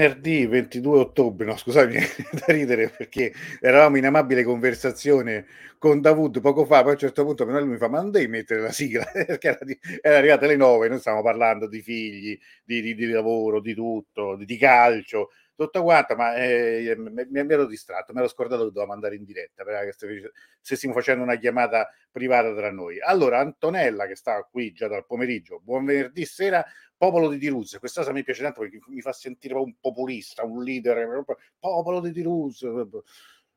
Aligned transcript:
venerdì 0.00 0.46
22 0.46 0.98
ottobre, 0.98 1.46
no 1.46 1.56
scusate, 1.56 1.92
da 2.32 2.52
ridere 2.52 2.88
perché 2.88 3.32
eravamo 3.60 3.98
in 3.98 4.06
amabile 4.06 4.42
conversazione 4.42 5.46
con 5.78 6.00
Davud 6.00 6.40
poco 6.40 6.64
fa, 6.64 6.80
poi 6.80 6.90
a 6.90 6.92
un 6.92 6.98
certo 6.98 7.24
punto 7.24 7.44
lui 7.44 7.66
mi 7.66 7.76
fa 7.76 7.88
ma 7.88 8.00
non 8.00 8.10
devi 8.10 8.26
mettere 8.26 8.60
la 8.60 8.72
sigla 8.72 9.04
perché 9.12 9.48
era, 9.48 9.58
di, 9.62 9.78
era 10.00 10.16
arrivata 10.16 10.46
alle 10.46 10.56
9, 10.56 10.88
noi 10.88 10.98
stavamo 10.98 11.22
parlando 11.22 11.68
di 11.68 11.82
figli, 11.82 12.38
di, 12.64 12.80
di, 12.80 12.94
di 12.94 13.06
lavoro, 13.06 13.60
di 13.60 13.74
tutto, 13.74 14.36
di 14.36 14.56
calcio, 14.56 15.30
tutto 15.64 15.82
quanto, 15.82 16.16
ma 16.16 16.34
eh, 16.36 16.94
mi, 16.96 17.26
mi, 17.28 17.52
ero 17.52 17.66
distratto, 17.66 18.14
mi 18.14 18.20
ero 18.20 18.28
scordato 18.28 18.64
che 18.64 18.72
dovevo 18.72 18.92
andare 18.92 19.16
in 19.16 19.24
diretta, 19.24 19.62
perché 19.62 20.32
stessimo 20.60 20.94
facendo 20.94 21.22
una 21.22 21.36
chiamata 21.36 21.90
privata 22.10 22.54
tra 22.54 22.70
noi. 22.70 22.98
Allora, 23.00 23.40
Antonella, 23.40 24.06
che 24.06 24.16
sta 24.16 24.42
qui 24.50 24.72
già 24.72 24.88
dal 24.88 25.04
pomeriggio, 25.04 25.60
buon 25.60 25.84
venerdì 25.84 26.24
sera, 26.24 26.64
popolo 26.96 27.28
di 27.28 27.38
Tirus, 27.38 27.76
questa 27.78 28.00
cosa 28.00 28.12
mi 28.12 28.22
piace 28.22 28.42
tanto 28.42 28.60
perché 28.60 28.78
mi 28.86 29.02
fa 29.02 29.12
sentire 29.12 29.54
un 29.54 29.74
populista, 29.78 30.44
un 30.44 30.62
leader, 30.62 31.24
popolo 31.58 32.00
di 32.00 32.12
Tirus. 32.12 32.66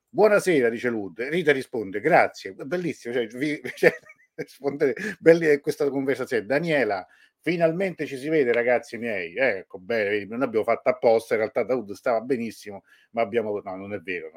Buonasera, 0.09 0.69
dice 0.69 0.89
Lud. 0.89 1.21
Rita 1.21 1.53
risponde, 1.53 2.01
grazie, 2.01 2.51
bellissimo, 2.51 3.13
cioè, 3.13 3.27
vi, 3.27 3.61
cioè, 3.75 3.93
rispondere, 4.35 4.93
bella 5.19 5.57
questa 5.59 5.89
conversazione. 5.89 6.45
Daniela, 6.45 7.07
Finalmente 7.45 8.05
ci 8.05 8.15
si 8.15 8.29
vede, 8.29 8.53
ragazzi 8.53 8.97
miei. 8.97 9.35
Ecco, 9.35 9.77
bene, 9.77 10.23
non 10.27 10.43
abbiamo 10.43 10.63
fatto 10.63 10.87
apposta. 10.87 11.33
In 11.33 11.41
realtà 11.41 11.63
Daud 11.63 11.91
stava 11.91 12.21
benissimo, 12.21 12.85
ma 13.11 13.21
abbiamo. 13.21 13.59
No, 13.61 13.75
non 13.75 13.93
è 13.93 13.99
vero. 13.99 14.31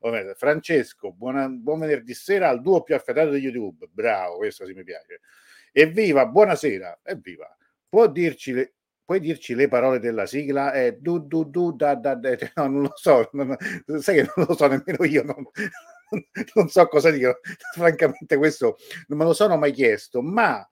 Non 0.00 0.14
è... 0.14 0.34
Francesco, 0.34 1.12
buona... 1.14 1.48
buon 1.48 1.78
venerdì 1.78 2.12
sera 2.12 2.50
al 2.50 2.60
duo 2.60 2.82
più 2.82 2.94
affettato 2.94 3.30
di 3.30 3.38
YouTube. 3.38 3.88
Bravo, 3.90 4.36
questo 4.36 4.66
sì 4.66 4.74
mi 4.74 4.84
piace. 4.84 5.20
Evviva, 5.72 6.26
buonasera. 6.26 7.00
Evviva. 7.04 7.56
Può 7.88 8.06
dirci 8.06 8.52
le, 8.52 8.74
puoi 9.02 9.20
dirci 9.20 9.54
le 9.54 9.68
parole 9.68 9.98
della 9.98 10.26
sigla? 10.26 10.74
Eh, 10.74 10.98
du, 11.00 11.20
du, 11.20 11.44
du, 11.44 11.72
da, 11.74 11.94
da, 11.94 12.14
da, 12.16 12.36
no, 12.56 12.66
non 12.66 12.82
lo 12.82 12.92
so, 12.94 13.30
non, 13.32 13.56
sai 13.98 14.16
che 14.16 14.30
non 14.36 14.46
lo 14.46 14.54
so 14.54 14.66
nemmeno 14.66 15.04
io, 15.04 15.22
non, 15.22 15.42
non 16.54 16.68
so 16.68 16.86
cosa 16.86 17.10
dire. 17.10 17.40
Francamente, 17.74 18.36
questo 18.36 18.76
non 19.06 19.16
me 19.16 19.24
lo 19.24 19.32
sono 19.32 19.56
mai 19.56 19.72
chiesto, 19.72 20.20
ma 20.20 20.66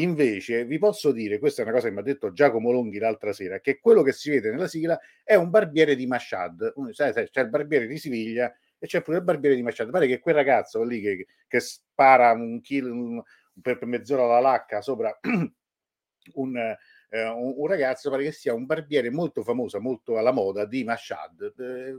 Invece 0.00 0.64
vi 0.64 0.78
posso 0.78 1.12
dire, 1.12 1.38
questa 1.38 1.60
è 1.60 1.64
una 1.64 1.74
cosa 1.74 1.88
che 1.88 1.94
mi 1.94 2.00
ha 2.00 2.02
detto 2.02 2.32
Giacomo 2.32 2.70
Longhi 2.70 2.98
l'altra 2.98 3.32
sera, 3.32 3.60
che 3.60 3.78
quello 3.80 4.02
che 4.02 4.12
si 4.12 4.30
vede 4.30 4.50
nella 4.50 4.68
sigla 4.68 4.98
è 5.22 5.34
un 5.34 5.50
barbiere 5.50 5.94
di 5.94 6.06
Mashhad. 6.06 6.72
Sai, 6.92 7.12
sai, 7.12 7.28
c'è 7.28 7.42
il 7.42 7.48
barbiere 7.48 7.86
di 7.86 7.98
Siviglia 7.98 8.54
e 8.78 8.86
c'è 8.86 9.02
pure 9.02 9.18
il 9.18 9.24
barbiere 9.24 9.56
di 9.56 9.62
Mashhad. 9.62 9.90
Pare 9.90 10.06
che 10.06 10.18
quel 10.18 10.34
ragazzo 10.34 10.82
lì 10.82 11.00
che, 11.00 11.26
che 11.46 11.60
spara 11.60 12.32
un 12.32 12.60
un, 12.70 13.22
per, 13.60 13.78
per 13.78 13.86
mezz'ora 13.86 14.26
la 14.26 14.40
lacca 14.40 14.80
sopra 14.80 15.18
un, 16.34 16.56
eh, 16.56 17.22
un, 17.28 17.54
un, 17.56 17.66
ragazzo, 17.66 18.10
pare 18.10 18.22
che 18.22 18.32
sia 18.32 18.54
un 18.54 18.64
barbiere 18.64 19.10
molto 19.10 19.42
famoso, 19.42 19.80
molto 19.80 20.16
alla 20.16 20.32
moda 20.32 20.64
di 20.64 20.82
Mashhad. 20.82 21.54
Eh, 21.58 21.98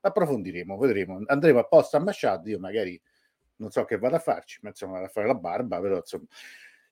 approfondiremo, 0.00 0.76
vedremo. 0.76 1.22
Andremo 1.26 1.60
apposta 1.60 1.96
a 1.96 2.00
Mashhad, 2.00 2.46
io 2.46 2.58
magari 2.58 3.00
non 3.56 3.70
so 3.70 3.84
che 3.84 3.96
vado 3.96 4.16
a 4.16 4.20
farci, 4.20 4.58
ma 4.62 4.68
insomma 4.68 4.94
vado 4.94 5.06
a 5.06 5.08
fare 5.08 5.26
la 5.26 5.34
barba, 5.34 5.80
però 5.80 5.96
insomma 5.96 6.26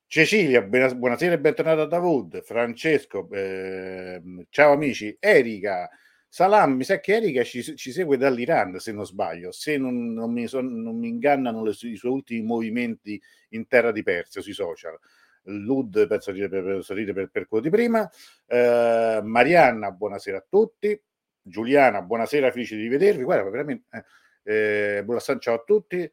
Cecilia, 0.09 0.63
buonasera 0.63 1.35
e 1.35 1.41
bentornata 1.41 1.85
da 1.85 1.99
Wood. 1.99 2.41
Francesco, 2.43 3.29
eh, 3.33 4.23
ciao 4.51 4.73
amici. 4.73 5.17
Erika, 5.19 5.91
Salam, 6.29 6.75
mi 6.75 6.85
sa 6.85 7.01
che 7.01 7.17
Erika 7.17 7.43
ci, 7.43 7.77
ci 7.77 7.91
segue 7.91 8.17
dall'Iran, 8.17 8.79
se 8.79 8.93
non 8.93 9.05
sbaglio, 9.05 9.51
se 9.51 9.77
non, 9.77 10.13
non, 10.13 10.33
mi, 10.33 10.47
son, 10.47 10.81
non 10.81 10.97
mi, 10.97 11.09
ingannano 11.09 11.65
le, 11.65 11.71
i 11.71 11.97
suoi 11.97 12.13
ultimi 12.13 12.43
movimenti 12.43 13.21
in 13.51 13.67
terra 13.67 13.91
di 13.91 14.05
Persia 14.05 14.41
sui 14.41 14.53
social. 14.53 14.97
Lud, 15.43 16.07
penso 16.07 16.31
di 16.31 16.49
per, 16.49 16.85
per, 16.87 17.29
per, 17.29 17.49
quello 17.49 17.65
di 17.65 17.71
prima. 17.71 18.09
Eh, 18.47 19.21
Marianna, 19.25 19.91
buonasera 19.91 20.39
a 20.39 20.47
tutti. 20.49 20.99
Giuliana, 21.43 22.03
buonasera, 22.03 22.53
felice 22.53 22.77
di 22.77 22.87
vedervi. 22.87 23.25
Guarda, 23.25 23.51
veramente. 23.51 24.05
Eh, 24.45 25.03
buonasera, 25.05 25.41
ciao 25.41 25.55
a 25.57 25.63
tutti 25.67 26.09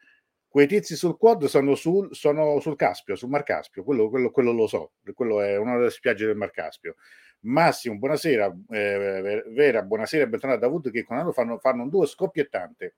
quei 0.53 0.67
tizi 0.67 0.95
sul 0.95 1.17
quad 1.17 1.45
sono 1.45 1.73
sul, 1.73 2.09
sono 2.13 2.59
sul 2.59 2.75
Caspio, 2.75 3.15
sul 3.15 3.27
Mar 3.27 3.41
Caspio, 3.41 3.83
quello, 3.83 4.07
quello, 4.07 4.29
quello, 4.29 4.51
lo 4.51 4.67
so, 4.67 4.91
quello 5.15 5.41
è 5.41 5.57
una 5.57 5.77
delle 5.77 5.89
spiagge 5.89 6.27
del 6.27 6.35
Mar 6.35 6.51
Caspio. 6.51 6.93
Massimo, 7.39 7.97
buonasera, 7.97 8.55
eh, 8.69 9.43
Vera, 9.47 9.81
buonasera, 9.81 10.27
bentornata 10.27 10.59
da 10.59 10.67
Wood 10.67 10.91
che 10.91 11.03
con 11.05 11.17
loro 11.17 11.31
fanno, 11.31 11.57
fanno 11.57 11.81
un 11.81 11.89
duo 11.89 12.05
scoppiettante. 12.05 12.97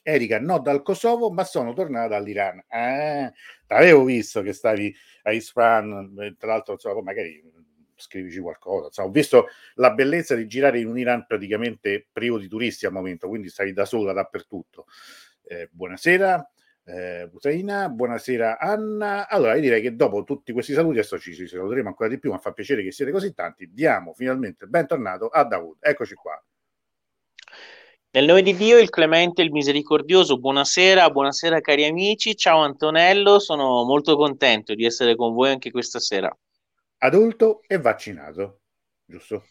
Erika, 0.00 0.38
no 0.38 0.60
dal 0.60 0.82
Kosovo, 0.82 1.32
ma 1.32 1.42
sono 1.42 1.72
tornata 1.72 2.06
dall'Iran. 2.06 2.62
Eh, 2.68 3.32
t'avevo 3.66 4.04
visto 4.04 4.40
che 4.40 4.52
stavi 4.52 4.94
a 5.24 5.32
Isfahan, 5.32 6.14
eh, 6.20 6.36
tra 6.38 6.50
l'altro, 6.52 6.74
insomma, 6.74 7.02
magari 7.02 7.42
scrivici 7.96 8.38
qualcosa. 8.38 8.86
Insomma, 8.86 9.08
ho 9.08 9.10
visto 9.10 9.46
la 9.74 9.90
bellezza 9.90 10.36
di 10.36 10.46
girare 10.46 10.78
in 10.78 10.86
un 10.86 10.98
Iran 10.98 11.26
praticamente 11.26 12.06
privo 12.12 12.38
di 12.38 12.46
turisti 12.46 12.86
al 12.86 12.92
momento, 12.92 13.26
quindi 13.26 13.48
stai 13.48 13.72
da 13.72 13.84
sola 13.84 14.12
dappertutto. 14.12 14.86
Eh, 15.42 15.68
buonasera 15.72 16.48
eh, 16.90 17.28
Busaina, 17.28 17.88
buonasera 17.88 18.58
Anna. 18.58 19.28
Allora, 19.28 19.54
io 19.54 19.60
direi 19.60 19.80
che 19.80 19.94
dopo 19.94 20.24
tutti 20.24 20.52
questi 20.52 20.72
saluti, 20.72 20.98
adesso 20.98 21.18
ci, 21.18 21.34
ci 21.34 21.46
saluteremo 21.46 21.88
ancora 21.88 22.08
di 22.08 22.18
più, 22.18 22.30
ma 22.30 22.38
fa 22.38 22.52
piacere 22.52 22.82
che 22.82 22.90
siete 22.90 23.12
così 23.12 23.32
tanti. 23.32 23.70
Diamo 23.72 24.12
finalmente 24.12 24.66
bentornato 24.66 25.28
a 25.28 25.44
Dawood. 25.44 25.76
Eccoci 25.80 26.14
qua. 26.14 26.42
Nel 28.12 28.24
nome 28.24 28.42
di 28.42 28.56
Dio, 28.56 28.78
il 28.78 28.90
clemente, 28.90 29.40
il 29.40 29.52
misericordioso, 29.52 30.38
buonasera, 30.38 31.08
buonasera 31.10 31.60
cari 31.60 31.84
amici, 31.84 32.34
ciao 32.34 32.58
Antonello, 32.58 33.38
sono 33.38 33.84
molto 33.84 34.16
contento 34.16 34.74
di 34.74 34.84
essere 34.84 35.14
con 35.14 35.32
voi 35.32 35.50
anche 35.50 35.70
questa 35.70 36.00
sera. 36.00 36.36
Adulto 36.98 37.62
e 37.68 37.78
vaccinato, 37.78 38.62
giusto? 39.04 39.44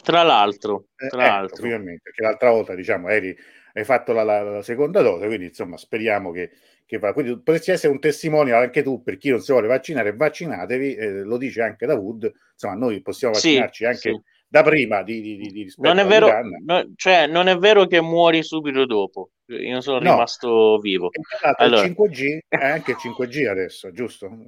Tra 0.00 0.22
l'altro, 0.22 0.84
tra 0.94 1.24
eh, 1.24 1.26
l'altro. 1.26 1.56
Ecco, 1.56 1.66
ovviamente, 1.66 2.00
perché 2.04 2.22
l'altra 2.22 2.50
volta 2.50 2.76
diciamo 2.76 3.08
eri 3.08 3.36
hai 3.72 3.84
fatto 3.84 4.12
la, 4.12 4.22
la, 4.22 4.42
la, 4.42 4.62
seconda 4.62 5.02
dose, 5.02 5.26
quindi 5.26 5.46
insomma 5.46 5.76
speriamo 5.76 6.30
che, 6.30 6.50
che 6.86 6.98
va. 6.98 7.12
Quindi 7.12 7.38
potresti 7.40 7.70
essere 7.70 7.92
un 7.92 8.00
testimone 8.00 8.52
anche 8.52 8.82
tu 8.82 9.02
per 9.02 9.16
chi 9.16 9.30
non 9.30 9.40
si 9.40 9.52
vuole 9.52 9.68
vaccinare, 9.68 10.14
vaccinatevi, 10.14 10.94
eh, 10.94 11.10
lo 11.22 11.36
dice 11.36 11.62
anche 11.62 11.86
da 11.86 11.94
Wood, 11.94 12.30
insomma 12.52 12.74
noi 12.74 13.00
possiamo 13.02 13.34
vaccinarci 13.34 13.84
sì, 13.84 13.84
anche 13.84 14.10
sì. 14.10 14.20
da 14.48 14.62
prima 14.62 15.02
di, 15.02 15.20
di, 15.20 15.36
di, 15.36 15.50
di 15.52 15.72
non 15.76 15.98
è 15.98 16.06
vero, 16.06 16.28
no, 16.64 16.92
cioè, 16.96 17.26
non 17.26 17.48
è 17.48 17.56
vero 17.56 17.86
che 17.86 18.00
muori 18.00 18.42
subito 18.42 18.86
dopo, 18.86 19.30
io 19.46 19.80
sono 19.80 19.98
no. 19.98 20.10
rimasto 20.10 20.78
vivo. 20.78 21.10
Allora. 21.56 21.84
Il 21.84 21.94
5G 21.96 22.38
è 22.48 22.64
anche 22.64 22.92
il 22.92 22.96
5G 23.00 23.48
adesso, 23.48 23.90
giusto? 23.92 24.30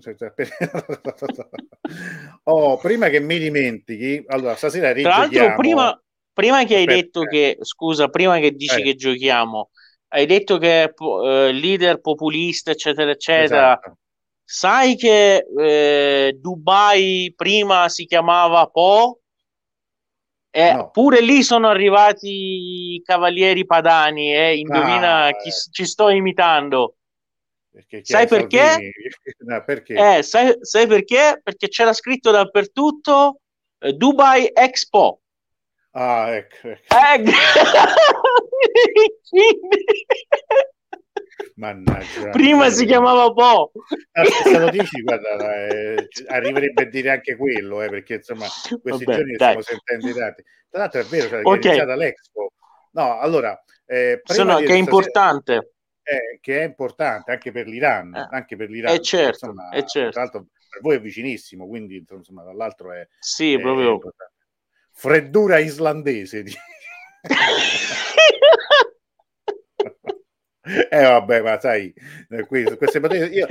oh, 2.45 2.79
prima 2.79 3.09
che 3.09 3.21
mi 3.21 3.39
dimentichi, 3.39 4.23
allora 4.27 4.55
stasera 4.55 4.93
Tra 4.93 5.19
l'altro 5.19 5.55
prima 5.57 5.97
prima 6.33 6.65
che 6.65 6.77
hai 6.77 6.85
detto 6.85 7.23
che, 7.23 7.59
scusa, 7.61 8.09
prima 8.09 8.39
che 8.39 8.53
dici 8.53 8.81
eh. 8.81 8.83
che 8.83 8.95
giochiamo, 8.95 9.71
hai 10.09 10.27
detto 10.27 10.59
che 10.59 10.85
è 10.85 10.93
eh, 10.95 11.53
leader 11.53 12.01
populista, 12.01 12.71
eccetera, 12.71 13.11
eccetera. 13.11 13.73
Esatto. 13.73 13.97
Sai 14.45 14.97
che 14.97 15.47
eh, 15.59 16.37
Dubai 16.39 17.33
prima 17.35 17.89
si 17.89 18.05
chiamava 18.05 18.67
Po? 18.67 19.21
Eh, 20.55 20.75
no. 20.75 20.91
Pure 20.91 21.23
lì 21.23 21.43
sono 21.43 21.69
arrivati 21.69 22.29
i 22.97 23.03
cavalieri 23.03 23.65
padani, 23.65 24.35
eh? 24.35 24.59
indovina 24.59 25.25
ah, 25.25 25.31
chi 25.33 25.51
ci 25.71 25.87
sto 25.87 26.11
imitando. 26.11 26.97
Perché 27.71 28.03
sai 28.05 28.27
perché? 28.27 28.93
no, 29.47 29.65
perché? 29.65 30.19
Eh, 30.19 30.23
sai, 30.23 30.55
sai, 30.61 30.87
perché? 30.87 31.41
Perché 31.43 31.69
c'era 31.69 31.95
scritto 31.95 32.31
dappertutto 32.31 33.41
eh, 33.79 33.95
Dubai 33.95 34.51
Expo. 34.53 35.22
Ah, 35.93 36.35
ecco. 36.35 36.69
ecco. 36.69 36.95
ecco. 36.95 37.31
Mannaggia. 41.57 42.31
Prima 42.31 42.71
si 42.71 42.87
chiamava 42.87 43.31
Po. 43.33 43.73
No, 43.75 44.25
se 44.25 44.59
lo 44.59 44.71
dici, 44.71 45.03
guarda, 45.03 45.67
eh, 45.67 46.09
arriverebbe 46.29 46.83
a 46.83 46.87
dire 46.87 47.11
anche 47.11 47.37
quello, 47.37 47.83
eh, 47.83 47.89
perché 47.89 48.15
insomma, 48.15 48.47
questi 48.81 49.05
Vabbè, 49.05 49.19
giorni 49.19 49.37
dai. 49.37 49.37
stiamo 49.37 49.63
sentendo 49.63 50.09
i 50.09 50.13
dati. 50.13 50.43
Tra 50.69 50.81
l'altro 50.81 51.01
è 51.01 51.05
vero, 51.05 51.29
cioè, 51.29 51.41
okay. 51.43 51.61
è 51.61 51.67
iniziata 51.67 51.95
l'Expo. 51.95 52.53
No, 52.93 53.19
allora, 53.19 53.63
eh, 53.87 54.21
Sono, 54.25 54.57
che 54.59 54.73
è 54.73 54.77
importante. 54.77 55.75
Eh, 56.03 56.39
che 56.41 56.61
è 56.61 56.65
importante 56.65 57.31
anche 57.31 57.53
per 57.53 57.67
l'Iran, 57.67 58.15
eh, 58.15 58.29
anche 58.31 58.57
per 58.57 58.71
l'Iran. 58.71 58.95
È 58.95 59.01
certo, 59.01 59.47
insomma, 59.47 59.69
è 59.71 59.85
certo. 59.85 60.11
Tra 60.11 60.23
l'altro 60.23 60.47
per 60.69 60.81
voi 60.81 60.97
è 60.97 61.01
vicinissimo, 61.01 61.67
quindi 61.69 62.03
insomma, 62.09 62.43
dall'altro 62.43 62.93
è... 62.93 63.07
Sì, 63.19 63.53
è, 63.53 63.61
proprio... 63.61 63.99
È 63.99 64.32
freddura 64.93 65.59
islandese. 65.59 66.45
Eh 70.65 71.03
vabbè, 71.03 71.41
ma 71.41 71.59
sai, 71.59 71.93
eh, 72.31 72.47
queste 72.47 73.01
potete, 73.01 73.25
io, 73.35 73.47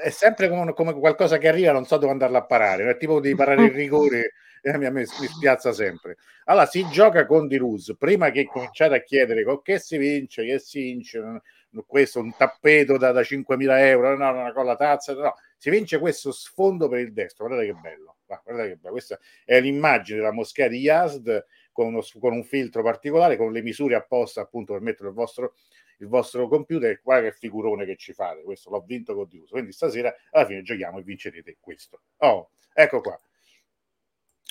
è 0.00 0.10
sempre 0.10 0.48
come, 0.48 0.72
come, 0.72 0.94
qualcosa 0.94 1.36
che 1.36 1.48
arriva, 1.48 1.72
non 1.72 1.86
so 1.86 1.96
dove 1.96 2.12
andarla 2.12 2.38
a 2.38 2.44
parare, 2.44 2.88
è 2.88 2.96
tipo 2.96 3.18
di 3.18 3.34
parare 3.34 3.64
il 3.64 3.72
rigore 3.72 4.34
e 4.62 4.70
a 4.70 4.78
me 4.78 4.90
mi 4.92 5.04
spiazza 5.04 5.72
sempre. 5.72 6.18
Allora, 6.44 6.66
si 6.66 6.86
gioca 6.88 7.26
con 7.26 7.48
Di 7.48 7.56
Luz, 7.56 7.96
prima 7.98 8.30
che 8.30 8.46
cominciate 8.46 8.94
a 8.94 9.02
chiedere 9.02 9.44
che 9.60 9.78
si 9.80 9.96
vince, 9.98 10.44
che 10.44 10.60
si 10.60 10.80
vince, 10.80 11.42
questo 11.84 12.20
un 12.20 12.32
tappeto 12.36 12.96
da, 12.96 13.10
da 13.10 13.22
5.000 13.22 13.78
euro, 13.78 14.16
no, 14.16 14.30
una 14.30 14.52
con 14.52 14.64
la 14.64 14.76
tazza, 14.76 15.14
no, 15.14 15.34
si 15.58 15.68
vince 15.68 15.98
questo 15.98 16.30
sfondo 16.30 16.88
per 16.88 17.00
il 17.00 17.12
destro, 17.12 17.46
guardate 17.46 17.72
che 17.72 17.78
bello, 17.80 18.16
guardate 18.42 18.68
che 18.70 18.76
bello. 18.76 18.92
questa 18.92 19.18
è 19.44 19.60
l'immagine 19.60 20.18
della 20.18 20.32
moschea 20.32 20.68
di 20.68 20.78
Yazd 20.78 21.44
con, 21.72 21.86
uno, 21.86 22.02
con 22.18 22.32
un 22.32 22.44
filtro 22.44 22.82
particolare, 22.82 23.36
con 23.36 23.52
le 23.52 23.62
misure 23.62 23.94
apposta 23.94 24.40
appunto 24.40 24.72
per 24.72 24.82
mettere 24.82 25.08
il 25.08 25.14
vostro, 25.14 25.54
il 25.98 26.06
vostro 26.06 26.46
computer. 26.48 27.00
Guarda 27.02 27.28
che 27.28 27.36
figurone 27.36 27.84
che 27.84 27.96
ci 27.96 28.12
fate, 28.12 28.42
questo 28.42 28.70
l'ho 28.70 28.82
vinto 28.86 29.14
con 29.14 29.26
Diuso. 29.28 29.52
Quindi 29.52 29.72
stasera 29.72 30.14
alla 30.30 30.46
fine 30.46 30.62
giochiamo 30.62 30.98
e 30.98 31.02
vincerete 31.02 31.56
questo. 31.60 32.02
Oh, 32.18 32.50
ecco 32.72 33.00
qua. 33.00 33.18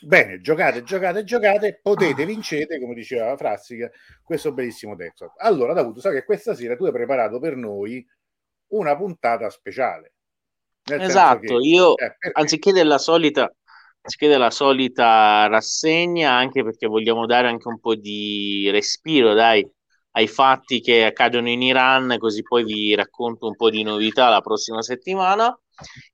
Bene, 0.03 0.41
giocate, 0.41 0.81
giocate, 0.81 1.23
giocate, 1.23 1.79
potete, 1.79 2.25
vincete, 2.25 2.79
come 2.79 2.95
diceva 2.95 3.37
Frassica, 3.37 3.89
questo 4.23 4.51
bellissimo 4.51 4.95
Texas. 4.95 5.31
Allora, 5.37 5.73
Davuto, 5.73 5.99
so 5.99 6.09
che 6.09 6.23
questa 6.23 6.55
sera 6.55 6.75
tu 6.75 6.85
hai 6.85 6.91
preparato 6.91 7.39
per 7.39 7.55
noi 7.55 8.03
una 8.69 8.97
puntata 8.97 9.47
speciale. 9.51 10.13
Esatto, 10.83 11.57
che, 11.59 11.67
io 11.67 11.95
eh, 11.97 12.15
anziché 12.33 12.71
della 12.71 12.97
solita 12.97 13.53
anziché 14.01 14.27
della 14.27 14.49
solita 14.51 15.47
rassegna, 15.47 16.31
anche 16.31 16.63
perché 16.63 16.87
vogliamo 16.87 17.25
dare 17.25 17.47
anche 17.47 17.67
un 17.67 17.79
po' 17.79 17.95
di 17.95 18.69
respiro, 18.71 19.33
dai, 19.33 19.67
ai 20.11 20.27
fatti 20.27 20.81
che 20.81 21.05
accadono 21.05 21.49
in 21.49 21.61
Iran, 21.61 22.17
così 22.19 22.41
poi 22.41 22.63
vi 22.63 22.95
racconto 22.95 23.47
un 23.47 23.55
po' 23.55 23.69
di 23.69 23.83
novità 23.83 24.29
la 24.29 24.41
prossima 24.41 24.81
settimana. 24.81 25.55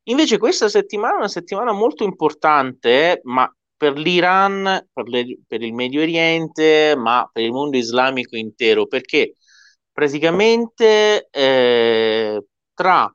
Invece 0.04 0.38
questa 0.38 0.69
settimana 0.69 1.16
è 1.16 1.18
una 1.18 1.28
settimana 1.28 1.72
molto 1.72 2.04
importante, 2.04 3.22
ma 3.24 3.51
per 3.75 3.98
l'Iran, 3.98 4.88
per, 4.92 5.07
le, 5.07 5.39
per, 5.48 5.62
il 5.62 5.74
Medio 5.74 6.01
Oriente, 6.01 6.95
ma 6.98 7.28
per 7.31 7.44
il 7.44 7.51
mondo 7.51 7.78
islamico 7.78 8.36
intero, 8.36 8.88
perché 8.88 9.36
praticamente 9.92 11.28
eh, 11.31 12.44
tra 12.74 13.12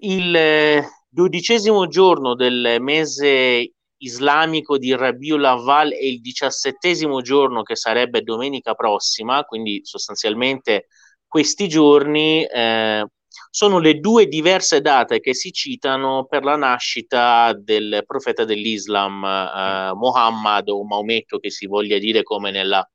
il 0.00 0.84
dodicesimo 1.08 1.86
giorno 1.86 2.34
del 2.34 2.76
mese 2.80 3.72
islamico 3.98 4.78
di 4.78 4.94
Rabiul 4.94 5.44
Awwal 5.44 5.92
e 5.92 6.08
il 6.08 6.20
diciassettesimo 6.20 7.20
giorno 7.20 7.62
che 7.62 7.76
sarebbe 7.76 8.22
domenica 8.22 8.74
prossima, 8.74 9.42
quindi 9.44 9.80
sostanzialmente 9.82 10.86
questi 11.26 11.68
giorni 11.68 12.44
eh, 12.44 13.04
sono 13.50 13.78
le 13.78 13.98
due 14.00 14.26
diverse 14.26 14.80
date 14.80 15.20
che 15.20 15.34
si 15.34 15.52
citano 15.52 16.26
per 16.26 16.44
la 16.44 16.56
nascita 16.56 17.52
del 17.54 18.02
profeta 18.06 18.44
dell'Islam, 18.44 19.24
eh, 19.24 19.92
Muhammad 19.94 20.68
o 20.68 20.84
Maometto, 20.84 21.38
che 21.38 21.50
si 21.50 21.66
voglia 21.66 21.98
dire 21.98 22.22
come 22.22 22.50
nella 22.50 22.88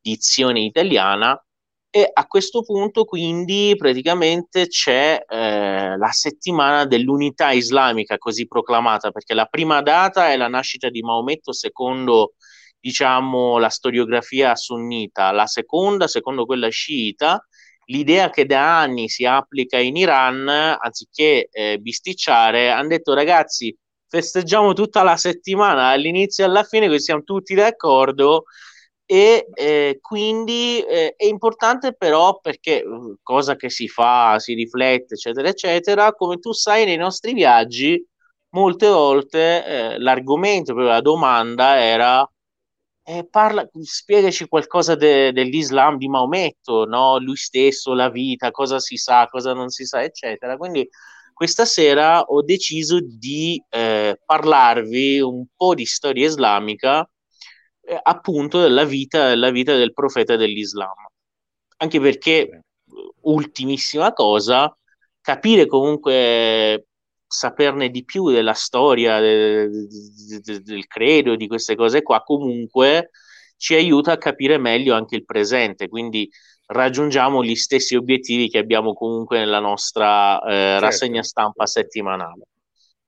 dizione 0.00 0.60
italiana. 0.60 1.40
E 1.94 2.06
a 2.12 2.26
questo 2.26 2.62
punto, 2.62 3.04
quindi, 3.06 3.74
praticamente 3.78 4.66
c'è 4.66 5.24
eh, 5.26 5.96
la 5.96 6.10
settimana 6.10 6.84
dell'unità 6.84 7.52
islamica 7.52 8.18
così 8.18 8.46
proclamata, 8.46 9.10
perché 9.10 9.32
la 9.32 9.46
prima 9.46 9.80
data 9.80 10.30
è 10.30 10.36
la 10.36 10.48
nascita 10.48 10.90
di 10.90 11.00
Maometto 11.00 11.52
secondo 11.52 12.34
diciamo 12.78 13.56
la 13.58 13.70
storiografia 13.70 14.54
sunnita, 14.54 15.32
la 15.32 15.46
seconda, 15.46 16.06
secondo 16.08 16.44
quella 16.44 16.68
sciita, 16.68 17.42
l'idea 17.86 18.28
che 18.30 18.44
da 18.44 18.80
anni 18.80 19.08
si 19.08 19.24
applica 19.24 19.78
in 19.78 19.96
Iran, 19.96 20.46
anziché 20.46 21.48
eh, 21.50 21.78
bisticciare, 21.78 22.70
hanno 22.70 22.88
detto 22.88 23.14
ragazzi, 23.14 23.74
festeggiamo 24.06 24.74
tutta 24.74 25.02
la 25.02 25.16
settimana 25.16 25.88
all'inizio 25.88 26.44
e 26.44 26.48
alla 26.48 26.64
fine, 26.64 26.86
così 26.86 27.00
siamo 27.00 27.22
tutti 27.22 27.54
d'accordo. 27.54 28.44
E 29.10 29.48
eh, 29.54 29.98
quindi 30.02 30.80
eh, 30.82 31.14
è 31.16 31.24
importante 31.24 31.94
però 31.94 32.40
perché 32.40 32.82
uh, 32.84 33.16
cosa 33.22 33.56
che 33.56 33.70
si 33.70 33.88
fa, 33.88 34.38
si 34.38 34.52
riflette, 34.52 35.14
eccetera, 35.14 35.48
eccetera, 35.48 36.12
come 36.12 36.38
tu 36.38 36.52
sai 36.52 36.84
nei 36.84 36.98
nostri 36.98 37.32
viaggi, 37.32 38.06
molte 38.50 38.86
volte 38.88 39.64
eh, 39.64 39.98
l'argomento, 39.98 40.74
la 40.74 41.00
domanda 41.00 41.80
era 41.80 42.28
eh, 43.08 43.26
parla, 43.26 43.66
spiegaci 43.80 44.46
qualcosa 44.48 44.94
de, 44.94 45.32
dell'Islam 45.32 45.96
di 45.96 46.08
Maometto, 46.08 46.84
no? 46.84 47.18
lui 47.18 47.36
stesso, 47.36 47.94
la 47.94 48.10
vita, 48.10 48.50
cosa 48.50 48.78
si 48.78 48.98
sa, 48.98 49.26
cosa 49.28 49.54
non 49.54 49.70
si 49.70 49.86
sa, 49.86 50.02
eccetera. 50.02 50.58
Quindi 50.58 50.86
questa 51.32 51.64
sera 51.64 52.20
ho 52.20 52.42
deciso 52.42 52.98
di 53.00 53.62
eh, 53.70 54.20
parlarvi 54.22 55.20
un 55.20 55.46
po' 55.56 55.74
di 55.74 55.86
storia 55.86 56.26
islamica, 56.26 57.08
eh, 57.88 57.98
appunto 58.02 58.60
della 58.60 58.84
vita, 58.84 59.28
della 59.28 59.50
vita 59.50 59.74
del 59.74 59.94
profeta 59.94 60.36
dell'Islam. 60.36 61.06
Anche 61.78 62.00
perché, 62.00 62.64
ultimissima 63.22 64.12
cosa, 64.12 64.76
capire 65.20 65.66
comunque 65.66 66.86
saperne 67.26 67.90
di 67.90 68.04
più 68.04 68.30
della 68.30 68.54
storia 68.54 69.20
del, 69.20 69.86
del, 70.42 70.62
del 70.62 70.86
credo, 70.86 71.36
di 71.36 71.46
queste 71.46 71.76
cose 71.76 72.02
qua, 72.02 72.22
comunque 72.22 73.10
ci 73.56 73.74
aiuta 73.74 74.12
a 74.12 74.18
capire 74.18 74.58
meglio 74.58 74.94
anche 74.94 75.16
il 75.16 75.24
presente, 75.24 75.88
quindi 75.88 76.28
raggiungiamo 76.66 77.42
gli 77.42 77.56
stessi 77.56 77.96
obiettivi 77.96 78.48
che 78.48 78.58
abbiamo 78.58 78.92
comunque 78.92 79.38
nella 79.38 79.60
nostra 79.60 80.40
eh, 80.42 80.50
certo. 80.50 80.84
rassegna 80.84 81.22
stampa 81.22 81.66
settimanale. 81.66 82.44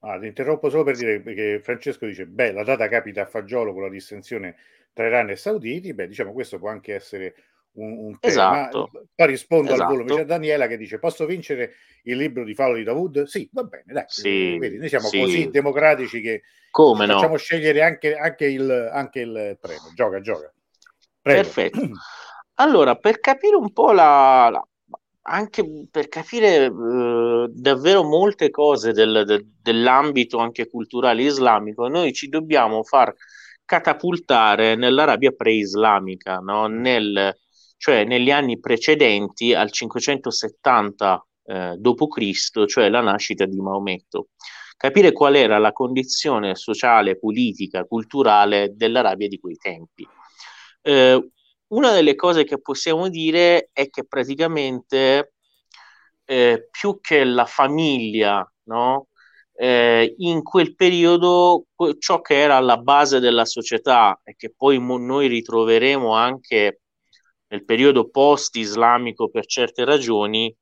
Ah, 0.01 0.19
ti 0.19 0.27
interrompo 0.27 0.71
solo 0.71 0.83
per 0.83 0.97
dire 0.97 1.23
che 1.23 1.61
Francesco 1.63 2.07
dice: 2.07 2.27
Beh, 2.27 2.53
la 2.53 2.65
data 2.65 2.89
capita 2.89 3.23
a 3.23 3.27
fagiolo 3.27 3.73
con 3.73 3.83
la 3.83 3.91
distinzione 3.91 4.57
tra 4.93 5.07
Iran 5.07 5.31
e 5.31 5.37
Sauditi. 5.37 5.93
Beh, 5.93 6.09
diciamo, 6.09 6.33
questo 6.33 6.59
può 6.59 6.71
anche 6.71 6.95
essere 6.95 7.35
un, 7.73 8.07
un 8.07 8.19
tema. 8.19 8.33
Esatto. 8.33 8.91
Poi 9.15 9.27
rispondo 9.27 9.73
esatto. 9.73 9.83
al 9.83 9.89
volo 9.89 10.01
invece 10.01 10.21
a 10.23 10.25
Daniela 10.25 10.67
che 10.69 10.79
dice: 10.79 10.99
Posso 10.99 11.27
vincere 11.27 11.75
il 12.05 12.17
libro 12.17 12.45
di 12.45 12.55
Paolo 12.55 12.77
di 12.77 12.83
Davud? 12.83 13.25
Sì, 13.25 13.47
va 13.53 13.65
bene, 13.65 13.85
dai. 13.87 14.05
Sì, 14.07 14.57
Vedi, 14.59 14.79
noi 14.79 14.89
siamo 14.89 15.09
sì. 15.09 15.21
così 15.21 15.51
democratici 15.51 16.23
che 16.23 16.43
Come 16.71 17.07
facciamo 17.07 17.33
no? 17.33 17.37
scegliere 17.37 17.83
anche, 17.83 18.17
anche, 18.17 18.47
il, 18.47 18.91
anche 18.93 19.21
il 19.21 19.59
premio. 19.61 19.93
Gioca, 19.95 20.21
gioca. 20.21 20.51
Prego. 21.21 21.43
Perfetto. 21.43 21.91
Allora, 22.55 22.95
per 22.97 23.21
capire 23.21 23.57
un 23.57 23.73
po' 23.73 23.93
la, 23.93 24.49
la 24.51 24.67
anche 25.23 25.87
per 25.91 26.09
capire 26.09 26.67
uh, 26.67 27.47
davvero 27.49 28.03
molte 28.03 28.51
cose 28.51 28.93
del, 28.93 29.25
de, 29.27 29.47
dell'ambito 29.61 30.39
anche 30.39 30.69
culturale 30.69 31.23
islamico, 31.23 31.89
noi 31.89 32.13
ci 32.13 32.29
dobbiamo 32.29 32.83
far 32.83 33.13
catapultare 33.65 34.75
nell'Arabia 34.75 35.31
pre-islamica, 35.31 36.39
no? 36.39 36.67
Nel, 36.67 37.37
cioè 37.77 38.05
negli 38.05 38.31
anni 38.31 38.59
precedenti 38.59 39.55
al 39.55 39.71
570 39.71 41.27
eh, 41.45 41.77
d.C., 41.79 42.65
cioè 42.67 42.89
la 42.89 43.01
nascita 43.01 43.45
di 43.47 43.61
Maometto. 43.61 44.29
Capire 44.77 45.13
qual 45.13 45.37
era 45.37 45.59
la 45.59 45.73
condizione 45.73 46.55
sociale, 46.55 47.19
politica, 47.19 47.85
culturale 47.85 48.73
dell'Arabia 48.75 49.29
di 49.29 49.39
quei 49.39 49.57
tempi. 49.57 50.07
Eh, 50.83 51.31
una 51.71 51.93
delle 51.93 52.15
cose 52.15 52.45
che 52.45 52.61
possiamo 52.61 53.09
dire 53.09 53.71
è 53.73 53.89
che 53.89 54.05
praticamente 54.05 55.35
eh, 56.25 56.69
più 56.71 57.01
che 57.01 57.25
la 57.25 57.47
famiglia, 57.47 58.49
no? 58.65 59.09
eh, 59.55 60.15
in 60.19 60.43
quel 60.43 60.75
periodo 60.75 61.67
ciò 61.99 62.21
che 62.21 62.41
era 62.41 62.57
alla 62.57 62.79
base 62.79 63.21
della 63.21 63.45
società 63.45 64.19
e 64.25 64.35
che 64.37 64.53
poi 64.57 64.79
mo- 64.79 64.97
noi 64.97 65.29
ritroveremo 65.29 66.15
anche 66.15 66.81
nel 67.49 67.65
periodo 67.65 68.09
post-islamico 68.09 69.29
per 69.29 69.45
certe 69.45 69.85
ragioni, 69.85 70.55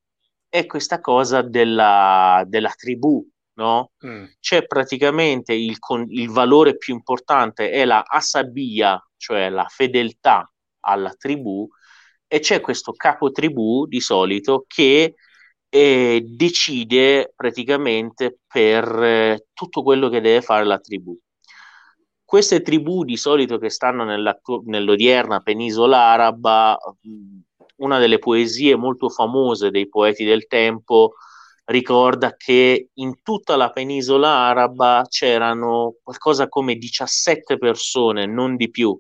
è 0.49 0.67
questa 0.67 1.01
cosa 1.01 1.43
della, 1.43 2.43
della 2.47 2.71
tribù, 2.71 3.25
no? 3.55 3.93
Mm. 4.07 4.25
C'è 4.41 4.67
praticamente 4.67 5.53
il, 5.53 5.77
il, 6.09 6.31
valore 6.31 6.77
più 6.77 6.95
importante 6.95 7.71
è 7.71 7.85
la 7.85 8.03
asabia, 8.03 8.99
cioè 9.17 9.51
la 9.51 9.67
fedeltà 9.69 10.51
alla 10.89 11.15
tribù, 11.15 11.69
e 12.27 12.41
c'è 12.41 12.61
questo 12.61 12.93
capo 12.93 13.31
tribù 13.31 13.87
di 13.87 14.01
solito 14.01 14.65
che 14.67 15.15
eh, 15.71 16.23
decide 16.25 17.33
praticamente 17.35 18.41
per 18.47 19.03
eh, 19.03 19.47
tutto 19.53 19.83
quello 19.83 20.09
che 20.09 20.21
deve 20.21 20.43
fare 20.43 20.65
la 20.65 20.79
tribù. 20.79 21.17
Queste 22.25 22.61
tribù 22.61 23.05
di 23.05 23.17
solito 23.17 23.59
che 23.59 23.71
stanno 23.71 24.05
nell'odierna 24.05 25.41
penisola 25.41 25.99
araba, 25.99 26.79
una 27.77 27.99
delle 27.99 28.19
poesie 28.19 28.77
molto 28.77 29.09
famose 29.09 29.71
dei 29.71 29.89
poeti 29.89 30.25
del 30.25 30.47
tempo 30.47 31.15
ricorda 31.65 32.35
che 32.37 32.91
in 32.95 33.23
tutta 33.23 33.57
la 33.57 33.71
penisola 33.71 34.29
araba 34.29 35.07
c'erano 35.09 35.95
qualcosa 36.03 36.49
come 36.49 36.77
17 36.77 37.57
persone, 37.59 38.27
non 38.27 38.57
di 38.57 38.71
più, 38.71 38.99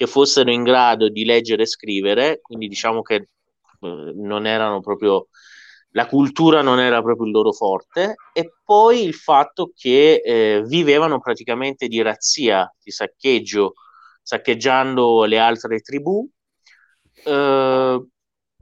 che 0.00 0.06
fossero 0.06 0.50
in 0.50 0.62
grado 0.62 1.10
di 1.10 1.26
leggere 1.26 1.64
e 1.64 1.66
scrivere, 1.66 2.40
quindi 2.40 2.68
diciamo 2.68 3.02
che 3.02 3.14
eh, 3.16 4.12
non 4.14 4.46
erano 4.46 4.80
proprio 4.80 5.28
la 5.90 6.06
cultura 6.06 6.62
non 6.62 6.80
era 6.80 7.02
proprio 7.02 7.26
il 7.26 7.32
loro 7.32 7.52
forte 7.52 8.14
e 8.32 8.52
poi 8.64 9.04
il 9.04 9.12
fatto 9.12 9.72
che 9.74 10.22
eh, 10.24 10.62
vivevano 10.64 11.20
praticamente 11.20 11.86
di 11.86 12.00
razzia, 12.00 12.72
di 12.82 12.90
saccheggio, 12.90 13.74
saccheggiando 14.22 15.24
le 15.24 15.38
altre 15.38 15.80
tribù. 15.80 16.26
Eh, 17.22 18.06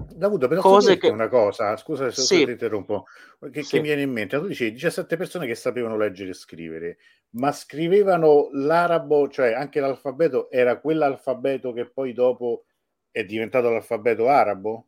Davuto, 0.01 0.47
però 0.47 0.61
cose 0.61 0.97
che... 0.97 1.09
una 1.09 1.27
cosa, 1.27 1.77
scusa 1.77 2.09
se 2.13 2.23
sì. 2.23 2.45
ti 2.45 2.53
interrompo, 2.53 3.07
che, 3.51 3.65
sì. 3.65 3.71
che, 3.71 3.77
mi 3.81 3.89
viene 3.89 4.03
in 4.03 4.13
mente. 4.13 4.39
Tu 4.39 4.47
dici 4.47 4.71
17 4.71 5.17
persone 5.17 5.47
che 5.47 5.57
sapevano 5.57 5.97
leggere 5.97 6.31
e 6.31 6.35
scrivere, 6.35 6.99
ma 7.31 7.51
scrivevano 7.51 8.49
l'arabo, 8.53 9.29
cioè 9.29 9.55
anche 9.55 9.81
l'alfabeto 9.81 10.51
era 10.51 10.79
quell'alfabeto 10.79 11.73
che 11.73 11.91
poi 11.91 12.13
dopo 12.13 12.65
è 13.11 13.25
diventato 13.25 13.71
l'alfabeto 13.71 14.29
arabo? 14.29 14.87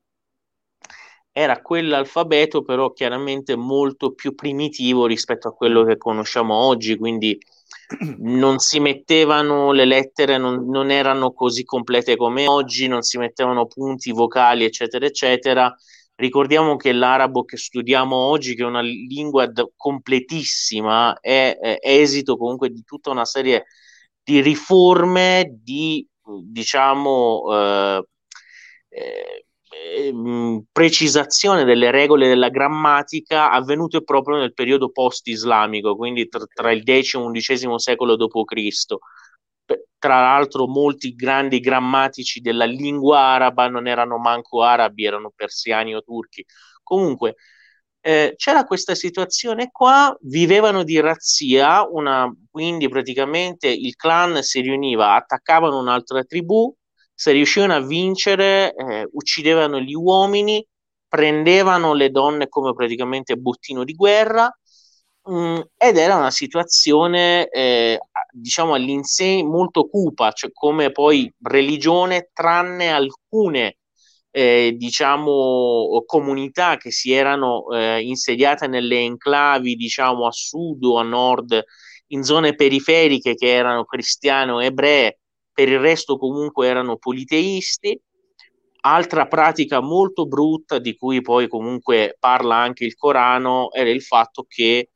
Era 1.33 1.61
quell'alfabeto, 1.61 2.62
però 2.62 2.93
chiaramente 2.93 3.57
molto 3.57 4.12
più 4.12 4.37
primitivo 4.37 5.07
rispetto 5.07 5.49
a 5.49 5.55
quello 5.55 5.83
che 5.85 5.97
conosciamo 5.97 6.55
oggi, 6.55 6.97
quindi 6.97 7.37
non 8.19 8.59
si 8.59 8.81
mettevano 8.81 9.73
le 9.73 9.85
lettere, 9.85 10.39
non, 10.39 10.69
non, 10.69 10.91
erano 10.91 11.33
così 11.33 11.65
complete 11.65 12.17
come 12.17 12.47
oggi, 12.47 12.87
non 12.87 13.03
si 13.03 13.19
mettevano 13.19 13.67
punti 13.67 14.13
vocali, 14.13 14.65
eccetera, 14.65 15.07
eccetera. 15.07 15.75
Ricordiamo 16.15 16.77
che 16.77 16.93
l'arabo 16.93 17.45
che 17.45 17.57
studiamo 17.57 18.15
oggi, 18.15 18.55
che 18.55 18.63
è 18.63 18.67
una 18.67 18.83
lingua 18.83 19.47
d- 19.47 19.71
completissima, 19.75 21.19
è, 21.19 21.57
è, 21.59 21.79
esito 21.81 22.37
comunque 22.37 22.71
di 22.71 22.83
tutta 22.85 23.11
una 23.11 23.25
serie 23.25 23.65
di 24.23 24.41
riforme, 24.41 25.59
di 25.63 26.07
diciamo 26.45 27.43
eh, 27.51 28.05
eh, 28.91 29.47
precisazione 30.73 31.65
delle 31.65 31.91
regole 31.91 32.29
della 32.29 32.49
grammatica 32.49 33.51
avvenute 33.51 34.03
proprio 34.03 34.39
nel 34.39 34.55
periodo 34.55 34.91
post-islamico, 34.91 35.97
quindi 35.97 36.29
tra, 36.29 36.45
tra 36.53 36.73
il 36.73 36.83
X 36.85 37.15
e 37.15 37.31
XI 37.31 37.79
secolo 37.79 38.17
d.C. 38.17 38.97
Tra 39.99 40.21
l'altro, 40.21 40.67
molti 40.67 41.15
grandi 41.15 41.61
grammatici 41.61 42.41
della 42.41 42.65
lingua 42.65 43.21
araba 43.21 43.69
non 43.69 43.87
erano 43.87 44.19
manco 44.19 44.63
arabi, 44.63 45.05
erano 45.05 45.31
persiani 45.35 45.95
o 45.95 46.03
turchi. 46.03 46.45
Comunque, 46.83 47.37
eh, 48.01 48.33
c'era 48.37 48.65
questa 48.65 48.95
situazione 48.95 49.71
qua, 49.71 50.17
vivevano 50.23 50.83
di 50.85 50.99
razzia, 51.01 51.87
una, 51.87 52.33
quindi 52.51 52.89
praticamente 52.89 53.69
il 53.69 53.95
clan 53.95 54.43
si 54.43 54.61
riuniva, 54.61 55.15
attaccavano 55.15 55.79
un'altra 55.79 56.25
tribù, 56.25 56.75
se 57.21 57.33
riuscivano 57.33 57.75
a 57.75 57.81
vincere, 57.81 58.75
eh, 58.75 59.07
uccidevano 59.12 59.79
gli 59.79 59.93
uomini, 59.93 60.67
prendevano 61.07 61.93
le 61.93 62.09
donne 62.09 62.49
come 62.49 62.73
praticamente 62.73 63.37
bottino 63.37 63.85
di 63.85 63.93
guerra 63.93 64.50
mh, 65.25 65.35
mm, 65.35 65.61
ed 65.77 65.99
era 65.99 66.17
una 66.17 66.31
situazione, 66.31 67.47
eh, 67.50 67.99
diciamo, 68.33 68.73
all'insegna 68.73 69.47
molto 69.47 69.87
cupa, 69.87 70.33
cioè 70.33 70.50
come 70.50 70.93
poi 70.93 71.31
religione, 71.43 72.31
tranne 72.33 72.89
alcune 72.91 73.77
eh, 74.31 74.75
diciamo, 74.79 76.03
comunità 76.07 76.79
che 76.79 76.91
si 76.91 77.12
erano 77.12 77.69
eh, 77.71 78.00
insediate 78.03 78.67
nelle 78.67 78.99
enclavi, 78.99 79.75
diciamo, 79.75 80.27
a 80.27 80.33
sud 80.33 80.83
o 80.85 80.97
a 80.97 81.03
nord, 81.03 81.62
in 82.12 82.23
zone 82.25 82.55
periferiche 82.55 83.35
che 83.35 83.49
erano 83.53 83.85
cristiane 83.85 84.53
o 84.53 84.62
ebree, 84.62 85.20
per 85.61 85.69
il 85.69 85.79
resto 85.79 86.17
comunque 86.17 86.67
erano 86.67 86.97
politeisti. 86.97 88.00
Altra 88.83 89.26
pratica 89.26 89.81
molto 89.81 90.25
brutta 90.25 90.79
di 90.79 90.97
cui 90.97 91.21
poi 91.21 91.49
comunque 91.49 92.17
parla 92.19 92.57
anche 92.57 92.87
il 92.87 92.97
Corano 92.97 93.71
era 93.73 93.90
il 93.90 94.00
fatto 94.00 94.47
che 94.49 94.88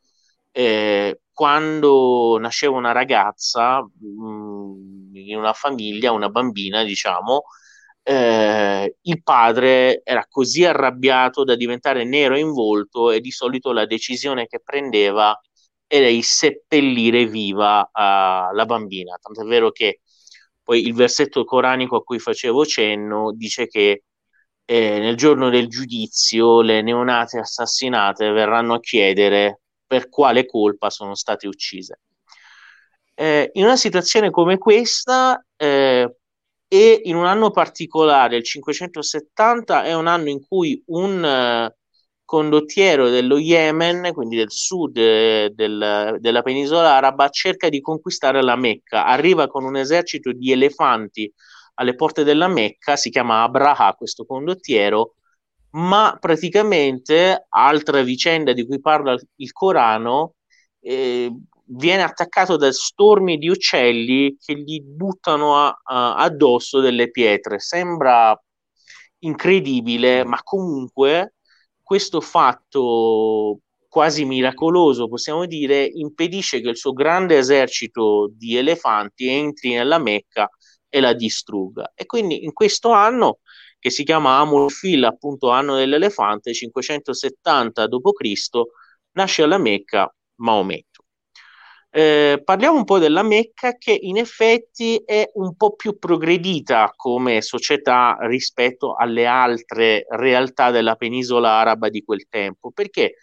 eh, 0.50 1.20
quando 1.34 2.38
nasceva 2.40 2.76
una 2.78 2.92
ragazza 2.92 3.82
mh, 3.82 4.06
mm, 4.26 5.16
in 5.16 5.36
una 5.36 5.52
famiglia, 5.52 6.12
una 6.12 6.30
bambina, 6.30 6.82
diciamo, 6.82 7.42
eh, 8.02 8.96
il 9.02 9.22
padre 9.22 10.00
era 10.02 10.26
così 10.30 10.64
arrabbiato 10.64 11.44
da 11.44 11.56
diventare 11.56 12.04
nero 12.04 12.38
in 12.38 12.52
volto 12.52 13.10
e 13.10 13.20
di 13.20 13.30
solito 13.30 13.72
la 13.72 13.84
decisione 13.84 14.46
che 14.46 14.60
prendeva 14.64 15.38
era 15.86 16.08
di 16.08 16.22
seppellire 16.22 17.26
viva 17.26 17.82
uh, 17.82 18.54
la 18.54 18.64
bambina. 18.66 19.18
Tanto 19.20 19.42
è 19.42 19.44
vero 19.44 19.70
che 19.70 20.00
poi 20.64 20.86
il 20.86 20.94
versetto 20.94 21.44
coranico 21.44 21.96
a 21.96 22.02
cui 22.02 22.18
facevo 22.18 22.64
cenno 22.64 23.32
dice 23.32 23.68
che 23.68 24.04
eh, 24.64 24.98
nel 24.98 25.16
giorno 25.16 25.50
del 25.50 25.68
giudizio 25.68 26.62
le 26.62 26.80
neonate 26.82 27.38
assassinate 27.38 28.30
verranno 28.30 28.74
a 28.74 28.80
chiedere 28.80 29.60
per 29.86 30.08
quale 30.08 30.46
colpa 30.46 30.88
sono 30.90 31.14
state 31.14 31.46
uccise. 31.46 32.00
Eh, 33.14 33.50
in 33.54 33.64
una 33.64 33.76
situazione 33.76 34.30
come 34.30 34.58
questa 34.58 35.44
eh, 35.56 36.16
e 36.66 37.00
in 37.04 37.14
un 37.14 37.26
anno 37.26 37.50
particolare, 37.50 38.36
il 38.36 38.42
570, 38.42 39.84
è 39.84 39.94
un 39.94 40.06
anno 40.06 40.30
in 40.30 40.44
cui 40.44 40.82
un 40.86 41.70
condottiero 42.24 43.10
dello 43.10 43.38
Yemen, 43.38 44.12
quindi 44.12 44.36
del 44.36 44.50
sud 44.50 44.96
eh, 44.96 45.50
del, 45.54 46.16
della 46.20 46.42
penisola 46.42 46.94
araba, 46.94 47.28
cerca 47.28 47.68
di 47.68 47.80
conquistare 47.80 48.42
la 48.42 48.56
Mecca. 48.56 49.06
Arriva 49.06 49.46
con 49.46 49.64
un 49.64 49.76
esercito 49.76 50.32
di 50.32 50.52
elefanti 50.52 51.32
alle 51.74 51.94
porte 51.94 52.24
della 52.24 52.48
Mecca, 52.48 52.96
si 52.96 53.10
chiama 53.10 53.42
Abraha 53.42 53.94
questo 53.94 54.24
condottiero, 54.24 55.16
ma 55.70 56.16
praticamente, 56.20 57.46
altra 57.48 58.02
vicenda 58.02 58.52
di 58.52 58.66
cui 58.66 58.80
parla 58.80 59.16
il 59.36 59.52
Corano, 59.52 60.34
eh, 60.80 61.30
viene 61.66 62.02
attaccato 62.02 62.56
da 62.56 62.70
stormi 62.72 63.38
di 63.38 63.48
uccelli 63.48 64.36
che 64.38 64.54
gli 64.56 64.80
buttano 64.82 65.56
a, 65.56 65.80
a, 65.82 66.16
addosso 66.16 66.80
delle 66.80 67.10
pietre. 67.10 67.58
Sembra 67.58 68.38
incredibile, 69.20 70.24
ma 70.24 70.40
comunque 70.42 71.34
questo 71.84 72.20
fatto 72.20 73.60
quasi 73.88 74.24
miracoloso, 74.24 75.08
possiamo 75.08 75.46
dire, 75.46 75.84
impedisce 75.84 76.60
che 76.60 76.70
il 76.70 76.76
suo 76.76 76.92
grande 76.92 77.38
esercito 77.38 78.28
di 78.34 78.56
elefanti 78.56 79.28
entri 79.28 79.74
nella 79.74 79.98
Mecca 79.98 80.50
e 80.88 81.00
la 81.00 81.12
distrugga. 81.12 81.92
E 81.94 82.06
quindi 82.06 82.44
in 82.44 82.52
questo 82.52 82.90
anno, 82.90 83.38
che 83.78 83.90
si 83.90 84.02
chiama 84.02 84.38
Amulfil, 84.38 85.04
appunto 85.04 85.50
anno 85.50 85.76
dell'elefante, 85.76 86.52
570 86.52 87.86
d.C., 87.86 88.50
nasce 89.12 89.42
alla 89.42 89.58
Mecca 89.58 90.12
Maometto. 90.36 90.93
Eh, 91.96 92.42
parliamo 92.42 92.76
un 92.78 92.82
po' 92.82 92.98
della 92.98 93.22
Mecca 93.22 93.76
che 93.76 93.96
in 93.96 94.16
effetti 94.16 95.00
è 95.04 95.30
un 95.34 95.54
po' 95.54 95.76
più 95.76 95.96
progredita 95.96 96.92
come 96.96 97.40
società 97.40 98.16
rispetto 98.22 98.96
alle 98.96 99.26
altre 99.26 100.04
realtà 100.08 100.72
della 100.72 100.96
penisola 100.96 101.52
araba 101.52 101.88
di 101.90 102.02
quel 102.02 102.26
tempo, 102.28 102.72
perché 102.72 103.14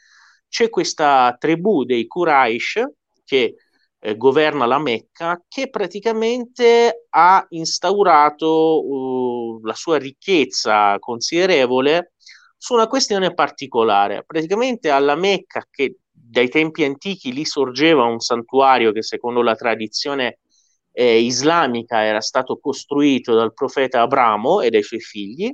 c'è 0.47 0.69
questa 0.69 1.35
tribù 1.37 1.83
dei 1.83 2.07
Quraysh 2.07 2.81
che 3.25 3.55
eh, 3.99 4.15
governa 4.15 4.65
la 4.65 4.79
Mecca 4.79 5.43
che 5.49 5.69
praticamente 5.69 7.07
ha 7.09 7.45
instaurato 7.49 8.87
uh, 8.87 9.59
la 9.65 9.73
sua 9.73 9.97
ricchezza 9.97 10.97
considerevole 10.99 12.13
su 12.55 12.73
una 12.73 12.87
questione 12.87 13.33
particolare. 13.33 14.23
Praticamente 14.25 14.89
alla 14.89 15.15
Mecca 15.15 15.67
che 15.69 15.97
dai 16.31 16.47
tempi 16.49 16.85
antichi 16.85 17.33
lì 17.33 17.43
sorgeva 17.45 18.03
un 18.05 18.19
santuario 18.19 18.93
che 18.93 19.03
secondo 19.03 19.41
la 19.41 19.55
tradizione 19.55 20.39
eh, 20.93 21.19
islamica 21.19 22.03
era 22.03 22.21
stato 22.21 22.57
costruito 22.57 23.35
dal 23.35 23.53
profeta 23.53 24.01
Abramo 24.01 24.61
e 24.61 24.69
dai 24.69 24.81
suoi 24.81 25.01
figli. 25.01 25.53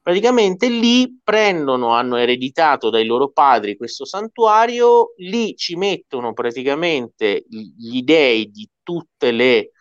Praticamente 0.00 0.68
lì 0.68 1.20
prendono, 1.22 1.88
hanno 1.90 2.16
ereditato 2.16 2.88
dai 2.90 3.04
loro 3.04 3.30
padri 3.30 3.76
questo 3.76 4.06
santuario, 4.06 5.12
lì 5.16 5.54
ci 5.56 5.74
mettono 5.76 6.32
praticamente 6.32 7.44
gli 7.48 8.02
dei 8.02 8.50
di 8.50 8.68
tutte 8.82 9.32
le 9.32 9.72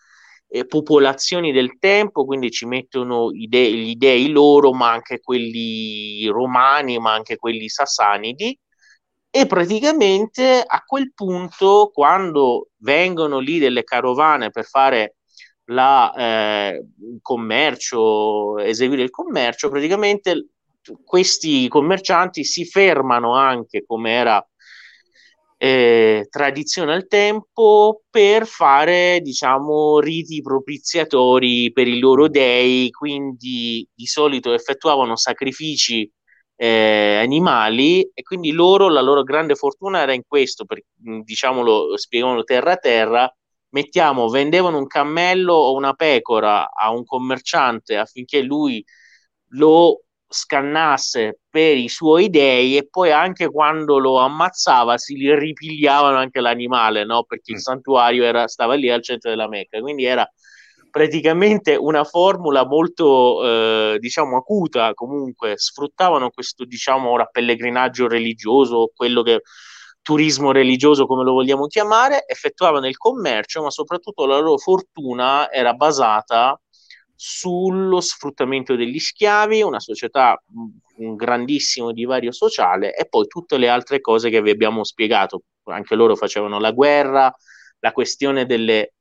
eh, 0.47 0.65
popolazioni 0.65 1.51
del 1.53 1.77
tempo, 1.77 2.25
quindi 2.25 2.49
ci 2.51 2.65
mettono 2.65 3.29
de- 3.31 3.71
gli 3.71 3.95
dei 3.95 4.29
loro, 4.29 4.73
ma 4.73 4.91
anche 4.91 5.19
quelli 5.21 6.25
romani, 6.27 6.97
ma 6.99 7.13
anche 7.13 7.35
quelli 7.37 7.69
sassanidi, 7.69 8.57
e 9.37 9.47
praticamente 9.47 10.63
a 10.65 10.81
quel 10.85 11.13
punto, 11.13 11.91
quando 11.93 12.69
vengono 12.77 13.39
lì 13.39 13.59
delle 13.59 13.83
carovane 13.83 14.49
per 14.49 14.63
fare 14.63 15.17
la, 15.65 16.13
eh, 16.17 16.85
commercio, 17.21 18.57
eseguire 18.59 19.03
il 19.03 19.09
commercio, 19.09 19.67
praticamente 19.67 20.51
questi 21.03 21.67
commercianti 21.67 22.45
si 22.45 22.63
fermano 22.63 23.35
anche 23.35 23.83
come 23.85 24.11
era 24.11 24.49
eh, 25.57 26.27
tradizione 26.29 26.93
al 26.93 27.05
tempo 27.05 28.03
per 28.09 28.47
fare 28.47 29.19
diciamo 29.21 29.99
riti 29.99 30.41
propiziatori 30.41 31.73
per 31.73 31.87
i 31.89 31.99
loro 31.99 32.29
dei 32.29 32.89
quindi 32.91 33.85
di 33.93 34.05
solito 34.05 34.53
effettuavano 34.53 35.17
sacrifici 35.17 36.09
eh, 36.55 37.19
animali 37.21 38.09
e 38.13 38.23
quindi 38.23 38.51
loro, 38.51 38.89
la 38.89 39.01
loro 39.01 39.23
grande 39.23 39.55
fortuna 39.55 40.01
era 40.01 40.13
in 40.13 40.23
questo, 40.27 40.65
per, 40.65 40.81
diciamolo, 40.95 41.97
spiegavano 41.97 42.43
terra 42.43 42.73
a 42.73 42.77
terra, 42.77 43.35
mettiamo, 43.69 44.29
vendevano 44.29 44.77
un 44.77 44.87
cammello 44.87 45.53
o 45.53 45.75
una 45.75 45.93
pecora 45.93 46.69
a 46.71 46.91
un 46.91 47.03
commerciante 47.05 47.97
affinché 47.97 48.41
lui 48.41 48.83
lo 49.49 50.01
scannasse 50.27 51.39
per 51.49 51.77
i 51.77 51.87
suoi 51.87 52.29
dei 52.29 52.77
e 52.77 52.87
poi 52.87 53.11
anche 53.11 53.49
quando 53.49 53.99
lo 53.99 54.17
ammazzava 54.17 54.97
si 54.97 55.15
li 55.15 55.33
ripigliavano 55.37 56.17
anche 56.17 56.41
l'animale, 56.41 57.05
no? 57.05 57.23
Perché 57.23 57.51
il 57.51 57.57
mm. 57.57 57.61
santuario 57.61 58.23
era, 58.23 58.47
stava 58.47 58.73
lì 58.75 58.89
al 58.89 59.03
centro 59.03 59.29
della 59.29 59.47
Mecca, 59.47 59.79
quindi 59.79 60.05
era 60.05 60.27
praticamente 60.95 61.75
una 61.75 62.05
formula 62.05 62.65
molto, 62.65 63.43
eh, 63.43 63.97
diciamo, 63.99 64.37
acuta, 64.37 64.93
comunque 64.93 65.57
sfruttavano 65.57 66.29
questo, 66.29 66.63
diciamo, 66.63 67.09
ora 67.09 67.25
pellegrinaggio 67.25 68.07
religioso, 68.07 68.93
quello 68.95 69.21
che 69.21 69.41
turismo 70.01 70.53
religioso, 70.53 71.05
come 71.05 71.25
lo 71.25 71.33
vogliamo 71.33 71.67
chiamare, 71.67 72.25
effettuavano 72.25 72.87
il 72.87 72.95
commercio, 72.95 73.61
ma 73.61 73.71
soprattutto 73.71 74.25
la 74.25 74.39
loro 74.39 74.57
fortuna 74.57 75.51
era 75.51 75.73
basata 75.73 76.57
sullo 77.13 77.99
sfruttamento 77.99 78.77
degli 78.77 78.99
schiavi, 78.99 79.63
una 79.63 79.81
società 79.81 80.41
un 80.97 81.15
grandissimo 81.17 81.91
divario 81.91 82.31
sociale 82.31 82.95
e 82.95 83.05
poi 83.05 83.27
tutte 83.27 83.57
le 83.57 83.67
altre 83.67 83.99
cose 83.99 84.29
che 84.29 84.41
vi 84.41 84.49
abbiamo 84.49 84.85
spiegato. 84.85 85.41
Anche 85.65 85.95
loro 85.95 86.15
facevano 86.15 86.57
la 86.57 86.71
guerra, 86.71 87.29
la 87.79 87.91
questione 87.91 88.45
delle 88.45 88.93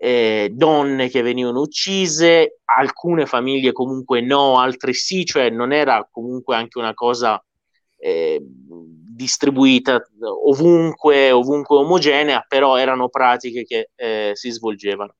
eh, 0.00 0.50
donne 0.52 1.08
che 1.08 1.22
venivano 1.22 1.60
uccise, 1.60 2.60
alcune 2.64 3.26
famiglie 3.26 3.72
comunque 3.72 4.20
no, 4.20 4.58
altre 4.58 4.92
sì, 4.92 5.24
cioè 5.24 5.50
non 5.50 5.72
era 5.72 6.08
comunque 6.10 6.54
anche 6.54 6.78
una 6.78 6.94
cosa 6.94 7.42
eh, 7.98 8.40
distribuita 8.40 10.00
ovunque, 10.20 11.32
ovunque 11.32 11.76
omogenea, 11.76 12.44
però 12.46 12.76
erano 12.76 13.08
pratiche 13.08 13.64
che 13.64 13.90
eh, 13.96 14.30
si 14.34 14.50
svolgevano. 14.50 15.16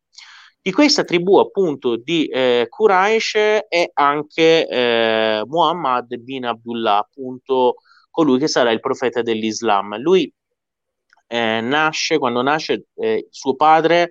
Di 0.63 0.71
questa 0.73 1.03
tribù 1.03 1.39
appunto 1.39 1.97
di 1.97 2.27
eh, 2.27 2.67
Quraysh 2.69 3.35
è 3.69 3.91
anche 3.95 4.69
eh, 4.69 5.43
Muhammad 5.47 6.15
bin 6.19 6.45
Abdullah, 6.45 6.99
appunto 6.99 7.77
colui 8.11 8.39
che 8.39 8.49
sarà 8.49 8.71
il 8.71 8.81
profeta 8.81 9.23
dell'Islam. 9.23 9.99
Lui 9.99 10.33
eh, 11.27 11.61
nasce, 11.61 12.19
quando 12.19 12.43
nasce, 12.43 12.87
eh, 12.97 13.27
suo 13.31 13.57
padre 13.57 14.11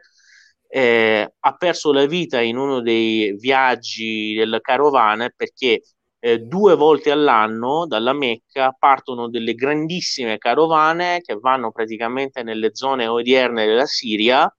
eh, 0.69 1.33
ha 1.39 1.55
perso 1.55 1.91
la 1.91 2.05
vita 2.05 2.41
in 2.41 2.57
uno 2.57 2.81
dei 2.81 3.35
viaggi 3.37 4.33
del 4.35 4.59
carovane 4.61 5.33
perché 5.35 5.81
eh, 6.19 6.39
due 6.39 6.75
volte 6.75 7.11
all'anno 7.11 7.85
dalla 7.85 8.13
Mecca 8.13 8.75
partono 8.77 9.29
delle 9.29 9.53
grandissime 9.53 10.37
carovane 10.37 11.21
che 11.21 11.35
vanno 11.35 11.71
praticamente 11.71 12.43
nelle 12.43 12.71
zone 12.73 13.07
odierne 13.07 13.65
della 13.65 13.85
Siria 13.85 14.51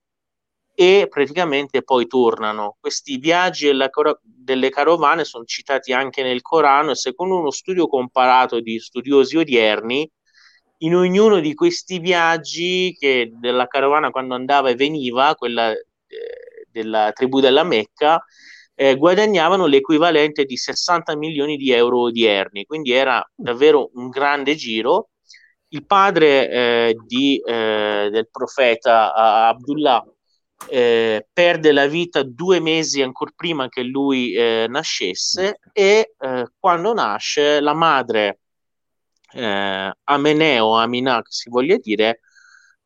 e 0.74 1.08
praticamente 1.10 1.82
poi 1.82 2.06
tornano. 2.06 2.76
Questi 2.78 3.18
viaggi 3.18 3.68
delle 4.22 4.70
carovane 4.70 5.24
sono 5.24 5.44
citati 5.44 5.92
anche 5.92 6.22
nel 6.22 6.40
Corano 6.40 6.92
e 6.92 6.94
secondo 6.94 7.36
uno 7.36 7.50
studio 7.50 7.88
comparato 7.88 8.60
di 8.60 8.78
studiosi 8.78 9.36
odierni, 9.36 10.08
in 10.82 10.94
ognuno 10.94 11.40
di 11.40 11.54
questi 11.54 11.98
viaggi 11.98 12.94
che 12.96 13.32
della 13.34 13.66
carovana 13.66 14.10
quando 14.10 14.34
andava 14.34 14.68
e 14.70 14.76
veniva, 14.76 15.34
quella 15.34 15.74
della 16.70 17.12
tribù 17.12 17.40
della 17.40 17.64
Mecca, 17.64 18.22
eh, 18.74 18.94
guadagnavano 18.96 19.66
l'equivalente 19.66 20.44
di 20.44 20.56
60 20.56 21.16
milioni 21.16 21.56
di 21.56 21.72
euro 21.72 22.02
odierni, 22.02 22.64
quindi 22.64 22.92
era 22.92 23.26
davvero 23.34 23.90
un 23.94 24.08
grande 24.08 24.54
giro. 24.54 25.10
Il 25.68 25.84
padre 25.84 26.48
eh, 26.48 26.96
di, 27.06 27.42
eh, 27.44 28.08
del 28.10 28.28
profeta 28.30 29.12
Abdullah 29.48 30.02
eh, 30.68 31.26
perde 31.32 31.72
la 31.72 31.86
vita 31.86 32.22
due 32.22 32.60
mesi 32.60 33.02
ancora 33.02 33.32
prima 33.34 33.68
che 33.68 33.82
lui 33.82 34.32
eh, 34.34 34.66
nascesse 34.68 35.58
e 35.72 36.14
eh, 36.18 36.52
quando 36.58 36.94
nasce 36.94 37.60
la 37.60 37.74
madre 37.74 38.40
eh, 39.32 39.92
Ameneo, 40.04 40.76
Aminà 40.76 41.20
che 41.22 41.30
si 41.30 41.50
voglia 41.50 41.76
dire, 41.76 42.20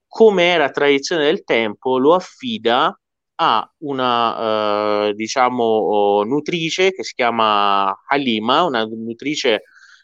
come 0.07 0.45
era 0.45 0.71
tradizione 0.71 1.25
del 1.25 1.45
tempo, 1.45 1.99
lo 1.99 2.15
affida 2.15 2.97
a 3.42 3.72
una 3.78 5.09
eh, 5.09 5.14
diciamo 5.14 6.22
nutrice 6.24 6.92
che 6.92 7.02
si 7.02 7.14
chiama 7.14 8.02
Halima, 8.07 8.62
una 8.64 8.85
nutrice 8.85 9.62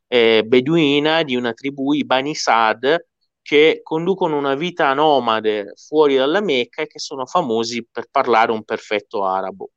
eh, 0.08 0.42
beduina 0.44 1.22
di 1.22 1.36
una 1.36 1.52
tribù, 1.52 1.92
i 1.92 2.04
Bani 2.04 2.34
Sad, 2.34 3.06
che 3.42 3.80
conducono 3.82 4.36
una 4.36 4.54
vita 4.54 4.92
nomade 4.94 5.72
fuori 5.76 6.16
dalla 6.16 6.40
Mecca 6.40 6.82
e 6.82 6.86
che 6.86 6.98
sono 6.98 7.26
famosi 7.26 7.86
per 7.90 8.06
parlare 8.10 8.52
un 8.52 8.64
perfetto 8.64 9.24
arabo. 9.24 9.70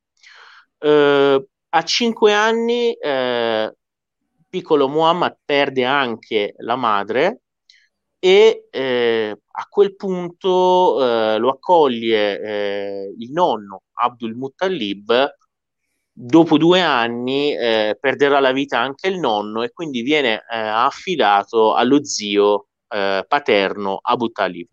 Eh, 0.78 1.46
a 1.74 1.82
cinque 1.84 2.32
anni, 2.34 2.92
eh, 2.92 3.74
piccolo 4.48 4.88
Muhammad 4.88 5.38
perde 5.44 5.84
anche 5.84 6.54
la 6.58 6.76
madre 6.76 7.42
e 8.24 8.68
eh, 8.70 9.36
a 9.50 9.66
quel 9.68 9.96
punto 9.96 11.02
eh, 11.02 11.38
lo 11.38 11.48
accoglie 11.50 12.40
eh, 12.40 13.14
il 13.18 13.32
nonno 13.32 13.82
Abdul 13.94 14.36
Muttalib. 14.36 15.34
Dopo 16.14 16.56
due 16.56 16.80
anni 16.80 17.52
eh, 17.56 17.98
perderà 17.98 18.38
la 18.38 18.52
vita 18.52 18.78
anche 18.78 19.08
il 19.08 19.18
nonno 19.18 19.62
e 19.62 19.72
quindi 19.72 20.02
viene 20.02 20.44
affidato 20.46 21.74
allo 21.74 22.04
zio 22.04 22.68
eh, 22.88 23.24
paterno 23.26 23.98
Abu 24.00 24.28
Talib. 24.28 24.68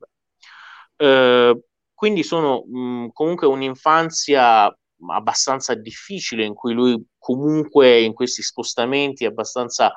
Eh, 0.95 1.59
quindi 1.91 2.23
sono 2.23 2.63
mh, 2.67 3.07
comunque 3.13 3.47
un'infanzia 3.47 4.71
abbastanza 5.07 5.73
difficile 5.73 6.45
in 6.45 6.53
cui 6.53 6.73
lui 6.73 7.03
comunque 7.17 8.01
in 8.01 8.13
questi 8.13 8.43
spostamenti 8.43 9.25
abbastanza 9.25 9.91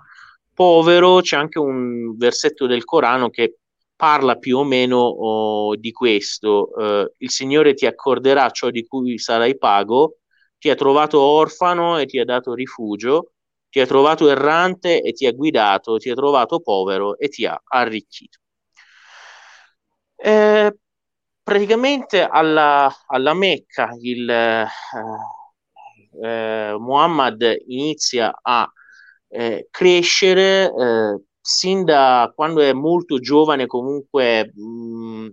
povero. 0.55 1.21
C'è 1.21 1.37
anche 1.37 1.59
un 1.59 2.17
versetto 2.17 2.67
del 2.67 2.85
Corano 2.85 3.31
che 3.31 3.59
parla 3.97 4.37
più 4.37 4.59
o 4.59 4.65
meno 4.65 4.99
oh, 4.99 5.77
di 5.77 5.93
questo. 5.93 6.75
Eh, 6.77 7.15
il 7.19 7.31
Signore 7.31 7.75
ti 7.75 7.87
accorderà 7.87 8.51
ciò 8.51 8.71
di 8.71 8.85
cui 8.87 9.19
sarai 9.19 9.57
pago, 9.57 10.19
ti 10.59 10.71
ha 10.71 10.75
trovato 10.75 11.21
orfano 11.21 11.99
e 11.99 12.07
ti 12.07 12.19
ha 12.19 12.25
dato 12.25 12.55
rifugio, 12.55 13.33
ti 13.69 13.81
ha 13.81 13.87
trovato 13.87 14.29
errante 14.29 15.01
e 15.03 15.13
ti 15.13 15.27
ha 15.27 15.33
guidato, 15.33 15.97
ti 15.99 16.11
ha 16.11 16.15
trovato 16.15 16.61
povero 16.61 17.17
e 17.19 17.29
ti 17.29 17.47
ha 17.47 17.61
arricchito. 17.65 18.39
Eh, 20.17 20.77
praticamente 21.43 22.23
alla, 22.23 22.93
alla 23.07 23.35
Mecca 23.35 23.91
il 24.01 24.29
eh, 24.29 24.67
eh, 26.23 26.75
Muhammad 26.79 27.57
inizia 27.67 28.39
a 28.41 28.71
eh, 29.33 29.69
crescere 29.71 30.65
eh, 30.67 31.21
sin 31.41 31.85
da 31.85 32.31
quando 32.35 32.61
è 32.61 32.73
molto 32.73 33.19
giovane 33.19 33.67
comunque 33.67 34.53
mh, 34.55 35.31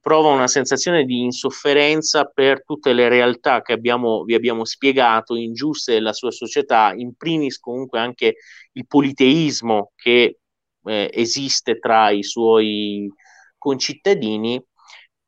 prova 0.00 0.30
una 0.30 0.48
sensazione 0.48 1.04
di 1.04 1.22
insofferenza 1.22 2.24
per 2.24 2.64
tutte 2.64 2.92
le 2.92 3.08
realtà 3.08 3.62
che 3.62 3.72
abbiamo, 3.72 4.24
vi 4.24 4.34
abbiamo 4.34 4.64
spiegato, 4.64 5.36
ingiuste 5.36 5.92
della 5.92 6.12
sua 6.12 6.32
società, 6.32 6.92
in 6.94 7.14
primis 7.14 7.58
comunque 7.60 8.00
anche 8.00 8.34
il 8.72 8.86
politeismo 8.86 9.92
che 9.94 10.38
eh, 10.84 11.10
esiste 11.12 11.78
tra 11.78 12.10
i 12.10 12.24
suoi 12.24 13.08
concittadini 13.56 14.60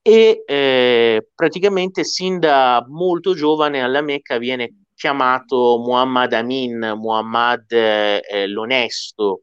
e 0.02 0.42
eh, 0.44 1.28
praticamente 1.34 2.02
sin 2.04 2.40
da 2.40 2.84
molto 2.88 3.34
giovane 3.34 3.80
alla 3.80 4.02
Mecca 4.02 4.38
viene 4.38 4.83
chiamato 4.94 5.78
Muhammad 5.78 6.32
Amin, 6.32 6.94
Muhammad 6.96 7.70
eh, 7.70 8.46
l'onesto. 8.46 9.42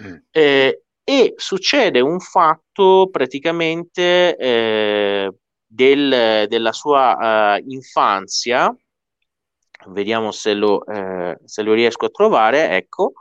Mm. 0.00 0.14
Eh, 0.30 0.82
e 1.04 1.34
succede 1.36 2.00
un 2.00 2.18
fatto 2.18 3.08
praticamente 3.10 4.36
eh, 4.36 5.30
del, 5.66 6.46
della 6.48 6.72
sua 6.72 7.58
uh, 7.58 7.70
infanzia, 7.70 8.74
vediamo 9.88 10.30
se 10.30 10.54
lo, 10.54 10.84
eh, 10.86 11.38
se 11.44 11.62
lo, 11.62 11.72
riesco 11.74 12.06
a 12.06 12.10
trovare, 12.10 12.70
ecco, 12.76 13.12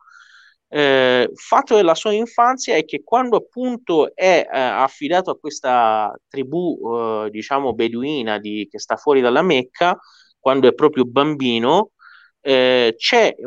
eh, 0.70 1.30
fatto 1.36 1.76
della 1.76 1.96
sua 1.96 2.14
infanzia 2.14 2.76
è 2.76 2.86
che 2.86 3.04
quando 3.04 3.38
appunto 3.38 4.16
è 4.16 4.48
eh, 4.52 4.58
affidato 4.58 5.32
a 5.32 5.38
questa 5.38 6.14
tribù, 6.28 6.80
eh, 7.26 7.30
diciamo, 7.32 7.74
beduina 7.74 8.40
di, 8.40 8.68
che 8.70 8.80
sta 8.80 8.96
fuori 8.98 9.22
dalla 9.22 9.42
Mecca, 9.42 9.98
quando 10.44 10.68
è 10.68 10.74
proprio 10.74 11.06
bambino, 11.06 11.92
eh, 12.42 12.98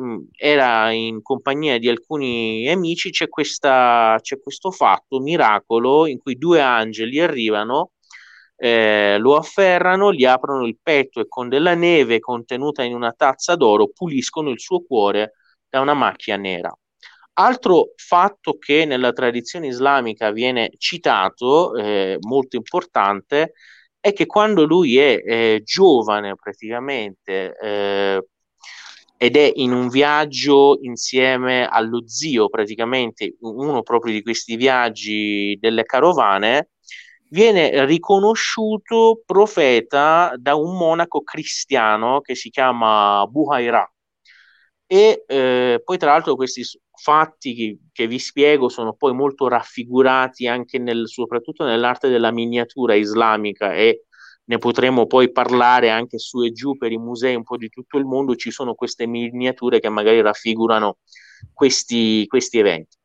mm, 0.00 0.16
era 0.34 0.90
in 0.92 1.20
compagnia 1.20 1.78
di 1.78 1.90
alcuni 1.90 2.66
amici, 2.70 3.10
c'è, 3.10 3.28
questa, 3.28 4.18
c'è 4.22 4.40
questo 4.40 4.70
fatto, 4.70 5.20
miracolo, 5.20 6.06
in 6.06 6.18
cui 6.18 6.38
due 6.38 6.62
angeli 6.62 7.20
arrivano, 7.20 7.90
eh, 8.56 9.18
lo 9.18 9.36
afferrano, 9.36 10.10
gli 10.10 10.24
aprono 10.24 10.64
il 10.66 10.78
petto 10.82 11.20
e 11.20 11.28
con 11.28 11.50
della 11.50 11.74
neve 11.74 12.18
contenuta 12.18 12.82
in 12.82 12.94
una 12.94 13.12
tazza 13.12 13.56
d'oro 13.56 13.90
puliscono 13.94 14.48
il 14.48 14.58
suo 14.58 14.80
cuore 14.80 15.34
da 15.68 15.80
una 15.80 15.92
macchia 15.92 16.36
nera. 16.36 16.74
Altro 17.34 17.92
fatto 17.96 18.56
che 18.58 18.86
nella 18.86 19.12
tradizione 19.12 19.66
islamica 19.66 20.30
viene 20.30 20.70
citato, 20.78 21.74
eh, 21.74 22.16
molto 22.22 22.56
importante, 22.56 23.42
è 23.42 23.52
che 24.12 24.26
quando 24.26 24.64
lui 24.64 24.98
è 24.98 25.22
eh, 25.24 25.62
giovane 25.64 26.34
praticamente, 26.36 27.56
eh, 27.60 28.26
ed 29.18 29.36
è 29.36 29.50
in 29.54 29.72
un 29.72 29.88
viaggio 29.88 30.78
insieme 30.82 31.66
allo 31.66 32.06
zio, 32.06 32.48
praticamente 32.48 33.36
uno 33.40 33.82
proprio 33.82 34.12
di 34.12 34.22
questi 34.22 34.56
viaggi 34.56 35.56
delle 35.60 35.84
carovane, 35.84 36.70
viene 37.30 37.84
riconosciuto 37.86 39.22
profeta 39.24 40.34
da 40.36 40.54
un 40.54 40.76
monaco 40.76 41.22
cristiano 41.22 42.20
che 42.20 42.34
si 42.34 42.50
chiama 42.50 43.26
Buhaira. 43.26 43.90
E 44.88 45.24
eh, 45.26 45.82
poi, 45.84 45.98
tra 45.98 46.12
l'altro, 46.12 46.36
questi 46.36 46.62
fatti 46.92 47.54
che, 47.54 47.78
che, 47.92 48.06
vi 48.06 48.18
spiego 48.18 48.68
sono 48.68 48.94
poi 48.94 49.12
molto 49.14 49.48
raffigurati 49.48 50.46
anche 50.46 50.78
nel, 50.78 51.08
soprattutto 51.08 51.64
nell'arte 51.64 52.08
della 52.08 52.30
miniatura 52.30 52.94
islamica 52.94 53.74
e 53.74 54.04
ne 54.44 54.58
potremo 54.58 55.06
poi 55.06 55.32
parlare 55.32 55.90
anche 55.90 56.18
su 56.18 56.42
e 56.44 56.52
giù 56.52 56.76
per 56.76 56.92
i 56.92 56.98
musei 56.98 57.34
un 57.34 57.42
po' 57.42 57.56
di 57.56 57.68
tutto 57.68 57.98
il 57.98 58.04
mondo. 58.04 58.36
Ci 58.36 58.52
sono 58.52 58.74
queste 58.74 59.06
miniature 59.06 59.80
che 59.80 59.88
magari 59.88 60.20
raffigurano 60.20 60.98
questi, 61.52 62.24
questi 62.28 62.58
eventi. 62.58 62.96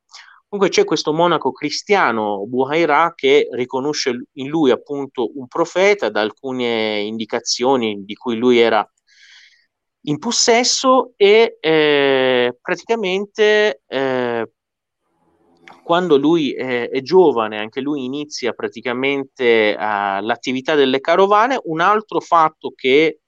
Comunque 0.48 0.76
c'è 0.76 0.84
questo 0.84 1.14
monaco 1.14 1.52
cristiano, 1.54 2.46
Buhaira, 2.46 3.14
che 3.16 3.48
riconosce 3.54 4.26
in 4.34 4.50
lui 4.50 4.70
appunto 4.70 5.32
un 5.40 5.48
profeta 5.48 6.10
da 6.10 6.20
alcune 6.20 7.00
indicazioni 7.00 8.04
di 8.04 8.16
cui 8.16 8.36
lui 8.36 8.60
era 8.60 8.86
in 10.04 10.18
possesso 10.18 11.14
e 11.16 11.58
eh, 11.60 12.58
praticamente 12.60 13.82
eh, 13.88 14.52
quando 15.84 16.18
lui 16.18 16.54
è, 16.54 16.90
è, 16.90 17.02
giovane, 17.02 17.58
anche 17.58 17.82
lui 17.82 18.06
inizia 18.06 18.54
praticamente 18.54 19.76
uh, 19.78 20.24
l'attività 20.24 20.76
delle 20.76 21.00
carovane, 21.00 21.60
un 21.66 21.82
altro 21.82 22.20
fatto 22.20 22.72
che 22.76 23.20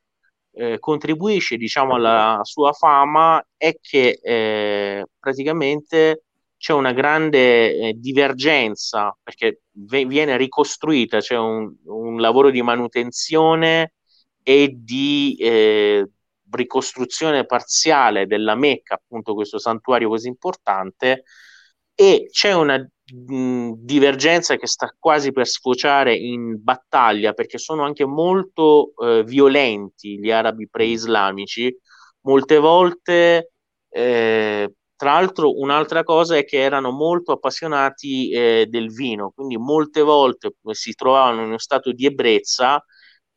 eh, 0.56 0.78
contribuisce 0.80 1.58
diciamo 1.58 1.96
alla 1.96 2.40
sua 2.44 2.74
fama 2.74 3.44
è 3.58 3.76
che 3.82 4.20
eh, 4.22 5.06
praticamente 5.20 6.26
c'è 6.58 6.74
una 6.74 6.94
grande 6.94 7.90
eh, 7.90 7.94
divergenza 7.96 9.18
perché 9.22 9.64
v- 9.72 10.06
viene 10.06 10.38
ricostruita, 10.38 11.20
c'è 11.20 11.38
un, 11.38 11.74
un, 11.86 12.22
lavoro 12.22 12.52
di 12.52 12.62
manutenzione 12.62 13.94
e 14.44 14.72
di 14.74 15.36
eh, 15.40 16.08
ricostruzione 16.54 17.46
parziale 17.46 18.26
della 18.28 18.56
Mecca, 18.56 18.96
appunto 18.96 19.34
questo 19.34 19.60
santuario 19.60 20.10
così 20.10 20.28
importante, 20.28 21.24
e 21.96 22.28
c'è 22.32 22.54
una 22.54 22.78
mh, 22.78 23.72
divergenza 23.76 24.56
che 24.56 24.68
sta 24.68 24.94
quasi 24.98 25.32
per 25.32 25.48
sfociare 25.48 26.16
in 26.16 26.62
battaglia 26.64 27.34
perché 27.34 27.58
sono 27.58 27.84
anche 27.84 28.06
molto 28.06 28.94
eh, 28.98 29.24
violenti 29.24 30.20
gli 30.20 30.32
arabi 30.32 30.68
pre-islamici, 30.70 31.76
molte 32.22 32.58
volte 32.58 33.52
eh, 33.90 34.74
tra 34.96 35.14
l'altro, 35.16 35.60
un'altra 35.60 36.04
cosa 36.04 36.38
è 36.38 36.46
che 36.46 36.60
erano 36.60 36.92
molto 36.92 37.34
appassionati 37.34 38.32
eh, 38.32 38.68
del 38.70 38.90
vino, 38.94 39.32
quindi 39.36 39.58
molte 39.58 40.02
volte 40.02 40.54
si 40.72 40.94
trovavano 40.94 41.42
in 41.42 41.48
uno 41.48 41.58
stato 41.58 41.92
di 41.92 42.06
ebbrezza 42.06 42.82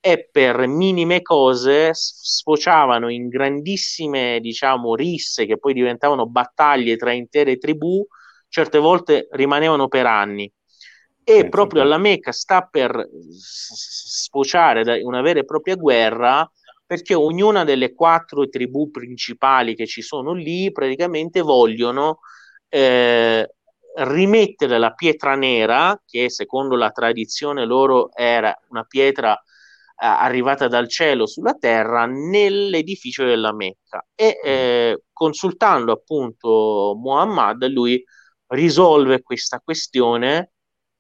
e 0.01 0.29
per 0.31 0.67
minime 0.67 1.23
cose 1.23 1.91
sfociavano 1.93 3.09
in 3.09 3.29
grandissime, 3.29 4.39
diciamo, 4.41 4.95
risse 4.95 5.47
che 5.47 5.59
poi 5.59 5.73
diventavano 5.73 6.27
battaglie 6.27 6.97
tra 6.97 7.13
intere 7.13 7.59
tribù, 7.59 8.07
certe 8.49 8.79
volte 8.79 9.29
rimanevano 9.33 9.89
per 9.89 10.07
anni. 10.07 10.51
E 11.25 11.39
eh, 11.39 11.49
proprio 11.49 11.83
alla 11.83 11.99
Mecca 11.99 12.31
sta 12.31 12.63
per 12.63 13.09
sfociare 13.37 15.03
una 15.03 15.23
vera 15.23 15.41
e 15.41 15.45
propria 15.45 15.75
guerra 15.75 16.49
perché 16.87 17.15
ognuna 17.15 17.65
delle 17.65 17.93
quattro 17.95 18.49
tribù 18.49 18.91
principali 18.93 19.75
che 19.75 19.87
ci 19.87 20.03
sono 20.03 20.33
lì 20.33 20.71
praticamente 20.71 21.41
vogliono 21.41 22.21
eh, 22.69 23.51
rimettere 23.97 24.79
la 24.79 24.93
pietra 24.93 25.35
nera, 25.35 26.01
che 26.07 26.31
secondo 26.31 26.77
la 26.77 26.91
tradizione 26.91 27.65
loro 27.65 28.11
era 28.15 28.57
una 28.69 28.85
pietra 28.85 29.37
arrivata 29.97 30.69
dal 30.69 30.89
cielo 30.89 31.27
sulla 31.27 31.55
terra, 31.55 32.07
nell'edificio 32.07 33.25
della 33.25 33.53
Mecca. 33.53 34.05
E 34.15 34.39
eh, 34.43 35.03
consultando 35.13 35.93
appunto 35.93 36.95
Muhammad, 36.97 37.67
lui 37.69 38.03
risolve 38.49 39.23
questa 39.23 39.61
questione 39.61 40.53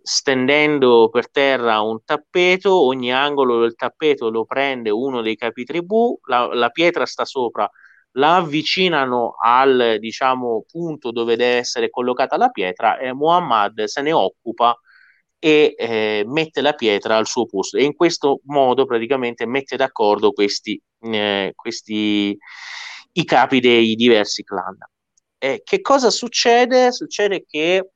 stendendo 0.06 1.08
per 1.08 1.30
terra 1.30 1.80
un 1.80 1.98
tappeto, 2.04 2.72
ogni 2.86 3.12
angolo 3.12 3.60
del 3.60 3.74
tappeto 3.74 4.30
lo 4.30 4.44
prende 4.44 4.90
uno 4.90 5.20
dei 5.20 5.36
capitribù, 5.36 6.18
la, 6.28 6.54
la 6.54 6.70
pietra 6.70 7.04
sta 7.06 7.24
sopra, 7.24 7.68
la 8.12 8.36
avvicinano 8.36 9.34
al 9.42 9.96
diciamo, 9.98 10.64
punto 10.70 11.10
dove 11.10 11.36
deve 11.36 11.58
essere 11.58 11.90
collocata 11.90 12.36
la 12.36 12.50
pietra 12.50 12.98
e 12.98 13.12
Muhammad 13.12 13.84
se 13.84 14.00
ne 14.02 14.12
occupa 14.12 14.78
e 15.38 15.74
eh, 15.76 16.24
mette 16.26 16.60
la 16.60 16.72
pietra 16.72 17.16
al 17.16 17.26
suo 17.26 17.46
posto 17.46 17.76
e 17.76 17.84
in 17.84 17.94
questo 17.94 18.40
modo 18.44 18.86
praticamente 18.86 19.46
mette 19.46 19.76
d'accordo 19.76 20.32
questi, 20.32 20.80
eh, 21.00 21.52
questi 21.54 22.36
i 23.12 23.24
capi 23.24 23.60
dei 23.60 23.94
diversi 23.94 24.42
clan. 24.42 24.76
Eh, 25.38 25.62
che 25.64 25.80
cosa 25.80 26.10
succede? 26.10 26.92
Succede 26.92 27.44
che 27.46 27.90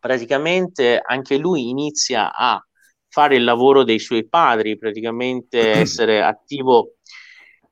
praticamente 0.00 1.00
anche 1.04 1.36
lui 1.36 1.68
inizia 1.68 2.34
a 2.34 2.60
fare 3.08 3.36
il 3.36 3.44
lavoro 3.44 3.84
dei 3.84 3.98
suoi 3.98 4.26
padri, 4.26 4.78
praticamente 4.78 5.60
essere 5.80 6.22
attivo 6.22 6.94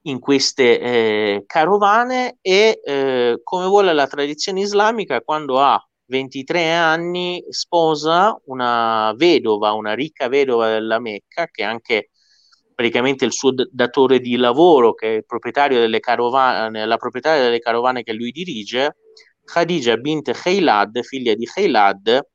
in 0.03 0.19
queste 0.19 0.81
eh, 0.81 1.45
carovane 1.47 2.39
e 2.41 2.81
eh, 2.83 3.41
come 3.43 3.67
vuole 3.67 3.93
la 3.93 4.07
tradizione 4.07 4.61
islamica 4.61 5.21
quando 5.21 5.61
ha 5.61 5.83
23 6.11 6.73
anni 6.73 7.45
sposa 7.51 8.37
una 8.47 9.15
vedova, 9.17 9.73
una 9.73 9.95
ricca 9.95 10.27
vedova 10.29 10.69
della 10.69 10.99
Mecca 10.99 11.47
che 11.47 11.63
è 11.63 11.65
anche 11.65 12.11
praticamente 12.75 13.25
il 13.25 13.33
suo 13.33 13.53
datore 13.71 14.19
di 14.19 14.37
lavoro 14.37 14.93
che 14.93 15.07
è 15.07 15.17
il 15.19 15.25
proprietario 15.25 15.79
delle 15.79 16.01
carovane, 16.01 16.85
la 16.85 16.97
proprietaria 16.97 17.45
delle 17.45 17.61
carovane 17.61 18.03
che 18.03 18.13
lui 18.13 18.33
dirige 18.33 18.97
Khadija 19.45 19.97
bint 19.99 20.33
Khaylad, 20.33 21.01
figlia 21.03 21.35
di 21.35 21.45
Khaylad, 21.45 22.27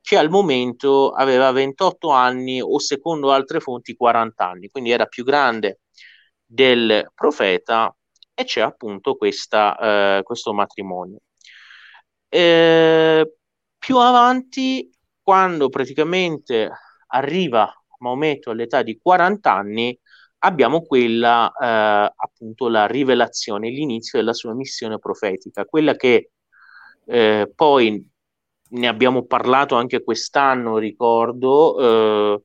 che 0.00 0.16
al 0.16 0.28
momento 0.28 1.10
aveva 1.10 1.52
28 1.52 2.10
anni 2.10 2.60
o 2.60 2.78
secondo 2.80 3.30
altre 3.30 3.60
fonti 3.60 3.94
40 3.94 4.48
anni, 4.48 4.68
quindi 4.70 4.90
era 4.90 5.06
più 5.06 5.22
grande 5.24 5.80
del 6.44 7.10
profeta 7.14 7.94
e 8.34 8.44
c'è 8.44 8.60
appunto 8.60 9.14
questa, 9.14 10.18
eh, 10.18 10.22
questo 10.22 10.52
matrimonio. 10.52 11.18
Eh, 12.32 13.34
più 13.76 13.98
avanti, 13.98 14.88
quando 15.20 15.68
praticamente 15.68 16.70
arriva 17.08 17.72
Maometto 17.98 18.50
all'età 18.50 18.82
di 18.82 18.98
40 19.02 19.52
anni, 19.52 19.98
abbiamo 20.38 20.82
quella 20.82 21.50
eh, 21.52 22.12
appunto 22.16 22.68
la 22.68 22.86
rivelazione, 22.86 23.68
l'inizio 23.70 24.18
della 24.18 24.32
sua 24.32 24.54
missione 24.54 24.98
profetica, 24.98 25.64
quella 25.64 25.94
che 25.96 26.30
eh, 27.06 27.50
poi 27.54 28.08
ne 28.70 28.88
abbiamo 28.88 29.24
parlato 29.26 29.74
anche 29.74 30.02
quest'anno, 30.04 30.78
ricordo, 30.78 32.36
eh, 32.36 32.42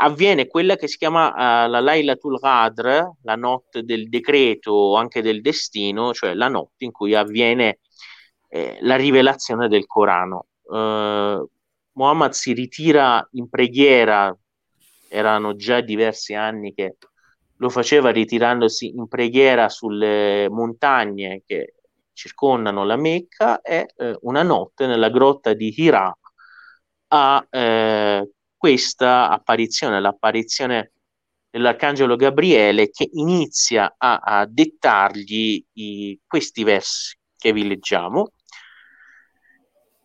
avviene 0.00 0.46
quella 0.46 0.76
che 0.76 0.86
si 0.88 0.98
chiama 0.98 1.28
uh, 1.30 1.70
la 1.70 1.80
Lailatul 1.80 2.38
Qadr, 2.38 3.12
la 3.22 3.34
notte 3.36 3.82
del 3.82 4.08
decreto 4.08 4.70
o 4.72 4.94
anche 4.96 5.22
del 5.22 5.40
destino, 5.40 6.12
cioè 6.12 6.34
la 6.34 6.48
notte 6.48 6.84
in 6.84 6.92
cui 6.92 7.14
avviene 7.14 7.80
eh, 8.48 8.78
la 8.80 8.96
rivelazione 8.96 9.68
del 9.68 9.86
Corano. 9.86 10.46
Uh, 10.62 11.48
Muhammad 11.92 12.32
si 12.32 12.52
ritira 12.52 13.26
in 13.32 13.48
preghiera, 13.48 14.36
erano 15.08 15.56
già 15.56 15.80
diversi 15.80 16.34
anni 16.34 16.74
che 16.74 16.96
lo 17.56 17.68
faceva 17.70 18.10
ritirandosi 18.10 18.94
in 18.94 19.08
preghiera 19.08 19.68
sulle 19.68 20.48
montagne 20.48 21.42
che 21.44 21.74
circondano 22.12 22.84
la 22.84 22.96
Mecca 22.96 23.60
e 23.60 23.92
eh, 23.96 24.16
una 24.22 24.42
notte 24.42 24.86
nella 24.86 25.08
grotta 25.08 25.54
di 25.54 25.72
Hira 25.76 26.16
ha 27.08 27.46
eh, 27.48 28.30
questa 28.56 29.30
apparizione, 29.30 30.00
l'apparizione 30.00 30.92
dell'arcangelo 31.50 32.16
Gabriele 32.16 32.90
che 32.90 33.08
inizia 33.12 33.94
a, 33.96 34.16
a 34.16 34.46
dettargli 34.46 35.64
i, 35.74 36.20
questi 36.26 36.64
versi 36.64 37.16
che 37.36 37.52
vi 37.52 37.66
leggiamo. 37.66 38.32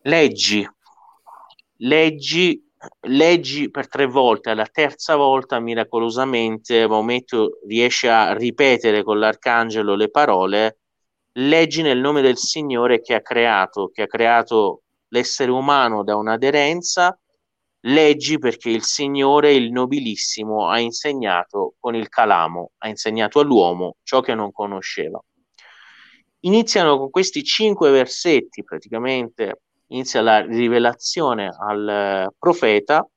Leggi, 0.06 0.68
leggi, 1.78 2.62
leggi 3.08 3.72
per 3.72 3.88
tre 3.88 4.06
volte, 4.06 4.50
alla 4.50 4.66
terza 4.66 5.16
volta 5.16 5.62
miracolosamente 5.62 6.86
Maometto 6.90 7.60
riesce 7.66 8.10
a 8.10 8.34
ripetere 8.34 9.02
con 9.02 9.18
l'arcangelo 9.18 9.96
le 9.96 10.10
parole 10.10 10.80
leggi 11.36 11.82
nel 11.82 12.00
nome 12.00 12.22
del 12.22 12.36
Signore 12.36 13.00
che 13.00 13.14
ha 13.14 13.22
creato, 13.22 13.90
che 13.94 14.02
ha 14.02 14.08
creato 14.08 14.82
l'essere 15.08 15.52
umano 15.52 16.04
da 16.04 16.18
un'aderenza. 16.18 17.18
Leggi 17.86 18.38
perché 18.40 18.72
il 18.72 18.84
Signore, 18.84 19.54
il 19.54 19.72
nobilissimo, 19.72 20.68
ha 20.68 20.80
insegnato 20.80 21.76
con 21.80 21.96
il 21.96 22.10
calamo, 22.10 22.72
ha 22.80 22.90
insegnato 22.90 23.40
all'uomo 23.40 23.96
ciò 24.04 24.20
che 24.20 24.36
non 24.36 24.52
conosceva. 24.52 25.24
Iniziano 26.42 26.98
con 26.98 27.10
questi 27.10 27.42
cinque 27.42 27.90
versetti, 27.90 28.66
praticamente 28.66 29.62
inizia 29.88 30.22
la 30.22 30.40
rivelazione 30.40 31.50
al 31.58 32.34
profeta 32.38 33.08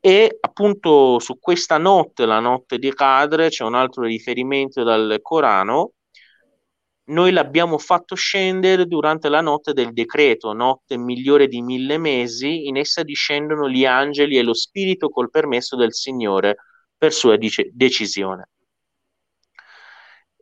e 0.00 0.36
appunto 0.40 1.18
su 1.20 1.38
questa 1.38 1.78
notte, 1.78 2.26
la 2.26 2.40
notte 2.40 2.78
di 2.78 2.92
Qadr, 2.92 3.48
c'è 3.48 3.62
un 3.64 3.74
altro 3.74 4.02
riferimento 4.02 4.82
dal 4.82 5.20
Corano, 5.22 5.92
noi 7.04 7.32
l'abbiamo 7.32 7.78
fatto 7.78 8.14
scendere 8.14 8.86
durante 8.86 9.28
la 9.28 9.40
notte 9.40 9.72
del 9.72 9.92
decreto, 9.92 10.52
notte 10.52 10.96
migliore 10.96 11.46
di 11.46 11.60
mille 11.60 11.98
mesi, 11.98 12.66
in 12.66 12.76
essa 12.76 13.02
discendono 13.02 13.68
gli 13.68 13.84
angeli 13.84 14.38
e 14.38 14.42
lo 14.42 14.54
spirito 14.54 15.08
col 15.08 15.30
permesso 15.30 15.76
del 15.76 15.92
Signore 15.92 16.56
per 16.96 17.12
sua 17.12 17.36
dice- 17.36 17.70
decisione. 17.72 18.48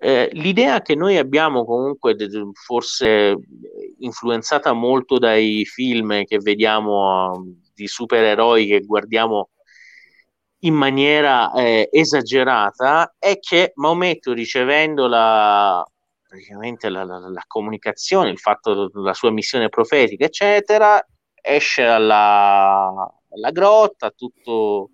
Eh, 0.02 0.30
l'idea 0.32 0.80
che 0.80 0.94
noi 0.94 1.18
abbiamo 1.18 1.64
comunque 1.64 2.16
forse 2.52 3.36
influenzata 4.00 4.72
molto 4.72 5.18
dai 5.18 5.64
film 5.64 6.24
che 6.24 6.38
vediamo 6.38 7.44
di 7.74 7.86
supereroi 7.86 8.66
che 8.66 8.80
guardiamo 8.80 9.50
in 10.60 10.74
maniera 10.74 11.52
eh, 11.52 11.88
esagerata 11.90 13.14
è 13.18 13.38
che 13.38 13.72
Maometto 13.76 14.32
ricevendo 14.32 15.06
la, 15.06 15.84
la, 16.88 17.04
la, 17.04 17.04
la, 17.04 17.44
comunicazione, 17.46 18.30
il 18.30 18.38
fatto 18.38 18.88
della 18.88 19.14
sua 19.14 19.30
missione 19.30 19.68
profetica, 19.68 20.26
eccetera, 20.26 21.02
esce 21.40 21.84
alla, 21.84 22.92
alla 23.30 23.50
grotta 23.50 24.10
tutto 24.10 24.90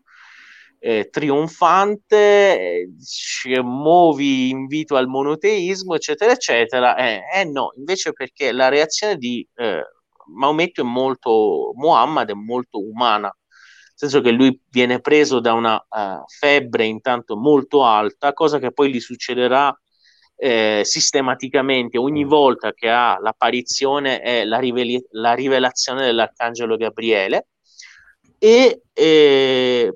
eh, 0.86 1.08
trionfante, 1.10 2.86
eh, 3.44 3.60
muovi 3.60 4.50
invito 4.50 4.94
al 4.94 5.08
monoteismo, 5.08 5.96
eccetera, 5.96 6.30
eccetera. 6.30 6.94
Eh, 6.94 7.22
eh, 7.40 7.44
no, 7.44 7.72
invece 7.76 8.12
perché 8.12 8.52
la 8.52 8.68
reazione 8.68 9.16
di 9.16 9.44
eh, 9.56 9.82
Maometto 10.32 10.82
è 10.82 10.84
molto, 10.84 11.72
Muhammad 11.74 12.30
è 12.30 12.34
molto 12.34 12.78
umana, 12.78 13.26
nel 13.26 13.94
senso 13.94 14.20
che 14.20 14.30
lui 14.30 14.60
viene 14.70 15.00
preso 15.00 15.40
da 15.40 15.54
una 15.54 15.74
uh, 15.74 16.22
febbre 16.26 16.84
intanto 16.84 17.36
molto 17.36 17.84
alta, 17.84 18.32
cosa 18.32 18.60
che 18.60 18.70
poi 18.70 18.92
gli 18.92 19.00
succederà 19.00 19.76
eh, 20.36 20.82
sistematicamente 20.84 21.98
ogni 21.98 22.24
mm. 22.24 22.28
volta 22.28 22.72
che 22.72 22.90
ha 22.90 23.18
l'apparizione 23.20 24.20
è 24.20 24.44
la, 24.44 24.58
riveli- 24.58 25.04
la 25.12 25.32
rivelazione 25.32 26.04
dell'arcangelo 26.04 26.76
Gabriele 26.76 27.46
e 28.38 28.82
eh, 28.92 29.92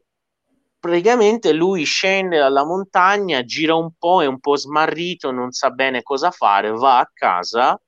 praticamente 0.81 1.53
lui 1.53 1.85
scende 1.85 2.39
dalla 2.39 2.65
montagna, 2.65 3.45
gira 3.45 3.75
un 3.75 3.93
po', 3.99 4.23
è 4.23 4.27
un 4.27 4.41
po' 4.41 4.57
smarrito, 4.57 5.31
non 5.31 5.53
sa 5.53 5.71
bene 5.71 6.03
cosa 6.03 6.31
fare, 6.31 6.71
va 6.71 6.99
a 6.99 7.11
casa, 7.13 7.81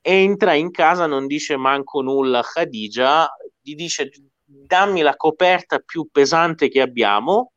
entra 0.00 0.54
in 0.54 0.70
casa, 0.70 1.06
non 1.06 1.26
dice 1.26 1.56
manco 1.56 2.00
nulla 2.00 2.38
a 2.38 2.42
Khadija, 2.42 3.28
gli 3.60 3.74
dice 3.74 4.10
dammi 4.44 5.02
la 5.02 5.16
coperta 5.16 5.80
più 5.80 6.08
pesante 6.10 6.68
che 6.68 6.80
abbiamo 6.80 7.52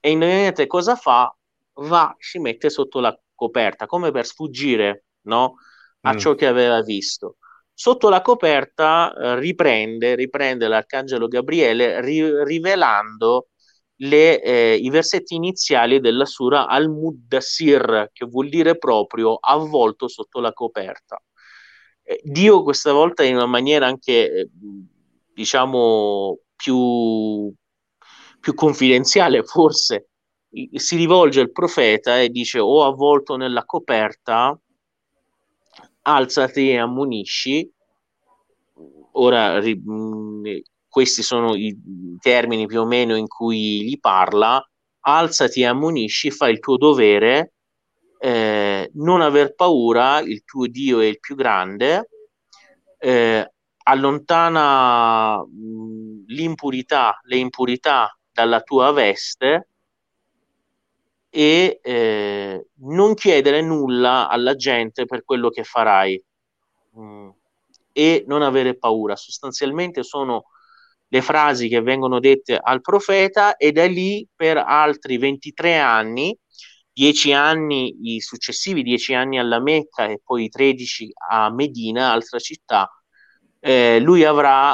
e 0.00 0.10
indovinate 0.10 0.66
cosa 0.66 0.94
fa? 0.94 1.34
Va, 1.80 2.14
si 2.18 2.38
mette 2.38 2.70
sotto 2.70 3.00
la 3.00 3.18
coperta 3.34 3.86
come 3.86 4.10
per 4.10 4.26
sfuggire 4.26 5.06
no? 5.22 5.54
a 6.02 6.14
mm. 6.14 6.18
ciò 6.18 6.34
che 6.34 6.46
aveva 6.46 6.82
visto 6.82 7.38
Sotto 7.80 8.08
la 8.08 8.22
coperta 8.22 9.14
eh, 9.14 9.38
riprende, 9.38 10.16
riprende 10.16 10.66
l'arcangelo 10.66 11.28
Gabriele 11.28 12.00
ri- 12.00 12.42
rivelando 12.42 13.50
le, 13.98 14.42
eh, 14.42 14.74
i 14.74 14.90
versetti 14.90 15.36
iniziali 15.36 16.00
della 16.00 16.24
sura 16.24 16.66
Al-Muddassir, 16.66 18.10
che 18.12 18.26
vuol 18.26 18.48
dire 18.48 18.76
proprio 18.78 19.36
avvolto 19.36 20.08
sotto 20.08 20.40
la 20.40 20.52
coperta. 20.52 21.22
Eh, 22.02 22.20
Dio 22.24 22.64
questa 22.64 22.90
volta 22.90 23.22
in 23.22 23.36
una 23.36 23.46
maniera 23.46 23.86
anche, 23.86 24.28
eh, 24.28 24.48
diciamo, 25.32 26.36
più, 26.56 27.54
più 28.40 28.54
confidenziale 28.54 29.44
forse, 29.44 30.08
si 30.74 30.96
rivolge 30.96 31.42
al 31.42 31.52
profeta 31.52 32.20
e 32.20 32.28
dice 32.28 32.58
o 32.58 32.84
avvolto 32.84 33.36
nella 33.36 33.64
coperta 33.64 34.58
alzati 36.14 36.70
e 36.70 36.78
ammonisci. 36.78 37.70
Ora, 39.12 39.58
ri, 39.58 39.74
mh, 39.74 40.60
questi 40.88 41.22
sono 41.22 41.54
i 41.54 41.76
termini 42.20 42.66
più 42.66 42.80
o 42.80 42.86
meno 42.86 43.16
in 43.16 43.26
cui 43.26 43.84
gli 43.84 43.98
parla. 43.98 44.62
Alzati 45.00 45.60
e 45.60 45.66
ammonisci, 45.66 46.30
fai 46.30 46.52
il 46.52 46.58
tuo 46.58 46.76
dovere, 46.76 47.54
eh, 48.18 48.90
non 48.94 49.20
aver 49.20 49.54
paura, 49.54 50.20
il 50.20 50.44
tuo 50.44 50.66
Dio 50.66 51.00
è 51.00 51.06
il 51.06 51.18
più 51.20 51.34
grande, 51.34 52.08
eh, 52.98 53.52
allontana 53.84 55.38
mh, 55.38 56.24
l'impurità, 56.26 57.18
le 57.22 57.36
impurità 57.36 58.12
dalla 58.32 58.60
tua 58.60 58.92
veste 58.92 59.68
e 61.30 61.80
eh, 61.82 62.66
non 62.80 63.14
chiedere 63.14 63.60
nulla 63.60 64.28
alla 64.28 64.54
gente 64.54 65.04
per 65.04 65.24
quello 65.24 65.50
che 65.50 65.62
farai 65.62 66.22
mm. 66.98 67.28
e 67.92 68.24
non 68.26 68.42
avere 68.42 68.76
paura. 68.76 69.16
Sostanzialmente 69.16 70.02
sono 70.02 70.46
le 71.08 71.22
frasi 71.22 71.68
che 71.68 71.80
vengono 71.80 72.20
dette 72.20 72.58
al 72.60 72.80
profeta 72.80 73.56
e 73.56 73.72
da 73.72 73.86
lì 73.86 74.26
per 74.34 74.58
altri 74.58 75.18
23 75.18 75.78
anni, 75.78 76.36
10 76.92 77.32
anni, 77.32 78.14
i 78.14 78.20
successivi 78.20 78.82
10 78.82 79.14
anni 79.14 79.38
alla 79.38 79.60
Mecca 79.60 80.06
e 80.06 80.20
poi 80.22 80.48
13 80.48 81.12
a 81.30 81.50
Medina, 81.50 82.12
altra 82.12 82.38
città, 82.38 82.90
eh, 83.60 84.00
lui 84.00 84.24
avrà 84.24 84.72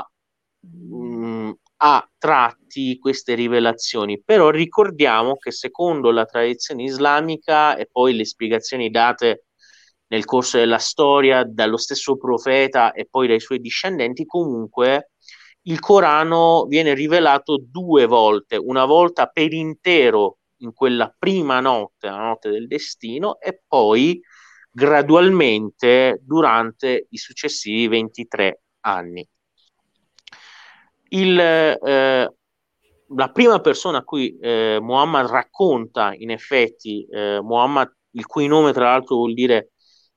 mh, 0.61 0.97
mm, 0.97 1.51
a 1.77 2.11
tratti 2.19 2.64
queste 2.99 3.35
rivelazioni, 3.35 4.23
però 4.23 4.51
ricordiamo 4.51 5.37
che 5.37 5.51
secondo 5.51 6.11
la 6.11 6.25
tradizione 6.25 6.85
islamica 6.85 7.77
e 7.77 7.89
poi 7.91 8.15
le 8.15 8.25
spiegazioni 8.25 8.91
date 8.91 9.47
nel 10.09 10.25
corso 10.25 10.59
della 10.59 10.79
storia 10.79 11.45
dallo 11.45 11.77
stesso 11.77 12.17
profeta 12.17 12.93
e 12.93 13.07
poi 13.11 13.27
dai 13.27 13.41
suoi 13.41 13.61
discendenti, 13.61 14.27
comunque 14.27 15.11
il 15.63 15.81
Corano 15.81 16.67
viene 16.67 16.95
rivelato 16.95 17.59
due 17.59 18.07
volte, 18.07 18.57
una 18.57 18.85
volta 18.85 19.27
per 19.27 19.53
intero 19.53 20.39
in 20.59 20.73
quella 20.73 21.15
prima 21.17 21.61
notte, 21.61 22.09
la 22.09 22.19
notte 22.19 22.51
del 22.51 22.67
destino, 22.67 23.39
e 23.41 23.63
poi 23.67 24.21
gradualmente 24.71 26.21
durante 26.23 27.07
i 27.11 27.17
successivi 27.17 27.89
23 27.89 28.61
anni. 28.81 29.27
Il, 31.09 31.39
eh, 31.39 32.33
la 33.17 33.31
prima 33.31 33.61
persona 33.61 33.99
a 33.99 34.05
cui 34.05 34.37
eh, 34.39 34.79
Muhammad 34.81 35.27
racconta 35.27 36.13
in 36.15 36.31
effetti, 36.31 37.07
eh, 37.11 37.41
Muhammad, 37.41 37.91
il 38.13 38.27
cui 38.27 38.47
nome 38.47 38.73
tra 38.73 38.91
l'altro 38.91 39.17
vuol 39.17 39.35
dire 39.35 39.71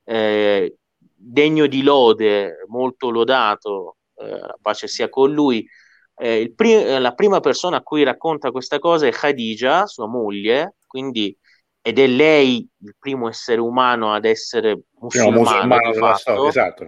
eh, 0.03 0.77
degno 0.97 1.67
di 1.67 1.83
lode, 1.83 2.65
molto 2.67 3.09
lodato, 3.09 3.97
eh, 4.15 4.55
pace 4.61 4.87
sia 4.87 5.09
con 5.09 5.31
lui, 5.31 5.67
eh, 6.15 6.51
pri- 6.55 6.99
la 6.99 7.13
prima 7.13 7.39
persona 7.39 7.77
a 7.77 7.83
cui 7.83 8.03
racconta 8.03 8.51
questa 8.51 8.79
cosa 8.79 9.07
è 9.07 9.11
Khadija, 9.11 9.85
sua 9.85 10.07
moglie, 10.07 10.75
quindi 10.85 11.35
ed 11.81 11.99
è 11.99 12.07
lei 12.07 12.67
il 12.79 12.95
primo 12.99 13.29
essere 13.29 13.61
umano 13.61 14.13
ad 14.13 14.25
essere 14.25 14.81
musulmano, 14.99 15.39
musulmano 15.39 15.91
della 15.91 16.13
storia, 16.15 16.49
esatto. 16.49 16.87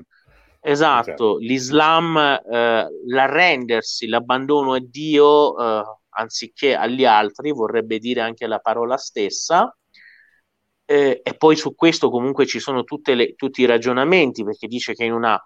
Esatto, 0.61 1.09
esatto. 1.09 1.37
l'Islam, 1.37 2.17
eh, 2.17 2.87
l'arrendersi, 3.07 4.07
l'abbandono 4.07 4.73
a 4.73 4.79
Dio 4.81 5.57
eh, 5.57 5.83
anziché 6.19 6.75
agli 6.75 7.05
altri, 7.05 7.51
vorrebbe 7.51 7.97
dire 7.97 8.21
anche 8.21 8.45
la 8.45 8.59
parola 8.59 8.97
stessa. 8.97 9.73
Eh, 10.85 11.21
e 11.23 11.33
poi 11.35 11.55
su 11.55 11.75
questo 11.75 12.09
comunque 12.09 12.45
ci 12.45 12.59
sono 12.59 12.83
le, 13.03 13.35
tutti 13.35 13.61
i 13.61 13.65
ragionamenti, 13.65 14.43
perché 14.43 14.67
dice 14.67 14.93
che 14.93 15.05
in 15.05 15.13
una 15.13 15.39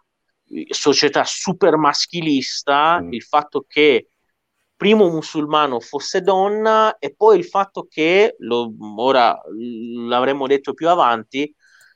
società 0.70 1.24
super 1.26 1.78
maschilista 1.78 3.02
mm. 3.02 3.14
il 3.14 3.24
fatto 3.24 3.66
che 3.68 4.10
primo 4.76 5.10
musulmano 5.10 5.80
fosse 5.80 6.22
donna 6.22 6.98
e 6.98 7.14
poi 7.16 7.38
il 7.38 7.46
fatto 7.46 7.88
che, 7.90 8.36
lo, 8.40 8.74
ora 8.98 9.40
l'avremmo 10.08 10.48
detto 10.48 10.74
più 10.74 10.90
avanti, 10.90 11.54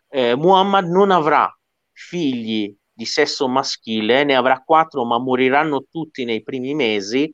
eh, 0.09 0.35
Muhammad 0.35 0.85
non 0.87 1.11
avrà 1.11 1.51
figli 1.91 2.73
di 2.93 3.05
sesso 3.05 3.47
maschile, 3.47 4.23
ne 4.23 4.35
avrà 4.35 4.61
quattro 4.63 5.05
ma 5.05 5.19
moriranno 5.19 5.85
tutti 5.89 6.23
nei 6.23 6.43
primi 6.43 6.73
mesi, 6.73 7.31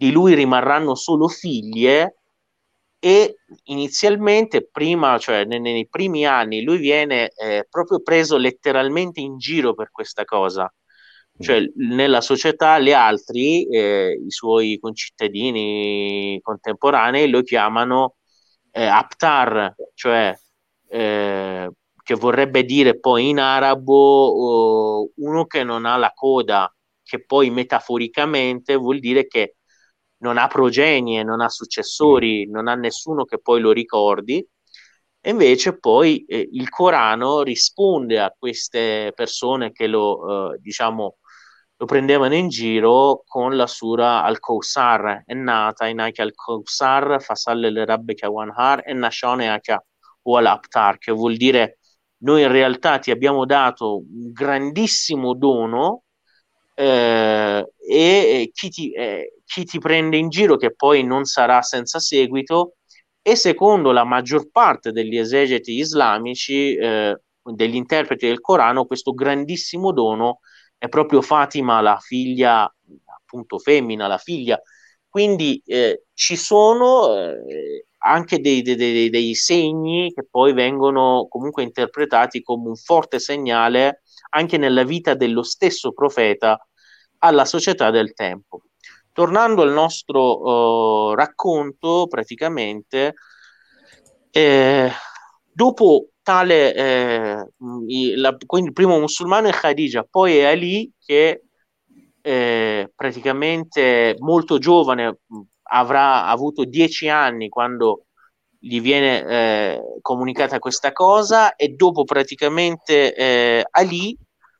di 0.00 0.10
lui 0.12 0.32
rimarranno 0.32 0.94
solo 0.94 1.28
figlie 1.28 2.20
e 2.98 3.40
inizialmente 3.64 4.66
prima, 4.66 5.18
cioè 5.18 5.44
nei, 5.44 5.60
nei 5.60 5.86
primi 5.88 6.24
anni, 6.24 6.62
lui 6.62 6.78
viene 6.78 7.28
eh, 7.28 7.66
proprio 7.68 8.00
preso 8.00 8.38
letteralmente 8.38 9.20
in 9.20 9.36
giro 9.36 9.74
per 9.74 9.90
questa 9.90 10.24
cosa, 10.24 10.72
cioè 11.38 11.62
nella 11.76 12.22
società 12.22 12.78
gli 12.78 12.92
altri, 12.92 13.66
eh, 13.68 14.18
i 14.26 14.30
suoi 14.30 14.78
concittadini 14.80 16.40
contemporanei 16.40 17.28
lo 17.28 17.42
chiamano 17.42 18.16
eh, 18.70 18.86
Aptar, 18.86 19.74
cioè 19.92 20.34
eh, 20.88 21.70
che 22.02 22.14
vorrebbe 22.14 22.64
dire 22.64 22.98
poi 22.98 23.28
in 23.28 23.38
arabo 23.38 25.02
uh, 25.02 25.12
uno 25.16 25.44
che 25.44 25.62
non 25.62 25.84
ha 25.84 25.98
la 25.98 26.12
coda, 26.14 26.74
che 27.02 27.22
poi 27.22 27.50
metaforicamente 27.50 28.76
vuol 28.76 28.98
dire 28.98 29.26
che 29.26 29.56
non 30.20 30.38
ha 30.38 30.46
progenie, 30.46 31.22
non 31.22 31.40
ha 31.40 31.48
successori, 31.48 32.48
non 32.48 32.68
ha 32.68 32.74
nessuno 32.74 33.24
che 33.24 33.38
poi 33.40 33.60
lo 33.60 33.72
ricordi. 33.72 34.46
E 35.22 35.30
invece 35.30 35.78
poi 35.78 36.24
eh, 36.24 36.48
il 36.52 36.68
Corano 36.70 37.42
risponde 37.42 38.18
a 38.20 38.34
queste 38.36 39.12
persone 39.14 39.70
che 39.72 39.86
lo, 39.86 40.52
eh, 40.54 40.58
diciamo, 40.60 41.18
lo 41.76 41.86
prendevano 41.86 42.34
in 42.34 42.48
giro 42.48 43.22
con 43.26 43.56
la 43.56 43.66
sura 43.66 44.22
Al-Kawsar, 44.22 45.24
è 45.26 45.34
nata 45.34 45.86
in 45.88 46.00
anche 46.00 46.22
Al-Kawsar, 46.22 47.22
Fasalle 47.22 47.70
le 47.70 47.84
Rabbeka 47.84 48.30
Wanhar 48.30 48.82
e 48.86 48.92
Nashone 48.94 49.48
anche 49.48 49.84
Wal-Aptar, 50.22 50.98
che 50.98 51.12
vuol 51.12 51.36
dire 51.36 51.78
noi 52.22 52.42
in 52.42 52.52
realtà 52.52 52.98
ti 52.98 53.10
abbiamo 53.10 53.46
dato 53.46 53.96
un 53.98 54.32
grandissimo 54.32 55.34
dono 55.34 56.04
eh, 56.74 57.72
e 57.78 58.50
chi 58.52 58.68
ti, 58.68 58.92
eh, 58.92 59.34
chi 59.44 59.64
ti 59.64 59.78
prende 59.78 60.16
in 60.16 60.28
giro, 60.28 60.56
che 60.56 60.74
poi 60.74 61.04
non 61.04 61.24
sarà 61.24 61.62
senza 61.62 61.98
seguito, 61.98 62.76
e 63.22 63.36
secondo 63.36 63.92
la 63.92 64.04
maggior 64.04 64.50
parte 64.50 64.92
degli 64.92 65.16
esegeti 65.16 65.78
islamici, 65.78 66.74
eh, 66.74 67.20
degli 67.42 67.74
interpreti 67.74 68.26
del 68.26 68.40
Corano, 68.40 68.86
questo 68.86 69.12
grandissimo 69.12 69.92
dono 69.92 70.40
è 70.78 70.88
proprio 70.88 71.20
Fatima, 71.20 71.80
la 71.82 71.98
figlia, 71.98 72.62
appunto 73.04 73.58
femmina, 73.58 74.06
la 74.06 74.16
figlia. 74.16 74.58
Quindi 75.08 75.60
eh, 75.66 76.04
ci 76.14 76.36
sono 76.36 77.14
eh, 77.16 77.86
anche 77.98 78.40
dei, 78.40 78.62
dei, 78.62 78.76
dei, 78.76 79.10
dei, 79.10 79.34
segni 79.34 80.12
che 80.14 80.26
poi 80.30 80.52
vengono 80.54 81.26
comunque 81.28 81.62
interpretati 81.62 82.42
come 82.42 82.68
un 82.68 82.76
forte 82.76 83.18
segnale 83.18 84.02
anche 84.30 84.56
nella 84.56 84.84
vita 84.84 85.14
dello 85.14 85.42
stesso 85.42 85.92
profeta 85.92 86.58
alla 87.18 87.44
società 87.44 87.90
del 87.90 88.12
tempo. 88.14 88.62
Tornando 89.12 89.62
al 89.62 89.72
nostro 89.72 91.10
uh, 91.10 91.14
racconto, 91.14 92.06
praticamente, 92.08 93.14
eh, 94.30 94.90
dopo 95.52 96.10
tale, 96.22 96.74
eh, 96.74 97.46
la, 98.16 98.36
quindi 98.46 98.68
il 98.68 98.74
primo 98.74 98.98
musulmano 98.98 99.48
è 99.48 99.52
Khadija, 99.52 100.06
poi 100.08 100.38
è 100.38 100.44
Ali 100.44 100.90
che 101.04 101.42
eh, 102.20 102.92
praticamente 102.94 104.14
molto 104.18 104.58
giovane, 104.58 105.18
avrà 105.72 106.26
avuto 106.26 106.64
dieci 106.64 107.08
anni 107.08 107.48
quando 107.48 108.06
gli 108.62 108.80
viene 108.80 109.24
eh, 109.24 109.80
comunicata 110.02 110.58
questa 110.58 110.92
cosa 110.92 111.56
e 111.56 111.68
dopo 111.68 112.04
praticamente 112.04 113.14
eh, 113.14 113.64
Ali 113.70 114.16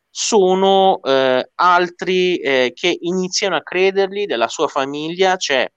sono 0.08 1.00
eh, 1.02 1.50
altri 1.54 2.36
eh, 2.38 2.72
che 2.74 2.96
iniziano 3.00 3.56
a 3.56 3.62
credergli 3.62 4.24
della 4.24 4.48
sua 4.48 4.68
famiglia, 4.68 5.36
c'è 5.36 5.70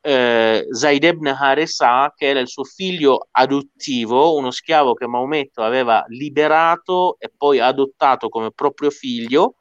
eh, 0.00 0.66
Zaid 0.68 1.04
ibn 1.04 1.28
Haresa 1.28 2.12
che 2.16 2.26
era 2.26 2.40
il 2.40 2.48
suo 2.48 2.64
figlio 2.64 3.28
adottivo, 3.30 4.34
uno 4.34 4.50
schiavo 4.50 4.94
che 4.94 5.06
Maometto 5.06 5.62
aveva 5.62 6.04
liberato 6.08 7.16
e 7.18 7.30
poi 7.36 7.60
adottato 7.60 8.28
come 8.28 8.50
proprio 8.50 8.90
figlio 8.90 9.56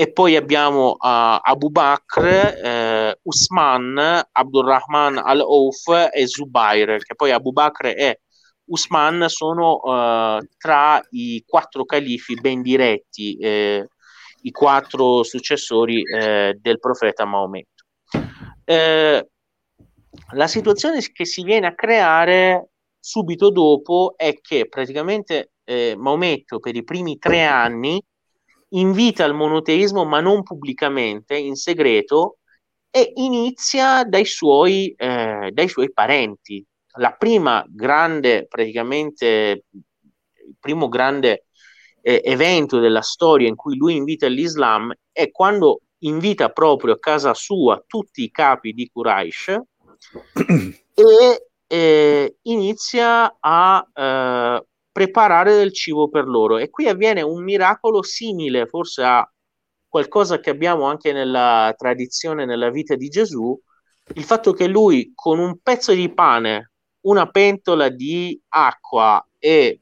e 0.00 0.10
poi 0.12 0.34
abbiamo 0.34 0.92
uh, 0.92 0.96
Abu 1.42 1.68
Bakr, 1.68 2.24
eh, 2.24 3.18
Usman, 3.20 4.22
Abdurrahman 4.32 5.18
al-Auf 5.18 6.08
e 6.10 6.26
Zubair, 6.26 7.04
che 7.04 7.14
poi 7.14 7.32
Abu 7.32 7.52
Bakr 7.52 7.88
e 7.88 8.22
Usman 8.64 9.26
sono 9.28 9.74
uh, 9.74 10.38
tra 10.56 11.02
i 11.10 11.44
quattro 11.46 11.84
califi 11.84 12.32
ben 12.40 12.62
diretti, 12.62 13.36
eh, 13.36 13.88
i 14.40 14.50
quattro 14.50 15.22
successori 15.22 16.00
eh, 16.00 16.56
del 16.58 16.78
profeta 16.78 17.26
Maometto. 17.26 17.84
Eh, 18.64 19.28
la 20.32 20.46
situazione 20.46 21.02
che 21.12 21.26
si 21.26 21.42
viene 21.42 21.66
a 21.66 21.74
creare 21.74 22.70
subito 22.98 23.50
dopo 23.50 24.14
è 24.16 24.32
che 24.40 24.66
praticamente 24.66 25.52
eh, 25.62 25.94
Maometto 25.94 26.58
per 26.58 26.74
i 26.74 26.84
primi 26.84 27.18
tre 27.18 27.44
anni 27.44 28.02
invita 28.70 29.24
al 29.24 29.34
monoteismo, 29.34 30.04
ma 30.04 30.20
non 30.20 30.42
pubblicamente, 30.42 31.36
in 31.36 31.56
segreto, 31.56 32.38
e 32.90 33.12
inizia 33.16 34.04
dai 34.04 34.24
suoi, 34.24 34.92
eh, 34.96 35.50
dai 35.52 35.68
suoi 35.68 35.92
parenti. 35.92 36.64
La 36.94 37.12
prima 37.12 37.64
grande, 37.68 38.46
praticamente, 38.48 39.64
il 39.70 40.56
primo 40.58 40.88
grande 40.88 41.46
eh, 42.02 42.20
evento 42.24 42.78
della 42.78 43.02
storia 43.02 43.48
in 43.48 43.54
cui 43.54 43.76
lui 43.76 43.96
invita 43.96 44.26
l'Islam 44.26 44.92
è 45.12 45.30
quando 45.30 45.82
invita 45.98 46.48
proprio 46.50 46.94
a 46.94 46.98
casa 46.98 47.34
sua 47.34 47.82
tutti 47.86 48.22
i 48.22 48.30
capi 48.30 48.72
di 48.72 48.88
Quraysh 48.90 49.60
e 50.94 51.46
eh, 51.66 52.36
inizia 52.42 53.36
a 53.38 53.86
eh, 53.94 54.66
preparare 54.92 55.54
del 55.54 55.72
cibo 55.72 56.08
per 56.08 56.26
loro. 56.26 56.58
E 56.58 56.70
qui 56.70 56.88
avviene 56.88 57.22
un 57.22 57.42
miracolo 57.42 58.02
simile 58.02 58.66
forse 58.66 59.02
a 59.02 59.30
qualcosa 59.88 60.38
che 60.40 60.50
abbiamo 60.50 60.84
anche 60.84 61.12
nella 61.12 61.74
tradizione, 61.76 62.44
nella 62.44 62.70
vita 62.70 62.94
di 62.94 63.08
Gesù, 63.08 63.58
il 64.14 64.24
fatto 64.24 64.52
che 64.52 64.66
lui 64.66 65.12
con 65.14 65.38
un 65.38 65.58
pezzo 65.62 65.92
di 65.92 66.12
pane, 66.12 66.72
una 67.02 67.28
pentola 67.28 67.88
di 67.88 68.40
acqua 68.48 69.24
e 69.38 69.80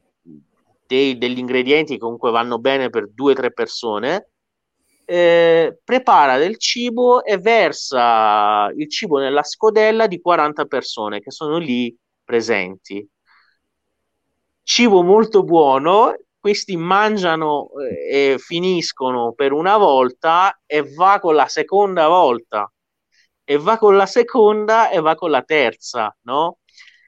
dei, 0.85 1.17
degli 1.17 1.37
ingredienti 1.37 1.93
che 1.93 1.99
comunque 1.99 2.31
vanno 2.31 2.59
bene 2.59 2.89
per 2.89 3.09
due 3.09 3.33
o 3.33 3.35
tre 3.35 3.51
persone, 3.51 4.29
eh, 5.05 5.79
prepara 5.83 6.37
del 6.37 6.57
cibo 6.57 7.23
e 7.23 7.37
versa 7.37 8.71
il 8.75 8.89
cibo 8.89 9.17
nella 9.19 9.43
scodella 9.43 10.07
di 10.07 10.21
40 10.21 10.65
persone 10.65 11.19
che 11.19 11.31
sono 11.31 11.57
lì 11.57 11.95
presenti 12.23 13.07
cibo 14.69 15.01
molto 15.01 15.41
buono, 15.41 16.15
questi 16.39 16.77
mangiano 16.77 17.69
eh, 17.79 18.33
e 18.33 18.37
finiscono 18.37 19.33
per 19.33 19.51
una 19.51 19.77
volta 19.77 20.61
e 20.67 20.83
va 20.83 21.19
con 21.19 21.33
la 21.33 21.47
seconda 21.47 22.07
volta 22.07 22.71
e 23.43 23.57
va 23.57 23.79
con 23.79 23.97
la 23.97 24.05
seconda 24.05 24.91
e 24.91 24.99
va 24.99 25.15
con 25.15 25.31
la 25.31 25.41
terza, 25.41 26.15
no? 26.25 26.59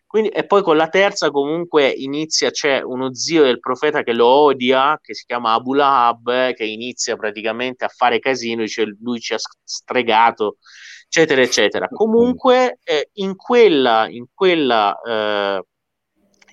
Quindi, 0.07 0.29
e 0.29 0.47
poi 0.47 0.63
con 0.63 0.75
la 0.75 0.89
terza 0.89 1.29
comunque 1.29 1.87
inizia, 1.87 2.49
c'è 2.49 2.81
uno 2.81 3.13
zio 3.13 3.43
del 3.43 3.59
profeta 3.59 4.01
che 4.01 4.13
lo 4.13 4.25
odia, 4.25 4.99
che 4.99 5.13
si 5.13 5.25
chiama 5.25 5.53
Abu 5.53 5.75
Lahab, 5.75 6.53
che 6.53 6.65
inizia 6.65 7.15
praticamente 7.15 7.85
a 7.85 7.89
fare 7.89 8.17
casino, 8.17 8.63
dice 8.63 8.85
lui 8.99 9.19
ci 9.19 9.35
ha 9.35 9.39
stregato, 9.63 10.57
eccetera, 11.05 11.41
eccetera. 11.43 11.87
Comunque 11.87 12.79
eh, 12.83 13.09
in 13.13 13.35
quella, 13.35 14.07
in 14.09 14.25
quella 14.33 14.99
eh, 14.99 15.63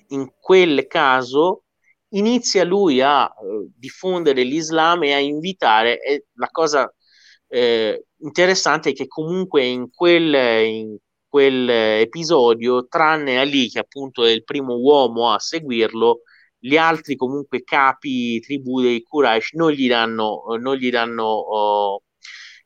in 0.09 0.31
quel 0.39 0.87
caso 0.87 1.63
inizia 2.09 2.63
lui 2.63 3.01
a 3.01 3.25
eh, 3.25 3.69
diffondere 3.75 4.43
l'Islam 4.43 5.03
e 5.03 5.13
a 5.13 5.19
invitare, 5.19 6.01
e 6.01 6.25
la 6.33 6.49
cosa 6.51 6.91
eh, 7.47 8.05
interessante 8.17 8.91
è 8.91 8.93
che 8.93 9.07
comunque 9.07 9.65
in 9.65 9.89
quel, 9.91 10.33
in 10.65 10.97
quel 11.27 11.69
episodio, 11.69 12.87
tranne 12.87 13.39
Ali, 13.39 13.69
che 13.69 13.79
appunto 13.79 14.23
è 14.23 14.31
il 14.31 14.43
primo 14.43 14.75
uomo 14.75 15.31
a 15.31 15.39
seguirlo, 15.39 16.21
gli 16.57 16.75
altri 16.75 17.15
comunque 17.15 17.63
capi 17.63 18.39
tribù 18.41 18.81
dei 18.81 19.01
Quraysh 19.01 19.53
non 19.53 19.71
gli 19.71 19.87
danno, 19.87 20.43
non 20.59 20.75
gli 20.75 20.89
danno, 20.89 21.23
oh, 21.23 22.01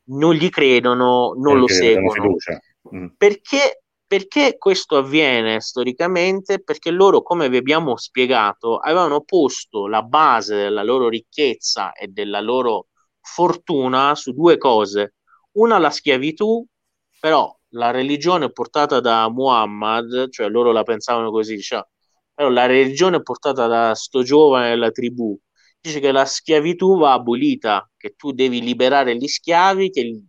non 0.06 0.34
gli 0.34 0.50
credono, 0.50 1.34
non 1.38 1.44
Perché 1.44 1.60
lo 1.60 1.68
seguono. 1.68 2.36
Mm. 2.96 3.06
Perché 3.18 3.83
perché 4.14 4.58
questo 4.60 4.98
avviene 4.98 5.60
storicamente? 5.60 6.62
Perché 6.62 6.92
loro, 6.92 7.24
come 7.24 7.50
vi 7.50 7.58
abbiamo 7.58 7.98
spiegato, 7.98 8.78
avevano 8.78 9.22
posto 9.22 9.88
la 9.88 10.04
base 10.04 10.56
della 10.56 10.84
loro 10.84 11.10
ricchezza 11.10 11.94
e 11.94 12.10
della 12.10 12.40
loro 12.40 12.90
fortuna 13.20 14.14
su 14.14 14.32
due 14.34 14.60
cose. 14.60 15.16
Una, 15.54 15.80
la 15.80 15.90
schiavitù, 15.90 16.64
però 17.20 17.52
la 17.70 17.90
religione 17.90 18.52
portata 18.52 19.00
da 19.00 19.28
Muhammad, 19.32 20.30
cioè 20.30 20.48
loro 20.48 20.72
la 20.72 20.84
pensavano 20.84 21.32
così, 21.32 21.60
cioè, 21.60 21.84
però 22.36 22.50
la 22.50 22.68
religione 22.68 23.24
portata 23.24 23.66
da 23.66 23.96
sto 23.96 24.22
giovane 24.22 24.70
della 24.70 24.92
tribù, 24.92 25.36
dice 25.82 26.00
che 26.00 26.12
la 26.12 26.26
schiavitù 26.26 27.00
va 27.00 27.14
abolita, 27.14 27.90
che 27.98 28.14
tu 28.16 28.32
devi 28.32 28.62
liberare 28.62 29.16
gli 29.18 29.28
schiavi, 29.28 29.90
che 29.90 30.22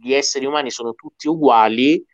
gli 0.00 0.12
esseri 0.12 0.46
umani 0.46 0.72
sono 0.72 0.94
tutti 0.94 1.28
uguali 1.28 2.04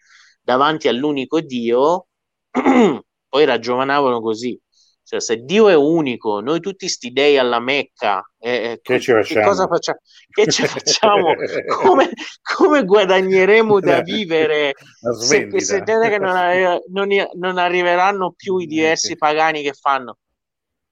davanti 0.47 0.87
all'unico 0.87 1.41
Dio, 1.41 2.07
poi 3.29 3.45
ragionavano 3.45 4.21
così. 4.21 4.59
Cioè, 5.03 5.21
se 5.21 5.37
Dio 5.45 5.69
è 5.69 5.75
unico, 5.75 6.41
noi 6.41 6.61
tutti 6.61 6.89
sti 6.89 7.13
dei 7.13 7.37
alla 7.37 7.61
Mecca, 7.61 8.25
eh, 8.39 8.79
che, 8.83 9.05
co- 9.05 9.21
che 9.23 9.41
cosa 9.41 9.67
facciamo? 9.67 9.99
Che 10.29 10.47
ci 10.51 10.67
facciamo? 10.67 11.35
come, 11.83 12.11
come, 12.43 12.85
guadagneremo 12.85 13.79
da 13.81 14.01
vivere 14.03 14.75
se, 15.19 15.49
se 15.61 15.83
che 15.83 16.19
non, 16.19 16.81
non, 16.91 17.09
non, 17.35 17.59
arriveranno 17.59 18.33
più 18.37 18.59
i 18.59 18.67
diversi 18.67 19.17
pagani 19.17 19.63
che 19.63 19.73
fanno? 19.73 20.19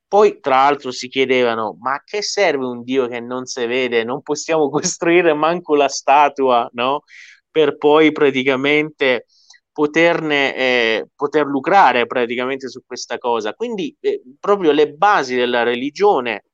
Poi, 0.06 0.38
tra 0.38 0.56
l'altro, 0.56 0.92
si 0.92 1.08
chiedevano: 1.08 1.76
ma 1.80 2.00
che 2.04 2.22
serve 2.22 2.66
un 2.66 2.84
Dio 2.84 3.08
che 3.08 3.20
non 3.20 3.46
si 3.46 3.66
vede? 3.66 4.04
Non 4.04 4.22
possiamo 4.22 4.68
costruire 4.70 5.32
manco 5.32 5.74
la 5.74 5.88
statua, 5.88 6.68
no? 6.72 7.02
Per 7.50 7.76
poi 7.76 8.12
praticamente 8.12 9.26
poterne, 9.74 10.54
eh, 10.56 11.08
poter 11.16 11.46
lucrare 11.46 12.06
praticamente 12.06 12.68
su 12.68 12.82
questa 12.86 13.18
cosa. 13.18 13.52
Quindi 13.54 13.94
eh, 14.00 14.22
proprio 14.38 14.70
le 14.70 14.92
basi 14.92 15.34
della 15.34 15.64
religione 15.64 16.44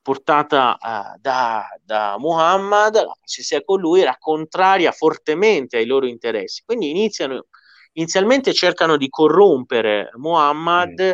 portata 0.00 0.76
uh, 0.80 1.18
da, 1.20 1.64
da, 1.82 2.16
Muhammad, 2.18 2.94
la 2.96 3.14
sia 3.22 3.62
con 3.62 3.80
lui, 3.80 4.00
era 4.00 4.16
contraria 4.18 4.92
fortemente 4.92 5.76
ai 5.76 5.86
loro 5.86 6.06
interessi. 6.06 6.62
Quindi 6.64 6.90
iniziano, 6.90 7.46
inizialmente 7.92 8.52
cercano 8.54 8.96
di 8.96 9.08
corrompere 9.08 10.10
Muhammad, 10.16 11.00
mm. 11.00 11.12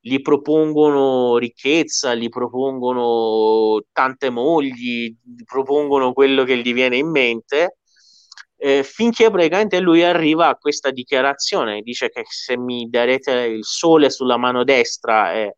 gli 0.00 0.20
propongono 0.22 1.36
ricchezza, 1.36 2.14
gli 2.14 2.28
propongono 2.28 3.82
tante 3.92 4.30
mogli, 4.30 5.14
gli 5.22 5.44
propongono 5.44 6.12
quello 6.12 6.44
che 6.44 6.58
gli 6.58 6.72
viene 6.72 6.96
in 6.96 7.10
mente, 7.10 7.75
eh, 8.56 8.82
finché 8.82 9.30
praticamente 9.30 9.80
lui 9.80 10.02
arriva 10.02 10.48
a 10.48 10.56
questa 10.56 10.90
dichiarazione, 10.90 11.82
dice 11.82 12.08
che 12.08 12.24
se 12.26 12.56
mi 12.56 12.88
darete 12.88 13.32
il 13.32 13.64
sole 13.64 14.10
sulla 14.10 14.36
mano 14.36 14.64
destra 14.64 15.34
e 15.34 15.56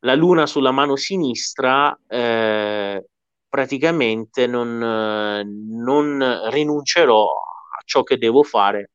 la 0.00 0.14
luna 0.14 0.46
sulla 0.46 0.70
mano 0.70 0.96
sinistra, 0.96 1.98
eh, 2.06 3.04
praticamente 3.48 4.46
non, 4.46 4.78
non 4.78 6.50
rinuncerò 6.50 7.24
a 7.26 7.82
ciò 7.84 8.02
che 8.02 8.18
devo 8.18 8.42
fare, 8.42 8.92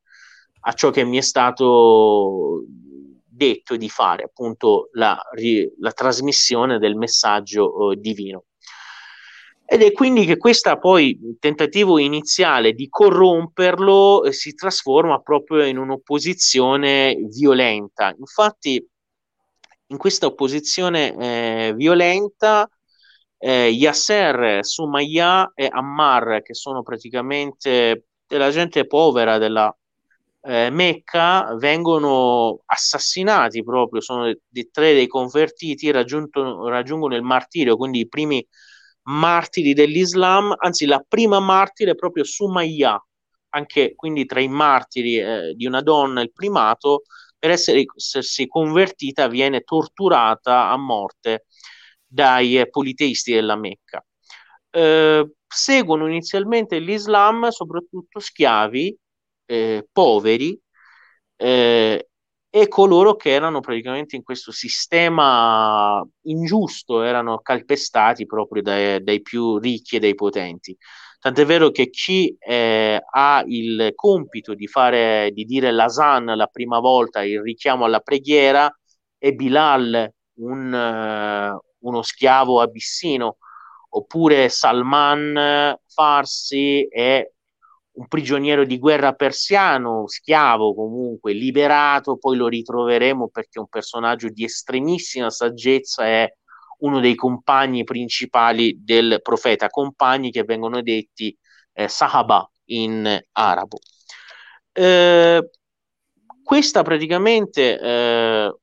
a 0.62 0.74
ciò 0.74 0.90
che 0.90 1.04
mi 1.04 1.18
è 1.18 1.22
stato 1.22 2.64
detto 3.42 3.76
di 3.76 3.90
fare, 3.90 4.24
appunto 4.24 4.90
la, 4.94 5.20
la 5.80 5.92
trasmissione 5.92 6.78
del 6.78 6.96
messaggio 6.96 7.92
eh, 7.92 7.96
divino. 7.98 8.46
Ed 9.74 9.84
è 9.84 9.94
quindi 9.94 10.26
che 10.26 10.36
questo 10.36 10.78
poi 10.80 11.18
il 11.24 11.38
tentativo 11.40 11.98
iniziale 11.98 12.74
di 12.74 12.90
corromperlo 12.90 14.26
eh, 14.26 14.34
si 14.34 14.54
trasforma 14.54 15.22
proprio 15.22 15.64
in 15.64 15.78
un'opposizione 15.78 17.16
violenta. 17.30 18.14
Infatti, 18.20 18.86
in 19.86 19.98
questa 19.98 20.26
opposizione 20.26 21.16
eh, 21.16 21.74
violenta, 21.74 22.70
eh, 23.38 23.70
Yasser, 23.70 24.66
Sumaya 24.66 25.54
e 25.56 25.70
Ammar, 25.72 26.42
che 26.42 26.54
sono 26.54 26.84
praticamente 26.84 28.08
della 28.28 28.50
gente 28.50 28.86
povera 28.86 29.38
della 29.38 29.74
eh, 30.42 30.70
Mecca, 30.70 31.56
vengono 31.56 32.60
assassinati 32.66 33.64
proprio, 33.64 34.02
sono 34.02 34.36
di 34.50 34.70
tre 34.70 34.92
dei 34.94 35.08
convertiti, 35.08 35.92
raggiungono 35.92 37.16
il 37.16 37.24
martirio, 37.24 37.78
quindi 37.78 38.00
i 38.00 38.08
primi 38.10 38.46
martiri 39.12 39.74
dell'Islam, 39.74 40.54
anzi 40.58 40.86
la 40.86 41.04
prima 41.06 41.40
martire 41.40 41.96
proprio 41.96 42.24
Sumayya, 42.24 43.04
anche 43.50 43.94
quindi 43.96 44.26
tra 44.26 44.40
i 44.40 44.48
martiri 44.48 45.18
eh, 45.18 45.54
di 45.56 45.66
una 45.66 45.82
donna 45.82 46.22
il 46.22 46.32
primato, 46.32 47.04
per 47.38 47.52
essersi 47.52 48.48
convertita 48.48 49.28
viene 49.28 49.62
torturata 49.62 50.70
a 50.70 50.78
morte 50.78 51.46
dai 52.06 52.60
eh, 52.60 52.70
politeisti 52.70 53.34
della 53.34 53.56
Mecca. 53.56 54.04
Eh, 54.70 55.32
seguono 55.48 56.08
inizialmente 56.08 56.80
l'Islam 56.80 57.50
soprattutto 57.50 58.20
schiavi, 58.20 58.96
eh, 59.46 59.88
poveri, 59.92 60.58
eh, 61.36 62.11
e 62.54 62.68
coloro 62.68 63.16
che 63.16 63.30
erano 63.30 63.62
praticamente 63.62 64.18
in 64.18 64.24
questo 64.24 64.52
sistema 64.52 66.06
ingiusto 66.24 67.02
erano 67.02 67.40
calpestati 67.40 68.26
proprio 68.26 68.62
dai, 68.62 69.02
dai 69.02 69.22
più 69.22 69.58
ricchi 69.58 69.96
e 69.96 70.00
dai 70.00 70.16
potenti. 70.16 70.78
Tant'è 71.18 71.46
vero 71.46 71.72
che 71.72 71.90
chi 71.90 72.36
eh, 72.38 73.02
ha 73.10 73.44
il 73.46 73.94
compito 73.96 74.54
di, 74.54 74.68
fare, 74.68 75.32
di 75.34 75.46
dire 75.46 75.72
l'Asan 75.72 76.26
la 76.26 76.48
prima 76.48 76.80
volta, 76.80 77.24
il 77.24 77.42
richiamo 77.42 77.86
alla 77.86 78.02
preghiera, 78.02 78.70
è 79.18 79.32
Bilal, 79.32 80.12
un, 80.40 80.74
uh, 80.74 81.88
uno 81.88 82.02
schiavo 82.02 82.60
abissino, 82.60 83.38
oppure 83.90 84.50
Salman 84.50 85.78
Farsi 85.86 86.86
è 86.90 87.26
un 87.94 88.08
prigioniero 88.08 88.64
di 88.64 88.78
guerra 88.80 89.14
persiano, 89.14 90.08
schiavo 90.08 90.74
comunque, 90.74 91.34
liberato, 91.34 92.18
poi 92.18 92.38
lo 92.38 92.48
ritroveremo 92.48 93.30
perché 93.30 93.58
è 93.58 93.60
un 93.60 93.68
personaggio 93.68 94.30
di 94.30 94.46
estremissima 94.46 95.30
saggezza, 95.30 96.06
è 96.06 96.34
uno 96.80 97.00
dei 97.00 97.16
compagni 97.16 97.84
principali 97.84 98.80
del 98.84 99.20
profeta, 99.22 99.70
compagni 99.70 100.32
che 100.32 100.44
vengono 100.44 100.82
detti 100.82 101.36
eh, 101.74 101.88
Sahaba 101.88 102.50
in 102.66 103.20
arabo. 103.34 103.78
Eh, 104.72 105.50
questa 106.44 106.82
praticamente 106.82 107.80
eh, 107.80 108.56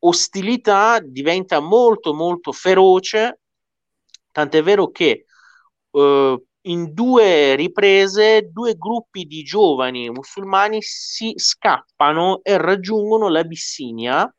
ostilità 0.00 1.00
diventa 1.00 1.60
molto 1.60 2.14
molto 2.14 2.52
feroce, 2.52 3.40
tant'è 4.30 4.62
vero 4.62 4.90
che 4.90 5.24
eh, 5.90 6.42
in 6.66 6.92
due 6.94 7.54
riprese 7.56 8.48
due 8.50 8.74
gruppi 8.74 9.24
di 9.24 9.42
giovani 9.42 10.08
musulmani 10.10 10.80
si 10.80 11.34
scappano 11.36 12.40
e 12.42 12.56
raggiungono 12.56 13.28
l'Abissinia 13.28 14.32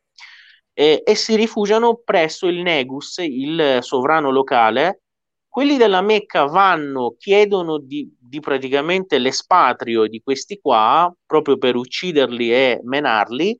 eh, 0.72 1.02
e 1.04 1.14
si 1.14 1.36
rifugiano 1.36 2.02
presso 2.04 2.46
il 2.48 2.60
Negus, 2.62 3.18
il 3.18 3.78
sovrano 3.80 4.30
locale. 4.30 5.02
Quelli 5.48 5.78
della 5.78 6.02
Mecca 6.02 6.44
vanno, 6.44 7.14
chiedono 7.16 7.78
di, 7.78 8.14
di 8.18 8.40
praticamente 8.40 9.18
l'espatrio 9.18 10.06
di 10.06 10.20
questi 10.20 10.60
qua, 10.60 11.10
proprio 11.24 11.56
per 11.56 11.76
ucciderli 11.76 12.52
e 12.52 12.80
menarli. 12.82 13.58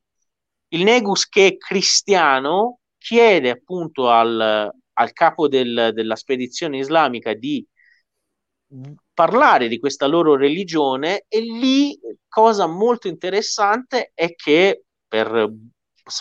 Il 0.68 0.82
Negus, 0.82 1.26
che 1.28 1.46
è 1.46 1.56
cristiano, 1.56 2.80
chiede 2.98 3.48
appunto 3.50 4.10
al, 4.10 4.70
al 4.92 5.12
capo 5.12 5.48
del, 5.48 5.92
della 5.94 6.16
spedizione 6.16 6.78
islamica 6.78 7.32
di 7.32 7.66
parlare 9.12 9.68
di 9.68 9.78
questa 9.78 10.06
loro 10.06 10.36
religione 10.36 11.24
e 11.28 11.40
lì 11.40 11.98
cosa 12.28 12.66
molto 12.66 13.08
interessante 13.08 14.10
è 14.14 14.34
che 14.34 14.84
per, 15.06 15.50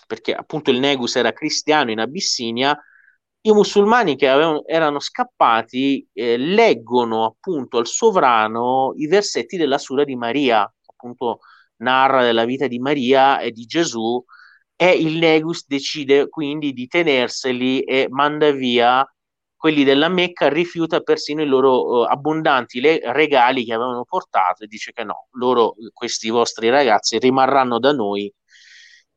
perché 0.07 0.33
appunto 0.33 0.69
il 0.71 0.79
Negus 0.79 1.15
era 1.15 1.33
cristiano 1.33 1.91
in 1.91 1.99
Abissinia 1.99 2.77
i 3.41 3.51
musulmani 3.51 4.15
che 4.15 4.27
avevano, 4.27 4.65
erano 4.65 4.99
scappati 4.99 6.07
eh, 6.13 6.37
leggono 6.37 7.25
appunto 7.25 7.77
al 7.77 7.87
sovrano 7.87 8.93
i 8.95 9.07
versetti 9.07 9.57
della 9.57 9.77
Sura 9.77 10.03
di 10.03 10.15
Maria 10.15 10.71
appunto 10.85 11.39
narra 11.77 12.23
della 12.23 12.45
vita 12.45 12.67
di 12.67 12.79
Maria 12.79 13.39
e 13.39 13.51
di 13.51 13.65
Gesù 13.65 14.23
e 14.75 14.91
il 14.91 15.17
Negus 15.17 15.65
decide 15.67 16.27
quindi 16.29 16.73
di 16.73 16.87
tenerseli 16.87 17.81
e 17.81 18.07
manda 18.09 18.51
via 18.51 19.05
quelli 19.56 19.84
della 19.84 20.10
Mecca 20.10 20.49
rifiuta 20.49 21.01
persino 21.01 21.41
i 21.41 21.47
loro 21.47 22.01
uh, 22.01 22.01
abbondanti 22.03 22.80
le- 22.80 23.01
regali 23.03 23.66
che 23.66 23.74
avevano 23.74 24.03
portato 24.03 24.64
e 24.64 24.68
dice 24.68 24.91
che 24.91 25.03
no, 25.03 25.28
loro, 25.32 25.76
questi 25.93 26.30
vostri 26.30 26.70
ragazzi, 26.70 27.18
rimarranno 27.18 27.80
da 27.80 27.91
noi 27.91 28.32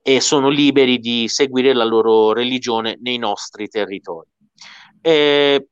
e 0.01 0.21
sono 0.21 0.49
liberi 0.49 0.99
di 0.99 1.29
seguire 1.29 1.75
la 1.75 1.85
loro 1.85 2.33
religione 2.33 2.99
nei 3.01 3.19
nostri 3.19 3.69
territori. 3.69 4.29
Eh, 5.01 5.67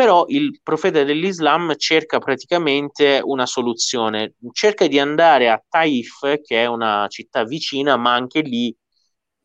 però 0.00 0.24
il 0.28 0.60
profeta 0.62 1.04
dell'Islam 1.04 1.74
cerca 1.76 2.18
praticamente 2.20 3.20
una 3.22 3.44
soluzione, 3.44 4.34
cerca 4.52 4.86
di 4.86 4.98
andare 4.98 5.50
a 5.50 5.62
Taif, 5.68 6.40
che 6.42 6.62
è 6.62 6.66
una 6.66 7.06
città 7.08 7.44
vicina, 7.44 7.96
ma 7.96 8.14
anche 8.14 8.40
lì 8.40 8.74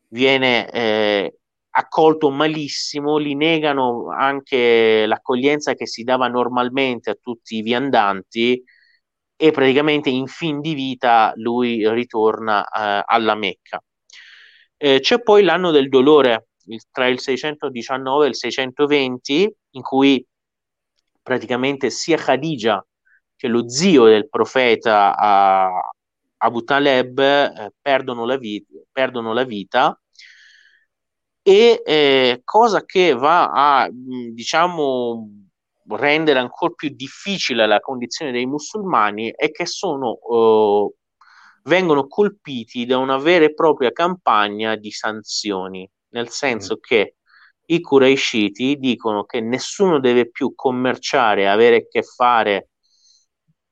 viene 0.08 0.70
eh, 0.70 1.38
accolto 1.78 2.30
malissimo, 2.30 3.20
gli 3.20 3.34
negano 3.34 4.10
anche 4.10 5.04
l'accoglienza 5.06 5.74
che 5.74 5.86
si 5.86 6.04
dava 6.04 6.26
normalmente 6.28 7.10
a 7.10 7.18
tutti 7.20 7.56
i 7.56 7.62
viandanti 7.62 8.62
e 9.36 9.50
praticamente 9.50 10.08
in 10.08 10.26
fin 10.26 10.60
di 10.60 10.72
vita 10.72 11.32
lui 11.36 11.86
ritorna 11.90 12.64
eh, 12.64 13.02
alla 13.06 13.34
Mecca. 13.34 13.82
Eh, 14.78 15.00
c'è 15.00 15.22
poi 15.22 15.42
l'anno 15.42 15.70
del 15.70 15.88
dolore, 15.88 16.48
il, 16.66 16.82
tra 16.90 17.08
il 17.08 17.20
619 17.20 18.24
e 18.24 18.28
il 18.28 18.36
620, 18.36 19.54
in 19.72 19.82
cui 19.82 20.26
praticamente 21.22 21.90
sia 21.90 22.16
Khadija 22.16 22.84
che 23.36 23.48
lo 23.48 23.68
zio 23.68 24.04
del 24.06 24.28
profeta 24.30 25.14
uh, 25.14 25.94
Abu 26.38 26.62
Taleb 26.64 27.18
eh, 27.18 27.72
perdono, 27.80 28.24
la 28.24 28.36
vita, 28.38 28.72
perdono 28.90 29.34
la 29.34 29.44
vita 29.44 29.98
e 31.48 31.80
eh, 31.84 32.40
cosa 32.42 32.84
che 32.84 33.14
va 33.14 33.52
a, 33.52 33.88
diciamo, 33.92 35.28
rendere 35.90 36.40
ancora 36.40 36.74
più 36.74 36.88
difficile 36.88 37.68
la 37.68 37.78
condizione 37.78 38.32
dei 38.32 38.46
musulmani 38.46 39.30
è 39.30 39.52
che 39.52 39.64
sono, 39.64 40.18
eh, 40.28 40.94
vengono 41.62 42.08
colpiti 42.08 42.84
da 42.84 42.98
una 42.98 43.18
vera 43.18 43.44
e 43.44 43.54
propria 43.54 43.92
campagna 43.92 44.74
di 44.74 44.90
sanzioni, 44.90 45.88
nel 46.14 46.30
senso 46.30 46.74
mm. 46.74 46.80
che 46.80 47.14
i 47.66 47.80
Quraishiti 47.80 48.76
dicono 48.76 49.24
che 49.24 49.40
nessuno 49.40 50.00
deve 50.00 50.28
più 50.28 50.52
commerciare, 50.52 51.48
avere 51.48 51.76
a 51.76 51.86
che 51.88 52.02
fare 52.02 52.70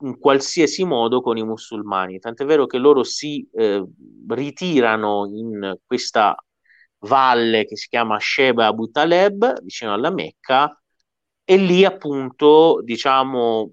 in 0.03 0.17
qualsiasi 0.21 0.85
modo 0.85 1.21
con 1.21 1.39
i 1.39 1.45
musulmani, 1.45 2.21
tant'è 2.21 2.45
vero 2.45 2.67
che 2.67 2.79
loro 2.79 3.03
si 3.03 3.45
eh, 3.53 3.85
ritirano 4.29 5.27
in 5.27 5.77
questa 5.85 6.37
valle 7.05 7.65
che 7.65 7.77
si 7.77 7.89
chiama 7.89 8.19
Sheba 8.19 8.67
Abu 8.67 8.91
Taleb, 8.91 9.63
vicino 9.63 9.93
alla 9.93 10.11
Mecca, 10.11 10.79
e 11.45 11.57
lì 11.57 11.85
appunto, 11.85 12.81
diciamo, 12.83 13.73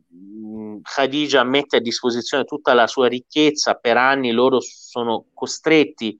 Khadija 0.81 1.43
mette 1.43 1.77
a 1.77 1.81
disposizione 1.81 2.43
tutta 2.43 2.73
la 2.73 2.87
sua 2.87 3.07
ricchezza, 3.07 3.75
per 3.75 3.97
anni 3.97 4.31
loro 4.31 4.59
sono 4.59 5.27
costretti 5.33 6.15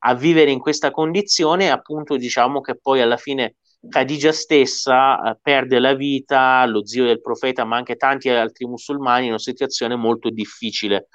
a 0.00 0.14
vivere 0.14 0.50
in 0.50 0.58
questa 0.58 0.90
condizione, 0.90 1.70
appunto 1.70 2.16
diciamo 2.16 2.60
che 2.60 2.76
poi 2.78 3.00
alla 3.00 3.16
fine 3.16 3.56
Khadija 3.88 4.32
stessa 4.32 5.22
eh, 5.22 5.38
perde 5.40 5.78
la 5.78 5.94
vita, 5.94 6.64
lo 6.66 6.86
zio 6.86 7.04
del 7.06 7.20
profeta, 7.20 7.64
ma 7.64 7.76
anche 7.76 7.96
tanti 7.96 8.28
altri 8.28 8.66
musulmani 8.66 9.24
in 9.24 9.30
una 9.30 9.38
situazione 9.38 9.96
molto 9.96 10.28
difficile 10.30 11.08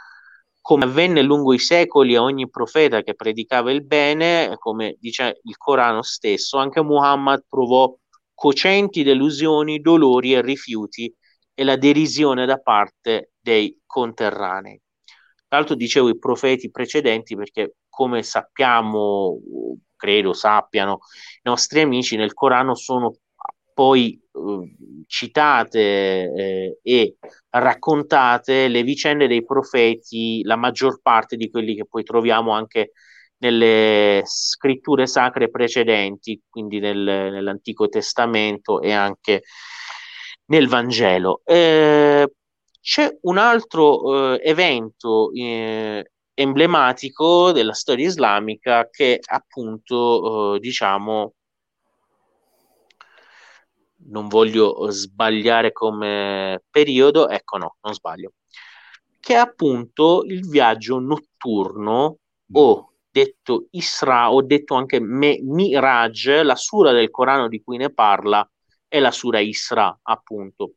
come 0.66 0.86
avvenne 0.86 1.22
lungo 1.22 1.54
i 1.54 1.60
secoli 1.60 2.16
a 2.16 2.24
ogni 2.24 2.50
profeta 2.50 3.04
che 3.04 3.14
predicava 3.14 3.72
il 3.72 3.86
bene, 3.86 4.56
come 4.58 4.98
dice 5.00 5.40
il 5.44 5.58
Corano 5.58 6.02
stesso, 6.02 6.58
anche 6.58 6.82
Muhammad 6.82 7.46
provò 7.48 7.96
cocenti 8.34 9.04
delusioni, 9.04 9.80
dolori 9.80 10.34
e 10.34 10.42
rifiuti 10.42 11.14
e 11.54 11.64
la 11.64 11.76
derisione 11.76 12.48
da 12.48 12.58
parte 12.58 13.34
dei 13.40 13.80
conterranei. 13.86 14.82
Tra 15.48 15.60
l'altro 15.60 15.76
dicevo 15.76 16.10
i 16.10 16.18
profeti 16.18 16.72
precedenti 16.72 17.36
perché 17.36 17.76
come 17.88 18.24
sappiamo, 18.24 19.38
credo 19.96 20.34
sappiano 20.34 20.94
i 20.94 21.42
nostri 21.44 21.82
amici, 21.82 22.16
nel 22.16 22.34
Corano 22.34 22.74
sono 22.74 23.14
poi 23.76 24.18
eh, 24.32 24.76
citate 25.06 25.80
eh, 26.34 26.80
e 26.82 27.18
raccontate 27.50 28.70
le 28.70 28.84
vicende 28.84 29.28
dei 29.28 29.44
profeti, 29.44 30.42
la 30.44 30.56
maggior 30.56 31.02
parte 31.02 31.36
di 31.36 31.50
quelli 31.50 31.76
che 31.76 31.86
poi 31.86 32.04
troviamo 32.04 32.52
anche 32.52 32.94
nelle 33.40 34.22
scritture 34.24 35.08
sacre 35.08 35.50
precedenti, 35.50 36.42
quindi 36.50 36.80
nel, 36.80 36.98
nell'Antico 36.98 37.90
Testamento 37.90 38.80
e 38.82 38.94
anche 38.94 39.44
nel 40.46 40.70
Vangelo. 40.70 41.42
Eh, 41.44 42.32
c'è 42.80 43.18
un 43.24 43.38
altro 43.38 44.36
eh, 44.36 44.50
evento 44.50 45.32
eh, 45.34 46.12
emblematico 46.34 47.52
della 47.52 47.74
storia 47.74 48.08
islamica 48.08 48.88
che 48.90 49.20
appunto, 49.22 50.56
eh, 50.56 50.60
diciamo, 50.60 51.34
non 54.08 54.28
voglio 54.28 54.90
sbagliare 54.90 55.72
come 55.72 56.64
periodo, 56.70 57.30
ecco 57.30 57.58
no, 57.58 57.76
non 57.82 57.94
sbaglio, 57.94 58.34
che 59.20 59.34
è 59.34 59.38
appunto 59.38 60.24
il 60.26 60.48
viaggio 60.48 61.00
notturno 61.00 62.18
o 62.54 62.90
detto 63.10 63.68
Isra 63.72 64.32
o 64.32 64.42
detto 64.42 64.76
anche 64.76 65.00
Me, 65.00 65.40
Miraj, 65.42 66.42
la 66.42 66.56
sura 66.56 66.92
del 66.92 67.10
Corano 67.10 67.48
di 67.48 67.62
cui 67.64 67.78
ne 67.78 67.92
parla 67.92 68.48
è 68.88 69.00
la 69.00 69.12
sura 69.12 69.40
Isra, 69.40 69.98
appunto. 70.04 70.74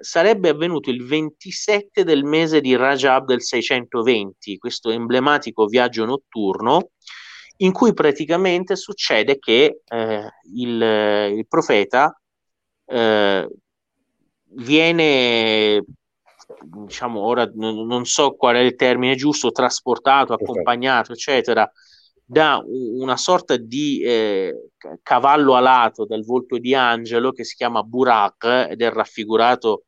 Sarebbe 0.00 0.48
avvenuto 0.48 0.90
il 0.90 1.06
27 1.06 2.02
del 2.02 2.24
mese 2.24 2.60
di 2.60 2.74
Rajab 2.74 3.26
del 3.26 3.42
620, 3.42 4.58
questo 4.58 4.90
emblematico 4.90 5.66
viaggio 5.66 6.04
notturno, 6.04 6.90
in 7.58 7.72
cui 7.72 7.92
praticamente 7.92 8.74
succede 8.74 9.38
che 9.38 9.82
eh, 9.84 10.30
il, 10.54 10.82
il 11.36 11.46
profeta 11.46 12.18
eh, 12.88 13.48
viene 14.50 15.84
diciamo 16.62 17.20
ora 17.20 17.44
n- 17.44 17.86
non 17.86 18.04
so 18.06 18.34
qual 18.34 18.56
è 18.56 18.60
il 18.60 18.74
termine 18.74 19.14
giusto 19.14 19.50
trasportato 19.50 20.32
accompagnato 20.32 21.12
eccetera 21.12 21.70
da 22.24 22.62
una 22.66 23.16
sorta 23.16 23.56
di 23.56 24.02
eh, 24.02 24.70
cavallo 25.02 25.54
alato 25.54 26.04
dal 26.04 26.24
volto 26.24 26.58
di 26.58 26.74
angelo 26.74 27.32
che 27.32 27.44
si 27.44 27.54
chiama 27.54 27.82
Burak 27.82 28.66
ed 28.70 28.82
è 28.82 28.90
raffigurato 28.90 29.84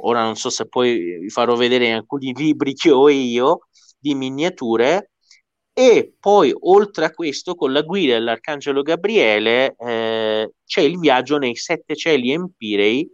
ora 0.00 0.22
non 0.22 0.36
so 0.36 0.50
se 0.50 0.66
poi 0.66 1.18
vi 1.20 1.30
farò 1.30 1.54
vedere 1.54 1.86
in 1.86 1.94
alcuni 1.94 2.32
libri 2.34 2.74
che 2.74 2.90
ho 2.90 3.08
io 3.08 3.68
di 3.98 4.14
miniature 4.14 5.11
e 5.74 6.14
poi 6.20 6.54
oltre 6.60 7.06
a 7.06 7.10
questo 7.12 7.54
con 7.54 7.72
la 7.72 7.80
guida 7.80 8.14
dell'arcangelo 8.14 8.82
Gabriele 8.82 9.74
eh, 9.78 10.52
c'è 10.64 10.80
il 10.82 10.98
viaggio 10.98 11.38
nei 11.38 11.56
sette 11.56 11.96
cieli 11.96 12.30
empirei 12.30 13.08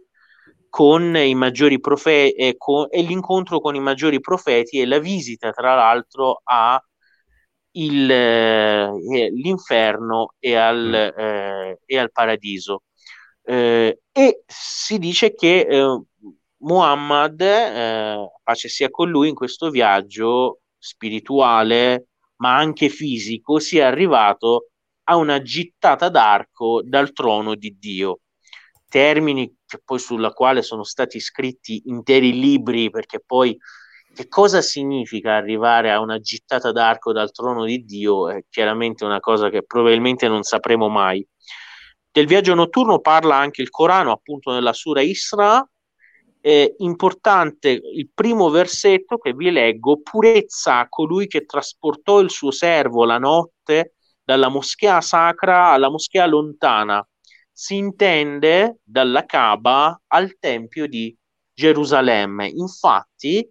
con 0.69 1.15
i 1.15 1.33
maggiori 1.35 1.79
profeti 1.79 2.35
e, 2.35 2.57
e, 2.89 3.01
l'incontro 3.01 3.59
con 3.61 3.75
i 3.75 3.79
maggiori 3.79 4.19
profeti 4.19 4.79
e 4.79 4.85
la 4.85 4.99
visita 4.99 5.51
tra 5.51 5.73
l'altro 5.75 6.41
a 6.43 6.81
il, 7.71 8.11
eh, 8.11 9.29
l'inferno 9.31 10.33
e 10.37 10.55
al, 10.55 11.13
mm. 11.15 11.19
eh, 11.19 11.79
e 11.85 11.97
al 11.97 12.11
paradiso 12.11 12.83
eh, 13.43 14.01
e 14.11 14.43
si 14.45 14.99
dice 14.99 15.33
che 15.33 15.61
eh, 15.61 16.01
Muhammad 16.57 17.39
eh, 17.41 18.29
pace 18.43 18.67
sia 18.67 18.89
con 18.89 19.09
lui 19.09 19.29
in 19.29 19.35
questo 19.35 19.69
viaggio 19.69 20.59
spirituale 20.77 22.08
ma 22.39 22.55
anche 22.57 22.89
fisico, 22.89 23.59
sia 23.59 23.87
arrivato 23.87 24.69
a 25.03 25.15
una 25.15 25.41
gittata 25.41 26.09
d'arco 26.09 26.81
dal 26.83 27.11
trono 27.13 27.55
di 27.55 27.77
Dio. 27.79 28.19
Termini 28.87 29.55
che 29.65 29.81
poi 29.83 29.99
sulla 29.99 30.31
quale 30.31 30.61
sono 30.61 30.83
stati 30.83 31.19
scritti 31.19 31.83
interi 31.85 32.39
libri, 32.39 32.89
perché 32.89 33.21
poi 33.25 33.57
che 34.13 34.27
cosa 34.27 34.61
significa 34.61 35.35
arrivare 35.35 35.91
a 35.91 35.99
una 35.99 36.19
gittata 36.19 36.71
d'arco 36.71 37.13
dal 37.13 37.31
trono 37.31 37.65
di 37.65 37.85
Dio 37.85 38.29
è 38.29 38.43
chiaramente 38.49 39.05
una 39.05 39.19
cosa 39.19 39.49
che 39.49 39.63
probabilmente 39.63 40.27
non 40.27 40.43
sapremo 40.43 40.89
mai. 40.89 41.25
Del 42.11 42.25
viaggio 42.25 42.55
notturno 42.55 42.99
parla 42.99 43.35
anche 43.35 43.61
il 43.61 43.69
Corano, 43.69 44.11
appunto 44.11 44.51
nella 44.51 44.73
Sura 44.73 45.01
Isra, 45.01 45.65
eh, 46.41 46.75
importante 46.79 47.69
il 47.69 48.09
primo 48.13 48.49
versetto 48.49 49.17
che 49.17 49.33
vi 49.33 49.51
leggo, 49.51 50.01
purezza 50.01 50.79
a 50.79 50.89
colui 50.89 51.27
che 51.27 51.45
trasportò 51.45 52.19
il 52.19 52.29
suo 52.29 52.51
servo 52.51 53.05
la 53.05 53.17
notte 53.17 53.95
dalla 54.23 54.49
moschea 54.49 55.01
sacra 55.01 55.71
alla 55.71 55.89
moschea 55.89 56.25
lontana. 56.25 57.05
Si 57.51 57.75
intende 57.75 58.77
dalla 58.83 59.25
Kaaba 59.25 60.01
al 60.07 60.37
Tempio 60.39 60.87
di 60.87 61.15
Gerusalemme. 61.53 62.47
Infatti, 62.47 63.47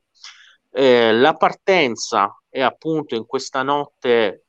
eh, 0.70 1.12
la 1.12 1.34
partenza 1.34 2.34
è 2.48 2.62
appunto 2.62 3.14
in 3.14 3.26
questa 3.26 3.62
notte 3.62 4.44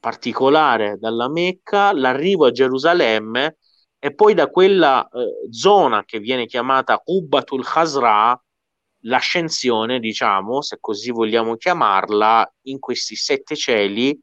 particolare 0.00 0.96
dalla 0.98 1.28
Mecca, 1.28 1.92
l'arrivo 1.92 2.46
a 2.46 2.50
Gerusalemme 2.50 3.58
e 4.04 4.12
poi 4.12 4.34
da 4.34 4.48
quella 4.48 5.08
eh, 5.08 5.46
zona 5.52 6.04
che 6.04 6.18
viene 6.18 6.46
chiamata 6.46 6.98
Qubbatul 6.98 7.64
Khazra 7.64 8.36
l'ascensione, 9.02 10.00
diciamo, 10.00 10.60
se 10.60 10.78
così 10.80 11.12
vogliamo 11.12 11.54
chiamarla, 11.54 12.52
in 12.62 12.80
questi 12.80 13.14
sette 13.14 13.54
cieli 13.54 14.18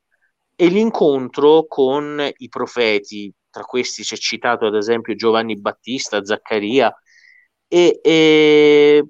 e 0.53 0.67
l'incontro 0.67 1.65
con 1.65 2.21
i 2.39 2.49
profeti, 2.49 3.33
tra 3.49 3.63
questi 3.63 4.03
c'è 4.03 4.17
citato 4.17 4.65
ad 4.65 4.75
esempio 4.75 5.15
Giovanni 5.15 5.57
Battista, 5.57 6.25
Zaccaria, 6.25 6.93
e, 7.65 8.01
e 8.03 9.05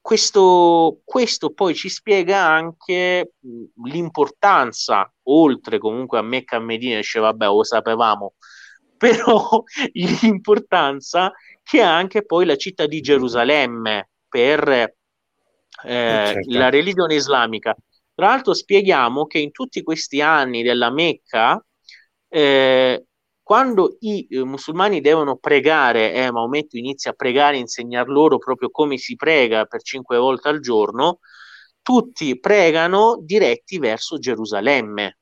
questo, 0.00 1.00
questo, 1.04 1.52
poi 1.52 1.76
ci 1.76 1.88
spiega 1.88 2.44
anche 2.44 3.34
l'importanza, 3.84 5.08
oltre 5.28 5.78
comunque 5.78 6.18
a 6.18 6.22
Mecca 6.22 6.56
e 6.56 6.60
Medina, 6.60 6.96
dice 6.96 7.20
vabbè 7.20 7.46
lo 7.46 7.62
sapevamo, 7.62 8.34
però 9.02 9.64
l'importanza 9.94 11.32
che 11.60 11.82
ha 11.82 11.92
anche 11.92 12.24
poi 12.24 12.44
la 12.44 12.54
città 12.54 12.86
di 12.86 13.00
Gerusalemme 13.00 14.10
per 14.28 14.68
eh, 14.68 14.96
eh, 15.82 16.24
certo. 16.26 16.56
la 16.58 16.70
religione 16.70 17.16
islamica. 17.16 17.74
Tra 18.14 18.28
l'altro 18.28 18.54
spieghiamo 18.54 19.26
che 19.26 19.40
in 19.40 19.50
tutti 19.50 19.82
questi 19.82 20.20
anni 20.20 20.62
della 20.62 20.90
Mecca, 20.92 21.60
eh, 22.28 23.06
quando 23.42 23.96
i 24.00 24.24
eh, 24.30 24.44
musulmani 24.44 25.00
devono 25.00 25.36
pregare, 25.36 26.12
eh, 26.12 26.30
Maometto 26.30 26.76
inizia 26.76 27.10
a 27.10 27.14
pregare, 27.14 27.56
insegnar 27.56 28.06
loro 28.06 28.38
proprio 28.38 28.70
come 28.70 28.98
si 28.98 29.16
prega 29.16 29.64
per 29.64 29.82
cinque 29.82 30.16
volte 30.16 30.48
al 30.48 30.60
giorno, 30.60 31.18
tutti 31.82 32.38
pregano 32.38 33.18
diretti 33.20 33.80
verso 33.80 34.18
Gerusalemme 34.18 35.16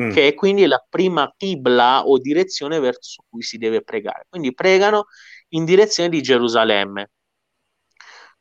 mm. 0.00 0.10
che 0.10 0.28
è 0.28 0.34
quindi 0.34 0.66
la 0.66 0.84
prima 0.88 1.32
Qibla 1.36 2.06
o 2.06 2.18
direzione 2.18 2.78
verso 2.80 3.24
cui 3.28 3.42
si 3.42 3.58
deve 3.58 3.82
pregare. 3.82 4.26
Quindi 4.28 4.54
pregano 4.54 5.06
in 5.50 5.64
direzione 5.64 6.08
di 6.08 6.20
Gerusalemme, 6.22 7.10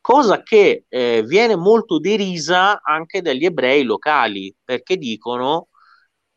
cosa 0.02 0.42
che 0.44 0.86
eh, 0.88 1.24
viene 1.26 1.56
molto 1.56 2.00
derisa 2.00 2.82
anche 2.82 3.22
dagli 3.22 3.46
ebrei 3.46 3.84
locali, 3.84 4.54
perché 4.64 4.98
dicono 4.98 5.68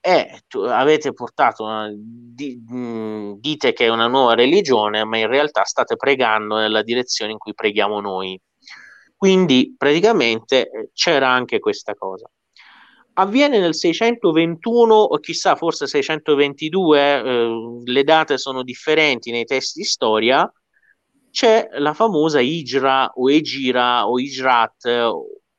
eh, 0.01 0.41
avete 0.69 1.13
portato 1.13 1.65
una, 1.65 1.91
di, 1.95 2.57
mh, 2.67 3.35
dite 3.39 3.73
che 3.73 3.87
è 3.87 3.89
una 3.89 4.07
nuova 4.07 4.35
religione, 4.35 5.05
ma 5.05 5.19
in 5.19 5.27
realtà 5.29 5.65
state 5.65 5.97
pregando 5.97 6.57
nella 6.57 6.83
direzione 6.83 7.33
in 7.33 7.39
cui 7.39 7.55
preghiamo 7.55 8.01
noi. 8.01 8.41
Quindi 9.17 9.75
praticamente 9.77 10.71
eh, 10.71 10.91
c'era 10.95 11.29
anche 11.31 11.59
questa 11.59 11.95
cosa. 11.95 12.29
Avviene 13.15 13.59
nel 13.59 13.75
621 13.75 14.95
o 14.95 15.19
chissà 15.19 15.57
forse 15.57 15.87
622, 15.87 17.01
eh, 17.01 17.83
le 17.85 18.05
date 18.05 18.39
sono 18.39 18.63
differenti 18.63 19.31
nei 19.31 19.45
testi 19.45 19.81
di 19.81 19.87
storia, 19.87 20.51
c'è 21.31 21.69
la 21.79 21.95
famosa 21.95 22.41
Ijra 22.41 23.13
o 23.15 23.31
Egira 23.31 24.09
o 24.09 24.19
Ijrat, 24.19 25.11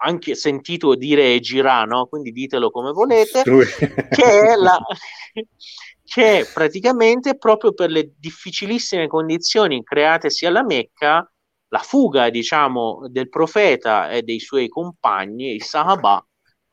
anche 0.04 0.36
sentito 0.36 0.96
dire 0.96 1.34
Egira, 1.34 1.84
no? 1.84 2.08
quindi 2.08 2.32
ditelo 2.32 2.72
come 2.72 2.92
volete, 2.92 3.44
che 3.44 4.24
è, 4.24 4.56
la, 4.58 4.78
che 6.04 6.40
è 6.40 6.46
praticamente 6.52 7.38
proprio 7.38 7.74
per 7.74 7.90
le 7.90 8.14
difficilissime 8.18 9.08
condizioni 9.08 9.84
createsi 9.84 10.46
alla 10.46 10.64
Mecca, 10.64 11.26
la 11.70 11.80
fuga, 11.80 12.30
diciamo, 12.30 13.08
del 13.10 13.30
profeta 13.30 14.10
e 14.10 14.24
dei 14.24 14.40
suoi 14.40 14.68
compagni, 14.68 15.56
i 15.56 15.62
Sahaba, 15.62 16.26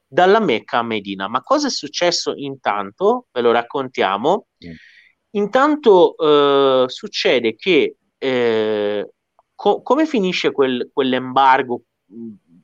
dalla 0.08 0.40
Mecca 0.40 0.78
a 0.78 0.82
Medina. 0.82 1.28
Ma 1.28 1.42
cosa 1.42 1.66
è 1.66 1.70
successo 1.70 2.32
intanto? 2.34 3.26
Ve 3.30 3.42
lo 3.42 3.52
raccontiamo. 3.52 4.46
Mm. 4.66 4.72
Intanto 5.32 6.16
eh, 6.16 6.88
succede 6.88 7.54
che 7.54 7.96
eh, 8.16 9.12
co- 9.54 9.82
come 9.82 10.06
finisce 10.06 10.50
quel, 10.50 10.90
quell'embargo 10.92 11.82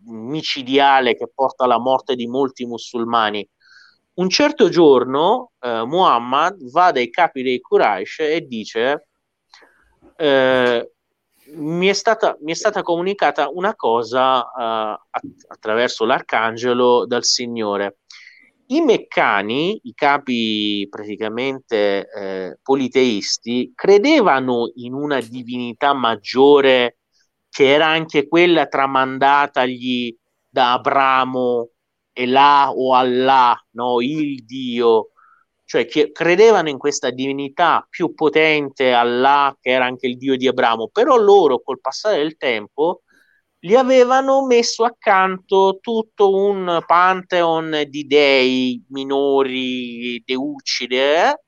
micidiale 0.07 1.15
che 1.15 1.31
porta 1.33 1.65
alla 1.65 1.79
morte 1.79 2.15
di 2.15 2.27
molti 2.27 2.65
musulmani? 2.65 3.47
Un 4.15 4.29
certo 4.31 4.69
giorno 4.69 5.53
eh, 5.61 5.85
Muhammad 5.85 6.71
va 6.71 6.93
dai 6.93 7.11
capi 7.11 7.43
dei 7.43 7.61
Quraysh 7.61 8.21
e 8.21 8.47
dice 8.47 9.09
eh, 10.17 10.94
mi, 11.55 11.87
è 11.87 11.93
stata, 11.93 12.37
mi, 12.41 12.53
è 12.53 12.55
stata, 12.55 12.83
comunicata 12.83 13.49
una 13.51 13.75
cosa 13.75 14.41
uh, 14.41 14.99
attraverso 15.49 16.05
l'arcangelo 16.05 17.07
dal 17.07 17.25
Signore. 17.25 17.99
I 18.67 18.81
meccani, 18.81 19.79
i 19.85 19.93
capi 19.93 20.87
praticamente 20.89 22.09
eh, 22.11 22.59
politeisti, 22.63 23.73
credevano 23.75 24.73
in 24.77 24.95
una 24.95 25.21
divinità 25.21 25.93
maggiore 25.93 26.99
che 27.51 27.71
era 27.71 27.87
anche 27.87 28.27
quella 28.27 28.67
tramandatagli 28.67 30.17
da 30.49 30.73
Abramo 30.73 31.69
e 32.13 32.27
là 32.27 32.71
o 32.73 32.95
Allah, 32.95 33.55
no? 33.73 34.01
il 34.01 34.45
Dio, 34.45 35.11
cioè 35.75 35.87
che 35.87 36.13
credevano 36.13 36.69
in 36.69 36.79
questa 36.79 37.11
divinità 37.11 37.85
più 37.91 38.15
potente 38.15 38.93
Allah, 38.93 39.57
che 39.61 39.71
era 39.71 39.87
anche 39.87 40.07
il 40.07 40.17
Dio 40.17 40.37
di 40.37 40.47
Abramo, 40.47 40.87
però 40.87 41.17
loro 41.17 41.61
col 41.61 41.81
passare 41.81 42.19
del 42.19 42.37
tempo 42.37 43.03
gli 43.59 43.75
avevano 43.75 44.47
messo 44.47 44.85
accanto 44.85 45.79
tutto 45.81 46.33
un 46.33 46.81
pantheon 46.87 47.87
di 47.89 48.07
dei 48.07 48.85
minori, 48.91 50.23
deucide, 50.25 51.31
eh? 51.31 51.41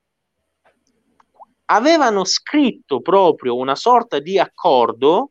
avevano 1.66 2.24
scritto 2.24 3.01
proprio 3.01 3.55
una 3.55 3.77
sorta 3.77 4.18
di 4.18 4.41
accordo 4.41 5.31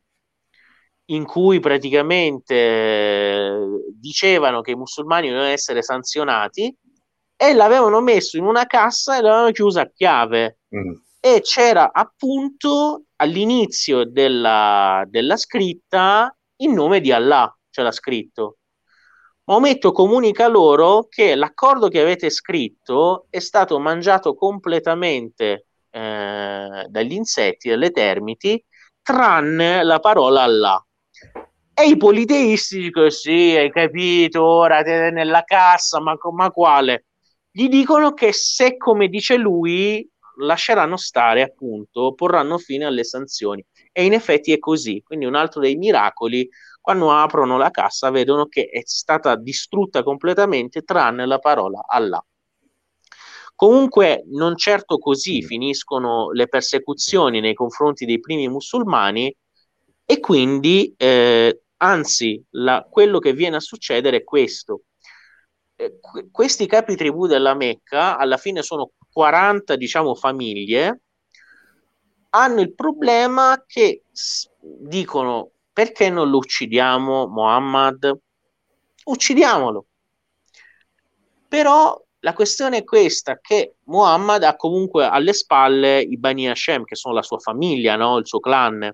in 1.10 1.26
cui 1.26 1.60
praticamente 1.60 2.54
eh, 2.54 3.58
dicevano 3.92 4.62
che 4.62 4.70
i 4.70 4.76
musulmani 4.76 5.28
dovevano 5.28 5.52
essere 5.52 5.82
sanzionati 5.82 6.74
e 7.36 7.52
l'avevano 7.52 8.00
messo 8.00 8.36
in 8.38 8.44
una 8.44 8.66
cassa 8.66 9.18
e 9.18 9.20
l'avevano 9.20 9.50
chiusa 9.50 9.82
a 9.82 9.90
chiave. 9.94 10.60
Mm. 10.74 10.92
E 11.20 11.40
c'era 11.42 11.92
appunto 11.92 13.04
all'inizio 13.16 14.04
della, 14.04 15.04
della 15.06 15.36
scritta 15.36 16.34
in 16.56 16.72
nome 16.72 17.00
di 17.00 17.12
Allah, 17.12 17.54
c'era 17.70 17.90
scritto. 17.90 18.58
Maometto 19.44 19.92
comunica 19.92 20.48
loro 20.48 21.06
che 21.08 21.34
l'accordo 21.36 21.88
che 21.88 22.00
avete 22.00 22.30
scritto 22.30 23.26
è 23.30 23.38
stato 23.38 23.78
mangiato 23.78 24.34
completamente 24.34 25.66
eh, 25.90 26.86
dagli 26.88 27.12
insetti, 27.12 27.68
dalle 27.68 27.90
termiti, 27.90 28.62
tranne 29.02 29.84
la 29.84 30.00
parola 30.00 30.42
Allah. 30.42 30.86
E 31.72 31.84
i 31.86 31.96
politeisti 31.96 32.80
dicono: 32.80 33.08
Sì, 33.10 33.54
hai 33.56 33.70
capito, 33.70 34.44
ora 34.44 34.82
te 34.82 35.10
nella 35.10 35.44
cassa, 35.44 36.00
ma, 36.00 36.16
ma 36.32 36.50
quale? 36.50 37.04
Gli 37.56 37.70
dicono 37.70 38.12
che 38.12 38.34
se, 38.34 38.76
come 38.76 39.08
dice 39.08 39.38
lui, 39.38 40.06
lasceranno 40.40 40.98
stare, 40.98 41.40
appunto, 41.40 42.12
porranno 42.12 42.58
fine 42.58 42.84
alle 42.84 43.02
sanzioni. 43.02 43.64
E 43.92 44.04
in 44.04 44.12
effetti 44.12 44.52
è 44.52 44.58
così. 44.58 45.00
Quindi 45.02 45.24
un 45.24 45.34
altro 45.34 45.62
dei 45.62 45.74
miracoli, 45.76 46.46
quando 46.82 47.10
aprono 47.10 47.56
la 47.56 47.70
cassa, 47.70 48.10
vedono 48.10 48.44
che 48.44 48.68
è 48.68 48.82
stata 48.84 49.36
distrutta 49.36 50.02
completamente, 50.02 50.82
tranne 50.82 51.24
la 51.24 51.38
parola 51.38 51.80
Allah. 51.88 52.22
Comunque, 53.54 54.24
non 54.26 54.54
certo 54.58 54.98
così 54.98 55.42
mm. 55.42 55.46
finiscono 55.46 56.32
le 56.32 56.48
persecuzioni 56.48 57.40
nei 57.40 57.54
confronti 57.54 58.04
dei 58.04 58.20
primi 58.20 58.50
musulmani 58.50 59.34
e 60.04 60.20
quindi, 60.20 60.92
eh, 60.94 61.62
anzi, 61.78 62.44
la, 62.50 62.86
quello 62.86 63.18
che 63.18 63.32
viene 63.32 63.56
a 63.56 63.60
succedere 63.60 64.18
è 64.18 64.24
questo. 64.24 64.82
Eh, 65.76 66.00
questi 66.30 66.66
capi 66.66 66.96
tribù 66.96 67.26
della 67.26 67.54
Mecca, 67.54 68.16
alla 68.16 68.38
fine 68.38 68.62
sono 68.62 68.92
40, 69.12 69.76
diciamo, 69.76 70.14
famiglie, 70.14 71.02
hanno 72.30 72.60
il 72.60 72.74
problema 72.74 73.62
che 73.66 74.04
dicono 74.60 75.50
perché 75.72 76.08
non 76.08 76.30
lo 76.30 76.38
uccidiamo 76.38 77.26
Muhammad? 77.26 78.18
Uccidiamolo. 79.04 79.86
Però 81.48 82.02
la 82.20 82.32
questione 82.32 82.78
è 82.78 82.84
questa, 82.84 83.38
che 83.40 83.76
Muhammad 83.84 84.42
ha 84.42 84.56
comunque 84.56 85.04
alle 85.04 85.32
spalle 85.32 86.00
i 86.00 86.16
Bani 86.16 86.48
Hashem, 86.48 86.84
che 86.84 86.96
sono 86.96 87.14
la 87.14 87.22
sua 87.22 87.38
famiglia, 87.38 87.96
no? 87.96 88.16
il 88.16 88.26
suo 88.26 88.40
clan. 88.40 88.90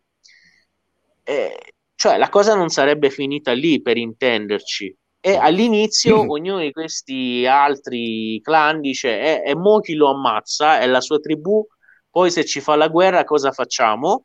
Eh, 1.23 1.75
cioè, 1.95 2.19
la 2.19 2.29
cosa 2.29 2.55
non 2.55 2.69
sarebbe 2.69 3.11
finita 3.11 3.53
lì, 3.53 3.81
per 3.81 3.97
intenderci. 3.97 4.97
E 5.25 5.37
all'inizio 5.37 6.29
ognuno 6.29 6.59
di 6.59 6.73
questi 6.73 7.47
altri 7.47 8.41
clan 8.43 8.81
dice, 8.81 9.43
eh, 9.43 9.51
e 9.51 9.55
mo 9.55 9.79
chi 9.79 9.95
lo 9.95 10.11
ammazza, 10.11 10.81
è 10.81 10.87
la 10.87 11.01
sua 11.01 11.21
tribù, 11.21 11.65
poi 12.11 12.29
se 12.33 12.45
ci 12.45 12.61
fa 12.61 12.75
la 12.75 12.89
guerra 12.89 13.23
cosa 13.23 13.53
facciamo? 13.53 14.25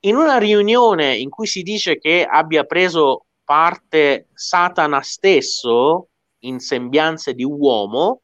In 0.00 0.16
una 0.16 0.38
riunione 0.38 1.14
in 1.16 1.30
cui 1.30 1.46
si 1.46 1.62
dice 1.62 1.98
che 1.98 2.26
abbia 2.28 2.64
preso 2.64 3.26
parte 3.44 4.26
Satana 4.34 5.00
stesso, 5.02 6.08
in 6.40 6.58
sembianze 6.58 7.32
di 7.32 7.44
uomo, 7.44 8.22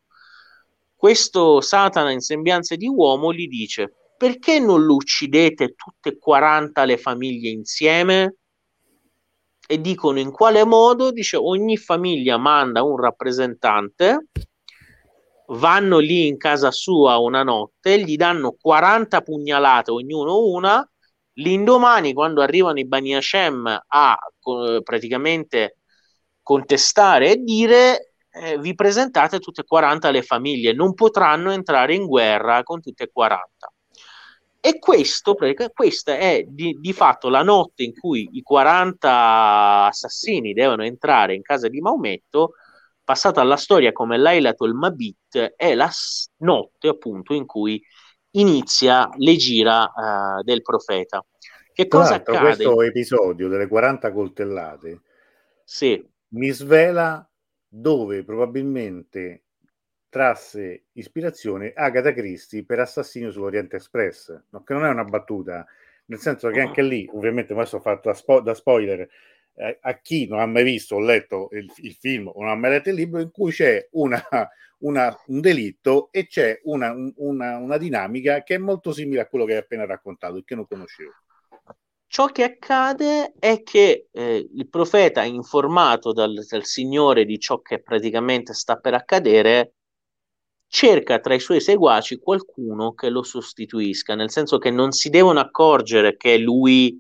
questo 0.97 1.61
Satana 1.61 2.11
in 2.11 2.21
sembianze 2.21 2.77
di 2.77 2.89
uomo 2.89 3.33
gli 3.33 3.47
dice 3.47 3.95
perché 4.21 4.59
non 4.59 4.85
lo 4.85 4.97
uccidete 4.97 5.75
tutte 5.75 6.11
e 6.11 6.19
40 6.19 6.85
le 6.85 6.99
famiglie 6.99 7.49
insieme? 7.49 8.40
E 9.71 9.81
dicono 9.81 10.19
in 10.19 10.33
quale 10.33 10.65
modo? 10.65 11.13
Dice 11.13 11.37
ogni 11.37 11.77
famiglia 11.77 12.37
manda 12.39 12.83
un 12.83 12.97
rappresentante, 12.97 14.27
vanno 15.47 15.99
lì 15.99 16.27
in 16.27 16.37
casa 16.39 16.73
sua 16.73 17.19
una 17.19 17.45
notte, 17.45 18.03
gli 18.03 18.17
danno 18.17 18.57
40 18.61 19.21
pugnalate, 19.21 19.93
ognuno 19.93 20.41
una, 20.41 20.85
l'indomani 21.35 22.13
quando 22.13 22.43
arrivano 22.43 22.81
i 22.81 22.85
Bani 22.89 23.15
Hashem 23.15 23.83
a 23.87 24.19
praticamente 24.83 25.77
contestare 26.43 27.31
e 27.31 27.37
dire 27.37 28.15
eh, 28.29 28.59
vi 28.59 28.75
presentate 28.75 29.39
tutte 29.39 29.61
e 29.61 29.65
40 29.65 30.11
le 30.11 30.23
famiglie, 30.23 30.73
non 30.73 30.95
potranno 30.95 31.53
entrare 31.53 31.95
in 31.95 32.07
guerra 32.07 32.65
con 32.65 32.81
tutte 32.81 33.05
e 33.05 33.11
40. 33.13 33.73
E 34.63 34.79
questo, 34.79 35.35
questa 35.73 36.19
è 36.19 36.45
di, 36.47 36.77
di, 36.79 36.93
fatto 36.93 37.31
la 37.31 37.43
notte 37.43 37.83
in 37.83 37.95
cui 37.99 38.29
i 38.33 38.43
40 38.43 39.87
assassini 39.87 40.53
devono 40.53 40.85
entrare 40.85 41.35
in 41.35 41.41
casa 41.41 41.69
di 41.69 41.81
Maometto, 41.81 42.53
passata 43.03 43.41
alla 43.41 43.57
storia 43.57 43.93
come 43.93 44.19
Lailatul 44.19 44.75
Mabit, 44.75 45.55
è 45.57 45.75
la 45.75 45.91
notte 46.39 46.89
appunto 46.89 47.33
in 47.33 47.47
cui 47.47 47.83
inizia 48.33 49.09
le 49.17 49.37
gira 49.37 49.83
uh, 49.83 50.43
del 50.43 50.61
profeta. 50.61 51.25
Che 51.73 51.89
cosa 51.89 52.17
accade? 52.17 52.39
Questo 52.39 52.83
episodio 52.83 53.49
delle 53.49 53.67
40 53.67 54.13
coltellate 54.13 55.01
sì. 55.65 56.07
mi 56.35 56.51
svela 56.51 57.27
dove 57.67 58.25
probabilmente 58.25 59.45
trasse 60.11 60.87
ispirazione 60.93 61.73
Agatha 61.75 62.13
Christie 62.13 62.65
per 62.65 62.81
Assassinio 62.81 63.31
sull'Oriente 63.31 63.77
Express, 63.77 64.39
no? 64.51 64.63
che 64.63 64.75
non 64.75 64.85
è 64.85 64.89
una 64.91 65.05
battuta, 65.05 65.65
nel 66.07 66.19
senso 66.19 66.51
che 66.51 66.61
anche 66.61 66.83
lì, 66.83 67.09
ovviamente, 67.13 67.55
questo 67.55 67.77
ho 67.77 67.81
fatto 67.81 68.09
da, 68.09 68.15
spo- 68.15 68.41
da 68.41 68.53
spoiler, 68.53 69.09
eh, 69.55 69.79
a 69.81 69.99
chi 69.99 70.27
non 70.27 70.41
ha 70.41 70.47
mai 70.47 70.65
visto 70.65 70.97
o 70.97 71.01
letto 71.01 71.49
il, 71.53 71.73
il, 71.77 71.95
film 71.95 72.27
o 72.27 72.41
non 72.41 72.51
ha 72.51 72.57
mai 72.57 72.71
letto 72.71 72.89
il 72.89 72.97
libro, 72.97 73.21
in 73.21 73.31
cui 73.31 73.53
c'è 73.53 73.89
una, 73.93 74.21
una, 74.79 75.17
un 75.27 75.41
delitto 75.41 76.09
e 76.11 76.27
c'è 76.27 76.61
una, 76.65 76.93
una, 77.17 77.57
una 77.59 77.77
dinamica 77.77 78.43
che 78.43 78.57
è 78.57 78.59
molto 78.59 78.93
simile 78.93 79.21
a 79.21 79.27
quello 79.27 79.45
che 79.45 79.53
hai 79.53 79.59
appena 79.59 79.87
raccontato 79.87 80.37
e 80.37 80.45
che 80.45 80.55
non 80.57 80.67
conoscevo. 80.67 81.13
Ciò 82.09 82.27
che 82.27 82.43
accade 82.43 83.35
è 83.39 83.63
che 83.63 84.09
eh, 84.11 84.49
il 84.53 84.69
profeta, 84.69 85.23
informato 85.23 86.13
dal, 86.13 86.45
dal 86.45 86.65
Signore 86.65 87.25
di 87.25 87.39
ciò 87.39 87.61
che 87.61 87.81
praticamente 87.81 88.53
sta 88.53 88.75
per 88.79 88.95
accadere, 88.95 89.75
cerca 90.71 91.19
tra 91.19 91.35
i 91.35 91.41
suoi 91.41 91.61
seguaci 91.61 92.21
qualcuno 92.21 92.95
che 92.95 93.11
lo 93.11 93.25
sostituisca, 93.25 94.15
nel 94.15 94.31
senso 94.31 94.59
che 94.59 94.71
non 94.71 94.93
si 94.93 95.11
devono 95.11 95.41
accorgere 95.41 96.17
che 96.17 96.39
lui 96.39 96.99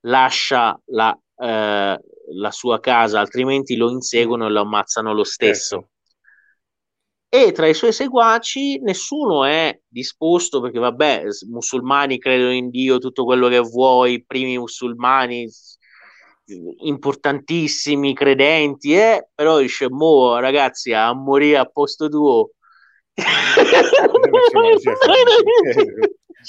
lascia 0.00 0.78
la, 0.86 1.16
eh, 1.36 2.00
la 2.34 2.50
sua 2.50 2.80
casa, 2.80 3.20
altrimenti 3.20 3.76
lo 3.76 3.90
inseguono 3.90 4.46
e 4.46 4.50
lo 4.50 4.62
ammazzano 4.62 5.14
lo 5.14 5.24
stesso. 5.24 5.76
Certo 5.76 5.90
e 7.32 7.52
tra 7.52 7.68
i 7.68 7.74
suoi 7.74 7.92
seguaci 7.92 8.80
nessuno 8.80 9.44
è 9.44 9.80
disposto 9.86 10.60
perché 10.60 10.80
vabbè 10.80 11.26
musulmani 11.48 12.18
credono 12.18 12.52
in 12.52 12.70
Dio 12.70 12.98
tutto 12.98 13.24
quello 13.24 13.46
che 13.46 13.60
vuoi 13.60 14.24
primi 14.24 14.58
musulmani 14.58 15.48
importantissimi 16.78 18.14
credenti 18.14 18.94
eh? 18.94 19.28
però 19.32 19.60
dice 19.60 19.88
mo 19.88 20.40
ragazzi 20.40 20.92
a 20.92 21.14
morire 21.14 21.58
a 21.58 21.66
posto 21.66 22.08
tuo 22.08 22.50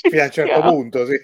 fino 0.09 0.21
a 0.21 0.25
un 0.25 0.31
certo 0.31 0.61
punto 0.61 1.05
sì. 1.05 1.21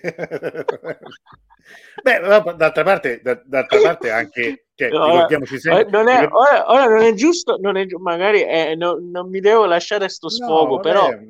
beh 2.04 2.20
d'altra 2.56 2.84
parte 2.84 3.22
d'altra 3.22 3.80
parte 3.82 4.12
anche 4.12 4.68
cioè, 4.78 4.90
no, 4.90 5.06
ricordiamoci 5.08 5.60
sempre. 5.60 5.90
Non 5.90 6.08
è, 6.08 6.28
ora, 6.30 6.72
ora, 6.72 6.86
non 6.86 7.02
è 7.02 7.14
giusto, 7.16 7.58
non 7.60 7.78
è, 7.78 7.88
magari 7.98 8.42
è, 8.42 8.76
no, 8.76 9.00
non 9.02 9.28
mi 9.28 9.40
devo 9.40 9.66
lasciare 9.66 10.08
sto 10.08 10.30
sfogo, 10.30 10.76
no, 10.76 10.82
però. 10.82 11.10
De- 11.10 11.26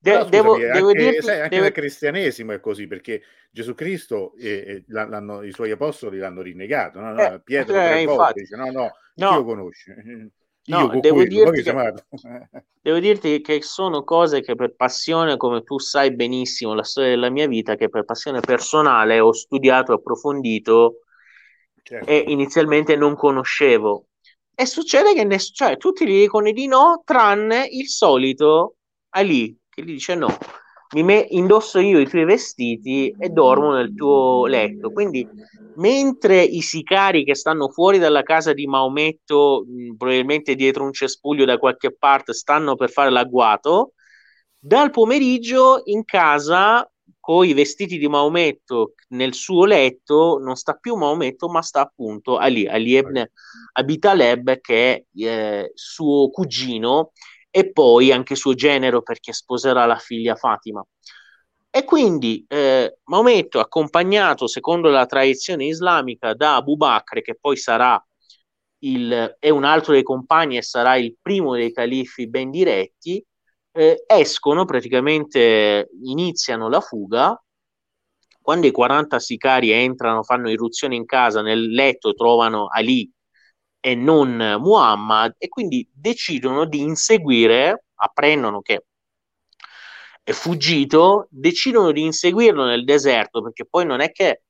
però 0.00 0.24
scusami, 0.24 0.30
devo, 0.30 0.54
anche, 0.54 0.72
devo 0.72 0.92
dirti, 0.92 1.22
sai, 1.22 1.40
anche 1.40 1.54
devo... 1.54 1.66
il 1.66 1.72
cristianesimo 1.72 2.52
è 2.52 2.60
così 2.60 2.88
perché 2.88 3.22
Gesù 3.50 3.74
Cristo 3.74 4.34
e, 4.36 4.84
e 4.88 5.46
i 5.46 5.52
suoi 5.52 5.70
apostoli 5.70 6.18
l'hanno 6.18 6.42
rinnegato. 6.42 6.98
No? 6.98 7.16
Eh, 7.16 7.40
Pietro 7.42 7.80
eh, 7.80 8.04
volte, 8.04 8.40
dice: 8.40 8.56
No, 8.56 8.70
no, 8.72 8.90
no. 9.14 9.34
lo 9.36 9.44
conosci. 9.44 9.92
No, 10.68 11.00
devo, 11.00 11.24
dirti 11.24 11.62
che, 11.62 11.72
devo 12.82 12.98
dirti 12.98 13.40
che 13.40 13.62
sono 13.62 14.04
cose 14.04 14.42
che 14.42 14.54
per 14.54 14.74
passione, 14.76 15.38
come 15.38 15.62
tu 15.62 15.78
sai 15.78 16.14
benissimo, 16.14 16.74
la 16.74 16.84
storia 16.84 17.10
della 17.10 17.30
mia 17.30 17.46
vita, 17.46 17.74
che 17.74 17.88
per 17.88 18.04
passione 18.04 18.40
personale 18.40 19.18
ho 19.18 19.32
studiato, 19.32 19.94
approfondito 19.94 21.00
certo. 21.82 22.06
e 22.06 22.24
inizialmente 22.28 22.96
non 22.96 23.16
conoscevo. 23.16 24.08
E 24.54 24.66
succede 24.66 25.14
che 25.14 25.24
ness- 25.24 25.54
cioè, 25.54 25.76
tutti 25.78 26.04
gli 26.04 26.20
dicono 26.20 26.50
di 26.50 26.66
no, 26.66 27.02
tranne 27.04 27.66
il 27.70 27.88
solito 27.88 28.76
Ali, 29.10 29.58
che 29.68 29.82
gli 29.82 29.92
dice 29.92 30.14
no. 30.14 30.36
Mi 30.90 31.02
me- 31.02 31.26
indosso 31.30 31.78
io 31.80 31.98
i 31.98 32.08
tuoi 32.08 32.24
vestiti 32.24 33.14
e 33.18 33.28
dormo 33.28 33.72
nel 33.74 33.92
tuo 33.94 34.46
letto. 34.46 34.90
Quindi, 34.90 35.28
mentre 35.74 36.42
i 36.42 36.62
sicari 36.62 37.24
che 37.24 37.34
stanno 37.34 37.68
fuori 37.70 37.98
dalla 37.98 38.22
casa 38.22 38.52
di 38.54 38.66
Maometto, 38.66 39.64
mh, 39.66 39.96
probabilmente 39.96 40.54
dietro 40.54 40.84
un 40.84 40.92
cespuglio 40.92 41.44
da 41.44 41.58
qualche 41.58 41.94
parte, 41.94 42.32
stanno 42.32 42.74
per 42.74 42.90
fare 42.90 43.10
l'agguato, 43.10 43.92
dal 44.58 44.90
pomeriggio 44.90 45.82
in 45.84 46.04
casa 46.04 46.90
con 47.20 47.44
i 47.46 47.52
vestiti 47.52 47.98
di 47.98 48.08
Maometto 48.08 48.94
nel 49.08 49.34
suo 49.34 49.64
letto 49.64 50.38
non 50.42 50.56
sta 50.56 50.74
più 50.74 50.94
Maometto 50.96 51.48
ma 51.48 51.62
sta 51.62 51.80
appunto 51.80 52.36
Ali, 52.36 52.66
Ali 52.66 52.96
ibn 52.96 53.24
Abi 53.72 53.98
che 54.60 54.94
è 54.94 55.04
eh, 55.14 55.70
suo 55.74 56.30
cugino 56.30 57.12
e 57.50 57.72
poi 57.72 58.12
anche 58.12 58.34
suo 58.34 58.54
genero 58.54 59.02
perché 59.02 59.32
sposerà 59.32 59.86
la 59.86 59.96
figlia 59.96 60.34
Fatima. 60.34 60.84
E 61.70 61.84
quindi 61.84 62.44
eh, 62.48 62.98
Maometto, 63.04 63.60
accompagnato 63.60 64.46
secondo 64.46 64.88
la 64.88 65.06
tradizione 65.06 65.66
islamica 65.66 66.34
da 66.34 66.56
Abu 66.56 66.76
Bakr, 66.76 67.20
che 67.20 67.36
poi 67.38 67.56
sarà 67.56 68.02
il, 68.80 69.36
è 69.38 69.48
un 69.50 69.64
altro 69.64 69.92
dei 69.92 70.02
compagni 70.02 70.56
e 70.56 70.62
sarà 70.62 70.96
il 70.96 71.16
primo 71.20 71.54
dei 71.54 71.72
califi 71.72 72.28
ben 72.28 72.50
diretti, 72.50 73.24
eh, 73.72 74.04
escono, 74.06 74.64
praticamente 74.64 75.90
iniziano 76.04 76.68
la 76.68 76.80
fuga. 76.80 77.40
Quando 78.40 78.66
i 78.66 78.70
40 78.70 79.18
sicari 79.18 79.70
entrano, 79.70 80.22
fanno 80.22 80.50
irruzione 80.50 80.96
in 80.96 81.04
casa, 81.04 81.42
nel 81.42 81.70
letto 81.70 82.14
trovano 82.14 82.66
Ali 82.68 83.10
e 83.88 83.94
non 83.94 84.56
Muhammad 84.60 85.36
e 85.38 85.48
quindi 85.48 85.88
decidono 85.90 86.66
di 86.66 86.80
inseguire, 86.80 87.84
apprendono 87.94 88.60
che 88.60 88.84
è 90.22 90.32
fuggito, 90.32 91.26
decidono 91.30 91.90
di 91.90 92.02
inseguirlo 92.02 92.66
nel 92.66 92.84
deserto 92.84 93.42
perché 93.42 93.64
poi 93.64 93.86
non 93.86 94.00
è 94.00 94.12
che 94.12 94.42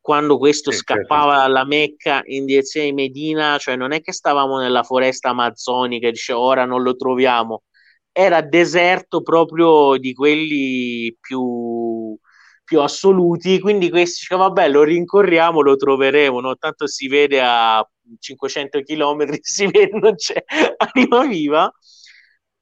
quando 0.00 0.38
questo 0.38 0.72
scappava 0.72 1.36
dalla 1.36 1.64
Mecca 1.64 2.22
in 2.24 2.46
direzione 2.46 2.86
di 2.86 2.92
Medina, 2.94 3.58
cioè 3.58 3.76
non 3.76 3.92
è 3.92 4.00
che 4.00 4.12
stavamo 4.12 4.58
nella 4.58 4.82
foresta 4.82 5.28
amazzonica 5.28 6.08
e 6.08 6.12
dice 6.12 6.32
ora 6.32 6.64
non 6.64 6.82
lo 6.82 6.96
troviamo, 6.96 7.62
era 8.10 8.40
deserto 8.40 9.22
proprio 9.22 9.98
di 9.98 10.14
quelli 10.14 11.16
più, 11.20 12.18
più 12.64 12.80
assoluti, 12.80 13.60
quindi 13.60 13.88
questi 13.88 14.20
diceva 14.22 14.48
vabbè 14.48 14.68
lo 14.68 14.82
rincorriamo, 14.82 15.60
lo 15.60 15.76
troveremo, 15.76 16.40
no? 16.40 16.56
tanto 16.56 16.88
si 16.88 17.06
vede 17.06 17.40
a 17.40 17.88
500 18.18 18.82
km, 18.82 19.38
si 19.40 19.66
vede, 19.66 19.98
non 19.98 20.14
c'è 20.14 20.42
anima 20.76 21.26
viva. 21.26 21.72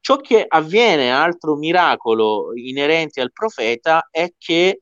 Ciò 0.01 0.17
che 0.17 0.45
avviene, 0.47 1.11
altro 1.11 1.55
miracolo 1.55 2.51
inerente 2.55 3.21
al 3.21 3.31
profeta, 3.31 4.07
è 4.09 4.33
che 4.37 4.81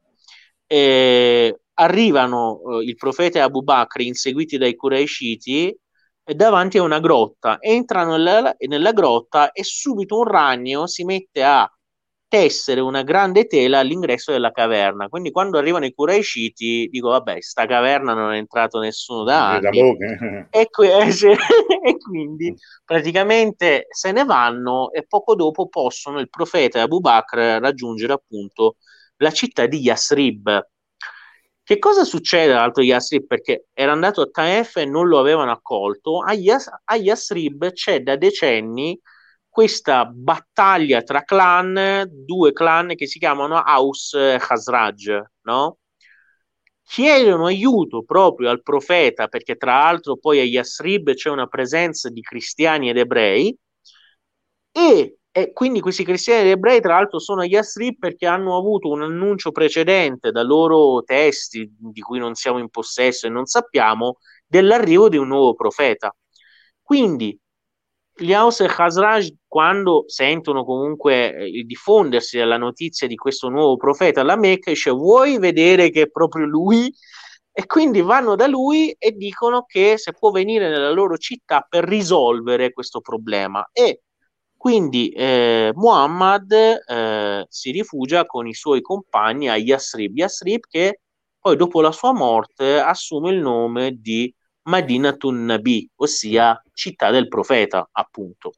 eh, 0.67 1.59
arrivano 1.73 2.59
eh, 2.79 2.83
il 2.83 2.95
profeta 2.95 3.39
e 3.39 3.41
Abu 3.41 3.61
Bakr 3.63 4.01
inseguiti 4.01 4.57
dai 4.57 4.75
Quraishiti 4.75 5.75
davanti 6.23 6.77
a 6.77 6.83
una 6.83 6.99
grotta. 6.99 7.57
Entrano 7.59 8.11
nella, 8.17 8.55
nella 8.67 8.91
grotta 8.91 9.51
e 9.51 9.63
subito 9.63 10.17
un 10.19 10.25
ragno 10.27 10.87
si 10.87 11.03
mette 11.03 11.43
a 11.43 11.69
tessere 12.27 12.81
una 12.81 13.03
grande 13.03 13.47
tela 13.47 13.79
all'ingresso 13.79 14.31
della 14.31 14.51
caverna. 14.51 15.07
Quindi 15.07 15.31
quando 15.31 15.57
arrivano 15.57 15.85
i 15.85 15.93
Quraishiti 15.93 16.87
dico 16.89 17.09
vabbè, 17.09 17.37
sta 17.41 17.65
caverna 17.65 18.13
non 18.13 18.33
è 18.33 18.37
entrato 18.37 18.79
nessuno 18.79 19.23
da 19.23 19.51
anni. 19.51 19.95
e, 20.49 20.67
que- 20.69 20.91
e, 21.83 21.97
quindi 21.97 22.53
praticamente 22.83 23.87
se 23.89 24.11
ne 24.11 24.25
vanno 24.25 24.91
e 24.91 25.05
poco 25.07 25.35
dopo 25.35 25.67
possono 25.67 26.19
il 26.19 26.29
profeta 26.29 26.79
e 26.79 26.81
Abu 26.81 26.99
Bakr 26.99 27.59
raggiungere 27.59 28.13
appunto 28.13 28.75
la 29.17 29.31
città 29.31 29.65
di 29.65 29.79
Yasrib 29.79 30.67
che 31.67 31.79
cosa 31.79 32.05
succede 32.05 32.53
all'altro 32.53 32.81
Yasrib? 32.81 33.25
Perché 33.27 33.65
era 33.73 33.91
andato 33.91 34.21
a 34.21 34.29
Taef 34.31 34.77
e 34.77 34.85
non 34.85 35.09
lo 35.09 35.19
avevano 35.19 35.51
accolto. 35.51 36.21
A, 36.21 36.31
Yas- 36.31 36.71
a 36.85 36.95
Yasrib 36.95 37.73
c'è 37.73 37.99
da 37.99 38.15
decenni 38.15 38.97
questa 39.57 40.05
battaglia 40.05 41.01
tra 41.01 41.23
clan, 41.23 42.07
due 42.11 42.53
clan 42.53 42.93
che 42.93 43.07
si 43.07 43.17
chiamano 43.17 43.57
Aus 43.57 44.13
e 44.13 44.37
Khazraj, 44.39 45.19
no? 45.45 45.79
Chiedono 46.83 47.47
aiuto 47.47 48.03
proprio 48.03 48.51
al 48.51 48.61
profeta, 48.61 49.27
perché 49.27 49.55
tra 49.55 49.79
l'altro 49.79 50.15
poi 50.17 50.39
a 50.39 50.43
Yasrib 50.43 51.11
c'è 51.15 51.31
una 51.31 51.47
presenza 51.47 52.07
di 52.09 52.21
cristiani 52.21 52.89
ed 52.89 52.97
ebrei, 52.97 53.57
e 54.71 55.17
e 55.31 55.53
quindi 55.53 55.79
questi 55.81 56.03
cristiani 56.03 56.41
ed 56.41 56.49
ebrei, 56.49 56.79
tra 56.79 56.93
l'altro, 56.93 57.17
sono 57.19 57.41
agli 57.41 57.53
Yasrib 57.53 57.97
perché 57.97 58.27
hanno 58.27 58.57
avuto 58.57 58.89
un 58.89 59.01
annuncio 59.01 59.51
precedente 59.51 60.31
da 60.31 60.43
loro 60.43 61.01
testi, 61.03 61.67
di 61.75 62.01
cui 62.01 62.19
non 62.19 62.35
siamo 62.35 62.59
in 62.59 62.69
possesso 62.69 63.25
e 63.25 63.29
non 63.31 63.45
sappiamo, 63.45 64.17
dell'arrivo 64.45 65.09
di 65.09 65.17
un 65.17 65.27
nuovo 65.27 65.53
profeta. 65.55 66.15
Quindi 66.81 67.39
gli 68.17 68.33
Aus 68.33 68.61
e 68.61 68.67
Khazraj, 68.67 69.29
quando 69.47 70.05
sentono 70.07 70.63
comunque 70.65 71.35
eh, 71.35 71.47
il 71.47 71.65
diffondersi 71.65 72.37
della 72.37 72.57
notizia 72.57 73.07
di 73.07 73.15
questo 73.15 73.49
nuovo 73.49 73.77
profeta 73.77 74.21
alla 74.21 74.35
Mecca, 74.35 74.71
dice 74.71 74.91
vuoi 74.91 75.37
vedere 75.37 75.89
che 75.89 76.03
è 76.03 76.09
proprio 76.09 76.45
lui? 76.45 76.93
E 77.51 77.65
quindi 77.65 78.01
vanno 78.01 78.35
da 78.35 78.45
lui 78.45 78.95
e 78.99 79.11
dicono 79.13 79.63
che 79.65 79.97
se 79.97 80.13
può 80.13 80.29
venire 80.29 80.69
nella 80.69 80.91
loro 80.91 81.17
città 81.17 81.65
per 81.67 81.85
risolvere 81.85 82.71
questo 82.71 83.01
problema. 83.01 83.67
E 83.71 84.03
quindi 84.55 85.09
eh, 85.09 85.71
Muhammad 85.73 86.51
eh, 86.51 87.45
si 87.49 87.71
rifugia 87.71 88.25
con 88.25 88.47
i 88.47 88.53
suoi 88.53 88.81
compagni 88.81 89.49
a 89.49 89.55
Yasrib, 89.55 90.15
Yasrib 90.15 90.61
che 90.69 91.01
poi 91.39 91.55
dopo 91.55 91.81
la 91.81 91.91
sua 91.91 92.13
morte 92.13 92.79
assume 92.79 93.31
il 93.31 93.39
nome 93.39 93.93
di 93.99 94.33
Madinatun 94.67 95.45
Nabi, 95.45 95.89
ossia 95.95 96.61
città 96.73 97.09
del 97.09 97.27
profeta, 97.27 97.87
appunto. 97.91 98.51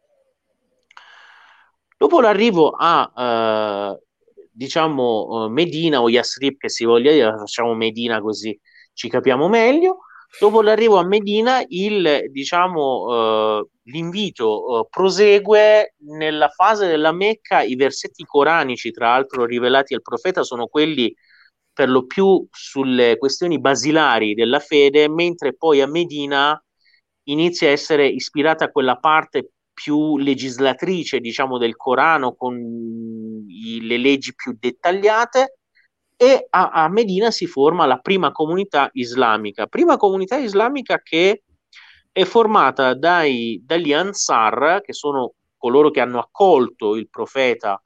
Dopo 1.98 2.22
l'arrivo 2.22 2.70
a, 2.70 3.12
eh, 3.16 4.04
diciamo, 4.52 5.46
eh, 5.46 5.50
Medina 5.50 6.02
o 6.02 6.10
Yasrib, 6.10 6.58
che 6.58 6.70
si 6.70 6.86
voglia 6.86 7.12
dire, 7.12 7.38
facciamo 7.38 7.74
Medina 7.74 8.22
così 8.22 8.58
ci 8.94 9.08
capiamo 9.08 9.48
meglio. 9.48 10.00
Dopo 10.40 10.62
l'arrivo 10.62 10.98
a 10.98 11.06
Medina, 11.06 11.64
il, 11.68 12.26
diciamo, 12.32 13.08
eh, 13.12 13.68
l'invito 13.84 14.82
eh, 14.82 14.88
prosegue 14.90 15.96
nella 16.08 16.50
fase 16.50 16.88
della 16.88 17.12
Mecca. 17.12 17.62
I 17.62 17.76
versetti 17.76 18.24
coranici, 18.26 18.92
tra 18.92 19.10
l'altro 19.10 19.46
rivelati 19.46 19.94
al 19.94 20.02
profeta, 20.02 20.44
sono 20.44 20.68
quelli 20.68 21.14
per 21.80 21.88
lo 21.88 22.06
più 22.06 22.46
sulle 22.52 23.16
questioni 23.18 23.58
basilari 23.58 24.34
della 24.34 24.60
fede, 24.60 25.08
mentre 25.08 25.56
poi 25.56 25.80
a 25.80 25.88
Medina 25.88 26.62
inizia 27.30 27.70
a 27.70 27.72
essere 27.72 28.06
ispirata 28.06 28.66
a 28.66 28.70
quella 28.70 28.98
parte 28.98 29.52
più 29.72 30.18
legislatrice, 30.18 31.22
diciamo, 31.22 31.58
del 31.58 31.78
Corano 31.78 32.36
con 32.36 32.58
i, 33.48 33.80
le 33.88 33.98
leggi 33.98 34.36
più 34.36 34.58
dettagliate 34.60 35.60
e 36.18 36.48
a, 36.50 36.72
a, 36.72 36.90
Medina 36.90 37.32
si 37.32 37.46
forma 37.46 37.86
la 37.86 38.00
prima 38.00 38.34
comunità 38.34 38.90
islamica, 38.92 39.68
prima 39.68 39.96
comunità 39.96 40.36
islamica 40.36 41.00
che 41.02 41.44
è 42.12 42.26
formata 42.26 42.94
dai, 42.94 43.64
dagli 43.64 43.94
Ansar, 43.94 44.82
che 44.82 44.92
sono 44.92 45.36
coloro 45.56 45.92
che 45.92 46.02
hanno 46.02 46.20
accolto 46.20 46.98
il 46.98 47.08
profeta 47.10 47.82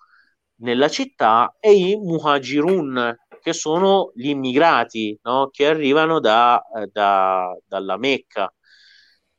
nella 0.61 0.89
città, 0.89 1.55
e 1.59 1.73
i 1.73 1.95
Muhajirun, 1.95 3.17
che 3.43 3.53
sono 3.53 4.11
gli 4.15 4.29
immigrati 4.29 5.19
no? 5.23 5.49
che 5.51 5.67
arrivano 5.67 6.21
da, 6.21 6.63
da, 6.91 7.53
dalla 7.67 7.97
Mecca. 7.97 8.51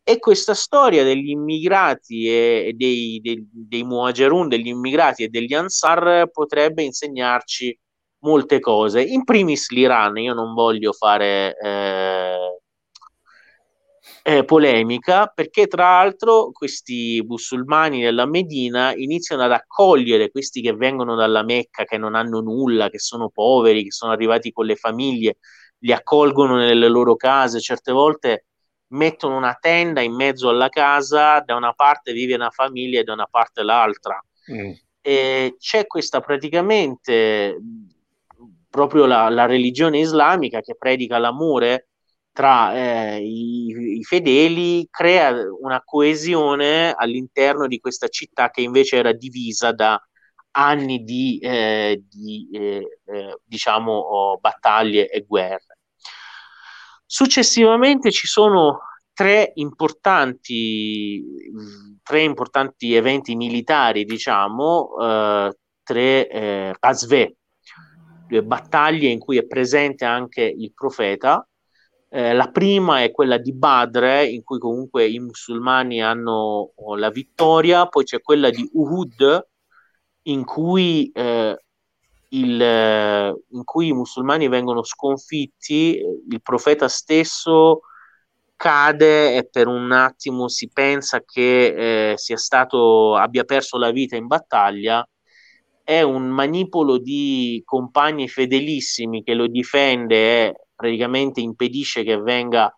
E 0.07 0.19
questa 0.19 0.53
storia 0.53 1.03
degli 1.03 1.31
immigrati 1.31 2.29
e 2.29 2.75
dei, 2.77 3.21
dei, 3.23 3.49
dei 3.51 3.83
Muhajirun, 3.83 4.49
degli 4.49 4.67
immigrati 4.67 5.23
e 5.25 5.29
degli 5.29 5.55
Ansar 5.55 6.29
potrebbe 6.31 6.83
insegnarci 6.83 7.77
molte 8.19 8.61
cose. 8.61 9.03
In 9.03 9.25
primis 9.25 9.71
l'Iran, 9.71 10.19
io 10.19 10.35
non 10.35 10.53
voglio 10.53 10.93
fare 10.93 11.57
eh, 11.59 12.61
eh, 14.27 14.43
polemica, 14.43 15.27
perché 15.27 15.67
tra 15.67 15.99
l'altro 15.99 16.51
questi 16.51 17.23
musulmani 17.29 18.01
della 18.01 18.25
Medina 18.25 18.95
iniziano 18.95 19.43
ad 19.43 19.53
accogliere 19.53 20.31
questi 20.31 20.63
che 20.63 20.73
vengono 20.73 21.15
dalla 21.15 21.43
Mecca, 21.43 21.85
che 21.85 21.99
non 21.99 22.15
hanno 22.15 22.41
nulla, 22.41 22.89
che 22.89 22.99
sono 22.99 23.29
poveri, 23.29 23.85
che 23.85 23.91
sono 23.91 24.13
arrivati 24.13 24.51
con 24.51 24.65
le 24.65 24.77
famiglie, 24.77 25.37
li 25.81 25.93
accolgono 25.93 26.57
nelle 26.57 26.89
loro 26.89 27.17
case, 27.17 27.61
certe 27.61 27.93
volte 27.93 28.47
mettono 28.95 29.37
una 29.37 29.59
tenda 29.61 30.01
in 30.01 30.15
mezzo 30.15 30.49
alla 30.49 30.71
casa, 30.71 31.41
da 31.41 31.55
una 31.55 31.75
parte 31.75 32.15
vive 32.15 32.35
una 32.35 32.49
famiglia 32.49 33.01
e 33.01 33.05
da 33.05 33.13
una 33.13 33.29
parte 33.31 33.63
l'altra. 33.63 34.19
Mm. 34.51 34.73
E 35.03 35.57
c'è 35.59 35.87
questa 35.87 36.21
praticamente 36.23 37.59
proprio 38.71 39.05
la, 39.05 39.29
la 39.29 39.45
religione 39.45 39.99
islamica 39.99 40.63
che 40.63 40.77
predica 40.77 41.19
l'amore 41.19 41.89
tra 42.35 42.75
eh, 42.75 43.21
i, 43.23 43.99
i, 43.99 44.03
fedeli 44.03 44.89
crea 44.91 45.33
una 45.61 45.81
coesione 45.85 46.93
all'interno 46.93 47.69
di 47.69 47.79
questa 47.79 48.09
città 48.09 48.51
che 48.51 48.61
invece 48.61 48.97
era 48.97 49.13
divisa 49.13 49.71
da 49.71 49.97
anni 50.57 51.05
di, 51.05 51.39
eh, 51.41 52.03
di 52.09 52.49
eh, 52.53 52.99
eh 53.05 53.39
diciamo 53.45 53.93
oh, 53.93 54.39
battaglie 54.39 55.09
e 55.09 55.25
guerre. 55.27 55.79
Successivamente 57.07 58.11
ci 58.11 58.27
sono 58.27 58.81
tre 59.13 59.53
importanti, 59.55 61.23
tre 62.03 62.23
importanti 62.23 62.95
eventi 62.95 63.37
militari, 63.37 64.05
diciamo, 64.05 64.89
eh, 65.01 65.57
tre 65.85 66.29
eh, 66.29 66.75
Qasve, 66.81 67.37
battaglie 68.43 69.09
in 69.09 69.21
cui 69.21 69.39
è 69.39 69.47
presente 69.47 70.05
anche 70.05 70.43
il 70.43 70.73
profeta. 70.75 71.47
Eh, 72.17 72.33
la 72.33 72.49
prima 72.49 73.03
è 73.03 73.11
quella 73.11 73.39
di 73.39 73.53
Badr, 73.53 74.23
in 74.29 74.45
cui 74.45 74.61
comunque 74.61 75.05
i 75.09 75.19
musulmani 75.19 76.01
hanno 76.01 76.71
oh, 76.77 76.95
la 76.95 77.11
vittoria, 77.11 77.89
poi 77.89 78.05
c'è 78.05 78.21
quella 78.21 78.51
di 78.51 78.71
Uhud, 78.73 79.49
in 80.29 80.45
cui 80.45 81.11
eh, 81.13 81.59
il, 82.29 82.61
in 83.51 83.65
cui 83.65 83.89
i 83.89 83.93
musulmani 83.93 84.47
vengono 84.47 84.85
sconfitti, 84.85 85.99
il 86.31 86.41
profeta 86.41 86.87
stesso 86.87 87.81
cade 88.55 89.37
e 89.37 89.49
per 89.49 89.67
un 89.67 89.91
attimo 89.91 90.47
si 90.47 90.71
pensa 90.73 91.21
che 91.25 92.13
eh, 92.13 92.17
sia 92.17 92.37
stato, 92.37 93.17
abbia 93.17 93.43
perso 93.43 93.77
la 93.77 93.91
vita 93.91 94.15
in 94.15 94.29
battaglia. 94.29 95.05
È 95.83 96.01
un 96.03 96.29
manipolo 96.29 96.99
di 96.99 97.61
compagni 97.65 98.29
fedelissimi 98.29 99.25
che 99.25 99.35
lo 99.35 99.49
difende 99.49 100.65
praticamente 100.85 101.41
impedisce 101.41 102.03
che 102.03 102.19
venga 102.19 102.71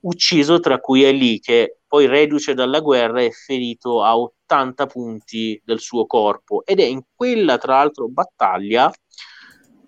ucciso, 0.00 0.60
tra 0.60 0.78
cui 0.78 1.04
Ali, 1.04 1.40
che 1.40 1.78
poi 1.88 2.06
reduce 2.06 2.54
dalla 2.54 2.78
guerra 2.78 3.20
è 3.20 3.30
ferito 3.30 4.04
a 4.04 4.16
80 4.16 4.86
punti 4.86 5.60
del 5.64 5.80
suo 5.80 6.06
corpo. 6.06 6.64
Ed 6.64 6.78
è 6.78 6.84
in 6.84 7.02
quella 7.14 7.58
tra 7.58 7.78
l'altro 7.78 8.08
battaglia 8.08 8.92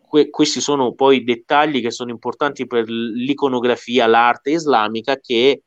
que- 0.09 0.31
questi 0.31 0.61
sono 0.61 0.95
poi 0.95 1.23
dettagli 1.23 1.81
che 1.81 1.93
sono 1.93 2.11
importanti 2.11 2.67
per 2.67 2.89
l'iconografia, 2.89 4.07
l'arte 4.07 4.51
islamica 4.51 5.17
che 5.17 5.63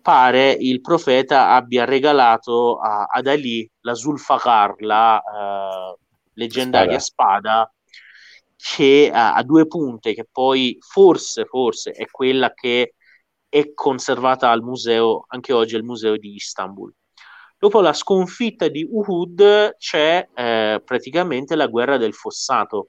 pare 0.00 0.52
il 0.52 0.80
profeta 0.80 1.50
abbia 1.50 1.84
regalato 1.84 2.78
a, 2.78 3.06
ad 3.10 3.26
Ali 3.26 3.68
la 3.80 3.94
Zulfaqar, 3.94 4.74
la 4.80 5.16
uh, 5.16 5.98
leggendaria 6.34 6.98
spada, 6.98 7.40
spada 7.40 7.73
che 8.66 9.10
ha, 9.12 9.34
ha 9.34 9.42
due 9.42 9.66
punte, 9.66 10.14
che 10.14 10.26
poi 10.30 10.78
forse, 10.80 11.44
forse 11.44 11.90
è 11.90 12.06
quella 12.06 12.54
che 12.54 12.94
è 13.46 13.74
conservata 13.74 14.50
al 14.50 14.62
museo, 14.62 15.26
anche 15.28 15.52
oggi 15.52 15.76
al 15.76 15.82
museo 15.82 16.16
di 16.16 16.32
Istanbul. 16.32 16.90
Dopo 17.58 17.82
la 17.82 17.92
sconfitta 17.92 18.68
di 18.68 18.86
Uhud 18.90 19.76
c'è 19.76 20.26
eh, 20.34 20.82
praticamente 20.82 21.56
la 21.56 21.66
guerra 21.66 21.98
del 21.98 22.14
fossato. 22.14 22.88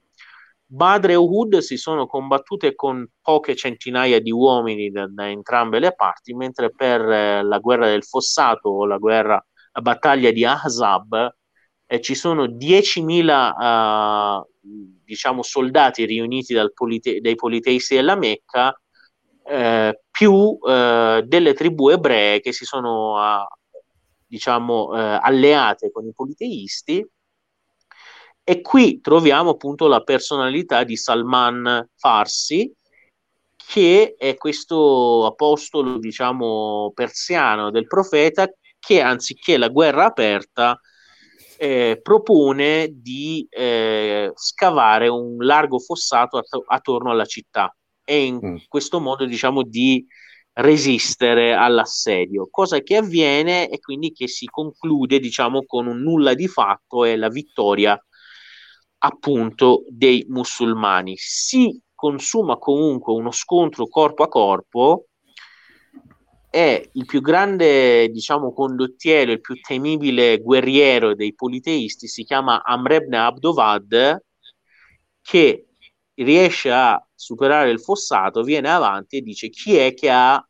Badr 0.64 1.10
e 1.10 1.14
Uhud 1.14 1.58
si 1.58 1.76
sono 1.76 2.06
combattute 2.06 2.74
con 2.74 3.06
poche 3.20 3.54
centinaia 3.54 4.18
di 4.18 4.30
uomini 4.32 4.90
da, 4.90 5.06
da 5.06 5.28
entrambe 5.28 5.78
le 5.78 5.94
parti, 5.94 6.32
mentre 6.32 6.70
per 6.70 7.02
eh, 7.02 7.42
la 7.42 7.58
guerra 7.58 7.86
del 7.86 8.02
fossato 8.02 8.70
o 8.70 8.86
la 8.86 8.96
guerra, 8.96 9.44
la 9.72 9.80
battaglia 9.82 10.30
di 10.30 10.44
Ahzab 10.44 11.36
eh, 11.84 12.00
ci 12.00 12.14
sono 12.14 12.46
10.000 12.46 14.40
uh, 14.40 14.95
diciamo 15.06 15.42
soldati 15.42 16.04
riuniti 16.04 16.54
polite- 16.74 17.20
dai 17.20 17.36
politeisti 17.36 17.94
della 17.94 18.16
Mecca 18.16 18.78
eh, 19.48 20.00
più 20.10 20.58
eh, 20.68 21.22
delle 21.24 21.54
tribù 21.54 21.88
ebree 21.88 22.40
che 22.40 22.52
si 22.52 22.64
sono 22.64 23.14
uh, 23.14 23.46
diciamo 24.26 24.94
eh, 24.94 25.18
alleate 25.22 25.90
con 25.90 26.06
i 26.06 26.12
politeisti. 26.12 27.06
E 28.48 28.60
qui 28.60 29.00
troviamo 29.00 29.50
appunto 29.50 29.86
la 29.86 30.02
personalità 30.02 30.84
di 30.84 30.96
Salman 30.96 31.88
Farsi 31.96 32.72
che 33.56 34.14
è 34.16 34.36
questo 34.36 35.26
apostolo 35.26 35.98
diciamo 35.98 36.92
persiano 36.94 37.70
del 37.70 37.88
profeta 37.88 38.48
che 38.78 39.00
anziché 39.00 39.56
la 39.56 39.68
guerra 39.68 40.04
aperta 40.06 40.74
eh, 40.74 40.78
propone 42.02 42.88
di 42.92 43.46
eh, 43.48 44.30
scavare 44.34 45.08
un 45.08 45.36
largo 45.38 45.78
fossato 45.78 46.38
att- 46.38 46.64
attorno 46.66 47.10
alla 47.10 47.24
città 47.24 47.74
e 48.04 48.24
in 48.24 48.40
mm. 48.42 48.56
questo 48.68 49.00
modo 49.00 49.24
diciamo 49.24 49.62
di 49.62 50.06
resistere 50.52 51.52
all'assedio, 51.52 52.48
cosa 52.50 52.80
che 52.80 52.96
avviene 52.96 53.68
e 53.68 53.78
quindi 53.78 54.12
che 54.12 54.26
si 54.26 54.46
conclude 54.46 55.18
diciamo 55.18 55.64
con 55.66 55.86
un 55.86 56.00
nulla 56.00 56.32
di 56.34 56.48
fatto 56.48 57.04
e 57.04 57.16
la 57.16 57.28
vittoria 57.28 57.98
appunto 58.98 59.84
dei 59.88 60.24
musulmani. 60.28 61.14
Si 61.16 61.78
consuma 61.94 62.56
comunque 62.56 63.12
uno 63.12 63.30
scontro 63.30 63.86
corpo 63.86 64.22
a 64.22 64.28
corpo 64.28 65.06
è 66.50 66.88
il 66.92 67.04
più 67.04 67.20
grande, 67.20 68.08
diciamo, 68.08 68.52
condottiero, 68.52 69.32
il 69.32 69.40
più 69.40 69.60
temibile 69.60 70.38
guerriero 70.38 71.14
dei 71.14 71.34
politeisti, 71.34 72.08
si 72.08 72.24
chiama 72.24 72.62
Amr 72.62 72.92
ibn 72.92 73.14
Abdovad, 73.14 74.24
che 75.22 75.66
riesce 76.14 76.70
a 76.70 77.04
superare 77.14 77.70
il 77.70 77.80
fossato, 77.80 78.42
viene 78.42 78.70
avanti 78.70 79.16
e 79.18 79.20
dice 79.20 79.48
chi 79.50 79.76
è 79.76 79.92
che 79.92 80.10
ha 80.10 80.42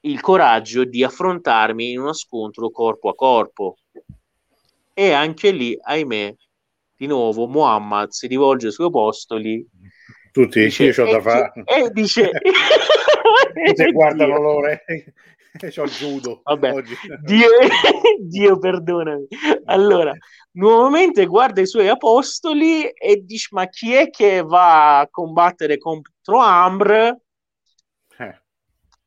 il 0.00 0.20
coraggio 0.20 0.84
di 0.84 1.02
affrontarmi 1.02 1.90
in 1.90 2.00
uno 2.00 2.12
scontro 2.12 2.70
corpo 2.70 3.08
a 3.08 3.14
corpo. 3.14 3.76
E 4.94 5.12
anche 5.12 5.50
lì, 5.50 5.76
ahimè, 5.78 6.34
di 6.96 7.06
nuovo 7.06 7.46
Muhammad 7.46 8.10
si 8.10 8.26
rivolge 8.26 8.68
ai 8.68 8.72
suoi 8.72 8.86
apostoli. 8.86 9.66
Tutti, 10.36 10.64
dice, 10.64 10.84
io 10.84 11.02
ho 11.02 11.10
da 11.10 11.20
fare. 11.22 11.52
E 11.64 11.90
dice... 11.92 12.30
Se 13.74 13.90
guardano 13.90 14.38
loro, 14.38 14.66
eh. 14.66 15.14
c'ho 15.56 15.84
il 15.84 15.90
judo 15.90 16.42
Vabbè, 16.44 16.74
Dio, 17.22 17.48
Dio, 18.20 18.58
perdonami. 18.58 19.28
allora, 19.64 20.14
nuovamente 20.52 21.24
guarda 21.24 21.62
i 21.62 21.66
suoi 21.66 21.88
apostoli 21.88 22.86
e 22.86 23.22
dice: 23.24 23.48
Ma 23.52 23.66
chi 23.70 23.94
è 23.94 24.10
che 24.10 24.42
va 24.42 24.98
a 24.98 25.08
combattere 25.08 25.78
contro 25.78 26.36
Ambr? 26.36 27.16
Eh. 28.18 28.40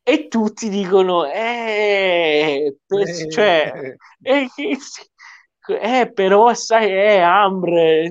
E 0.02 0.28
tutti 0.30 0.68
dicono: 0.68 1.28
Eh, 1.28 2.76
eh. 2.88 3.30
cioè, 3.30 3.96
eh, 4.24 4.50
eh, 5.80 6.12
però 6.12 6.56
sai, 6.56 6.90
è 6.90 7.20
Ambr. 7.20 8.10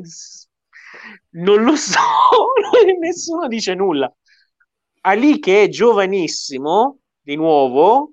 Non 1.31 1.63
lo 1.63 1.77
so, 1.77 1.99
nessuno 3.01 3.47
dice 3.49 3.75
nulla. 3.75 4.13
Ali, 5.03 5.39
che 5.39 5.63
è 5.65 5.69
giovanissimo, 5.69 7.01
di 7.21 7.37
nuovo, 7.37 8.13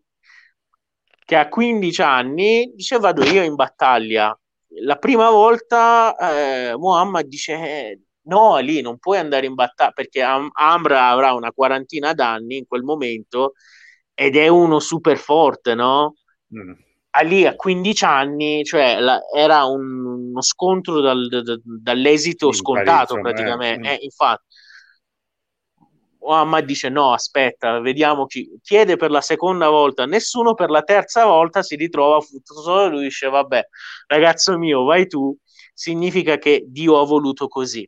che 1.26 1.36
ha 1.36 1.50
15 1.50 2.02
anni, 2.02 2.72
dice 2.76 2.98
vado 3.00 3.24
io 3.24 3.43
in 3.43 3.56
battaglia. 3.56 4.38
La 4.82 4.98
prima 4.98 5.30
volta 5.30 6.16
eh, 6.18 6.76
Muhammad 6.78 7.26
dice 7.26 7.54
eh, 7.54 8.02
no 8.24 8.56
Ali 8.56 8.82
non 8.82 8.98
puoi 8.98 9.18
andare 9.18 9.46
in 9.46 9.54
battaglia 9.54 9.91
perché 9.91 10.22
Am- 10.22 10.50
Amra 10.54 11.08
avrà 11.10 11.34
una 11.34 11.52
quarantina 11.52 12.14
d'anni 12.14 12.58
in 12.58 12.68
quel 12.68 12.84
momento 12.84 13.54
ed 14.14 14.36
è 14.36 14.48
uno 14.48 14.80
super 14.80 15.18
forte, 15.18 15.76
no? 15.76 16.16
Mm. 16.54 16.74
Ali 17.18 17.45
a 17.45 17.55
15 17.55 18.03
anni, 18.05 18.63
cioè 18.63 18.99
la, 18.99 19.22
era 19.34 19.63
un, 19.66 20.05
uno 20.30 20.41
scontro 20.41 20.99
dal, 20.99 21.28
da, 21.28 21.57
dall'esito 21.63 22.51
sì, 22.51 22.59
scontato 22.59 23.20
praticamente. 23.20 23.89
Eh. 23.89 23.93
Eh, 23.93 23.97
infatti, 24.01 24.45
Muhammad 26.26 26.66
dice 26.66 26.89
no, 26.89 27.13
aspetta, 27.13 27.80
vediamo 27.80 28.26
chi 28.26 28.59
chiede 28.61 28.97
per 28.97 29.11
la 29.11 29.22
seconda 29.22 29.70
volta, 29.70 30.05
nessuno 30.05 30.55
per 30.55 30.70
la 30.70 30.82
terza 30.82 31.26
volta 31.26 31.61
si 31.61 31.76
ritrova 31.76 32.20
solo 32.43 32.89
lui 32.89 33.03
dice 33.03 33.30
vabbè, 33.30 33.61
ragazzo 34.07 34.57
mio, 34.57 34.84
vai 34.84 35.07
tu, 35.07 35.38
significa 35.74 36.38
che 36.38 36.63
Dio 36.68 36.99
ha 36.99 37.05
voluto 37.05 37.47
così. 37.47 37.88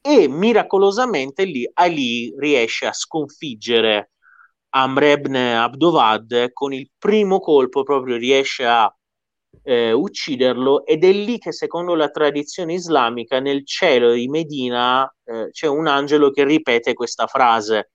E 0.00 0.28
miracolosamente 0.28 1.44
lì 1.44 1.68
Ali 1.72 2.34
riesce 2.36 2.86
a 2.86 2.92
sconfiggere 2.92 4.10
Amr 4.76 5.02
ibn 5.04 5.36
Abdovad 5.36 6.52
con 6.52 6.72
il 6.72 6.90
primo 6.98 7.38
colpo 7.38 7.84
proprio 7.84 8.16
riesce 8.16 8.66
a 8.66 8.92
eh, 9.62 9.92
ucciderlo 9.92 10.84
ed 10.84 11.04
è 11.04 11.12
lì 11.12 11.38
che 11.38 11.52
secondo 11.52 11.94
la 11.94 12.10
tradizione 12.10 12.74
islamica 12.74 13.38
nel 13.38 13.64
cielo 13.64 14.12
di 14.12 14.26
Medina 14.28 15.08
eh, 15.24 15.50
c'è 15.50 15.68
un 15.68 15.86
angelo 15.86 16.30
che 16.30 16.44
ripete 16.44 16.92
questa 16.92 17.26
frase 17.28 17.92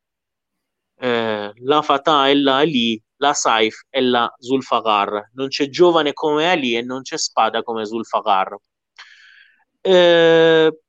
eh, 0.96 1.52
la 1.54 1.82
Fatah 1.82 2.28
è 2.28 2.34
la 2.34 2.58
Ali, 2.58 3.02
la 3.18 3.34
Saif 3.34 3.86
è 3.90 4.00
la 4.00 4.34
Zulfagar 4.38 5.32
non 5.34 5.50
c'è 5.50 5.68
giovane 5.68 6.14
come 6.14 6.50
Ali 6.50 6.78
e 6.78 6.82
non 6.82 7.02
c'è 7.02 7.18
spada 7.18 7.62
come 7.62 7.86
Zulfagar 7.86 8.56
eh, 9.82 10.80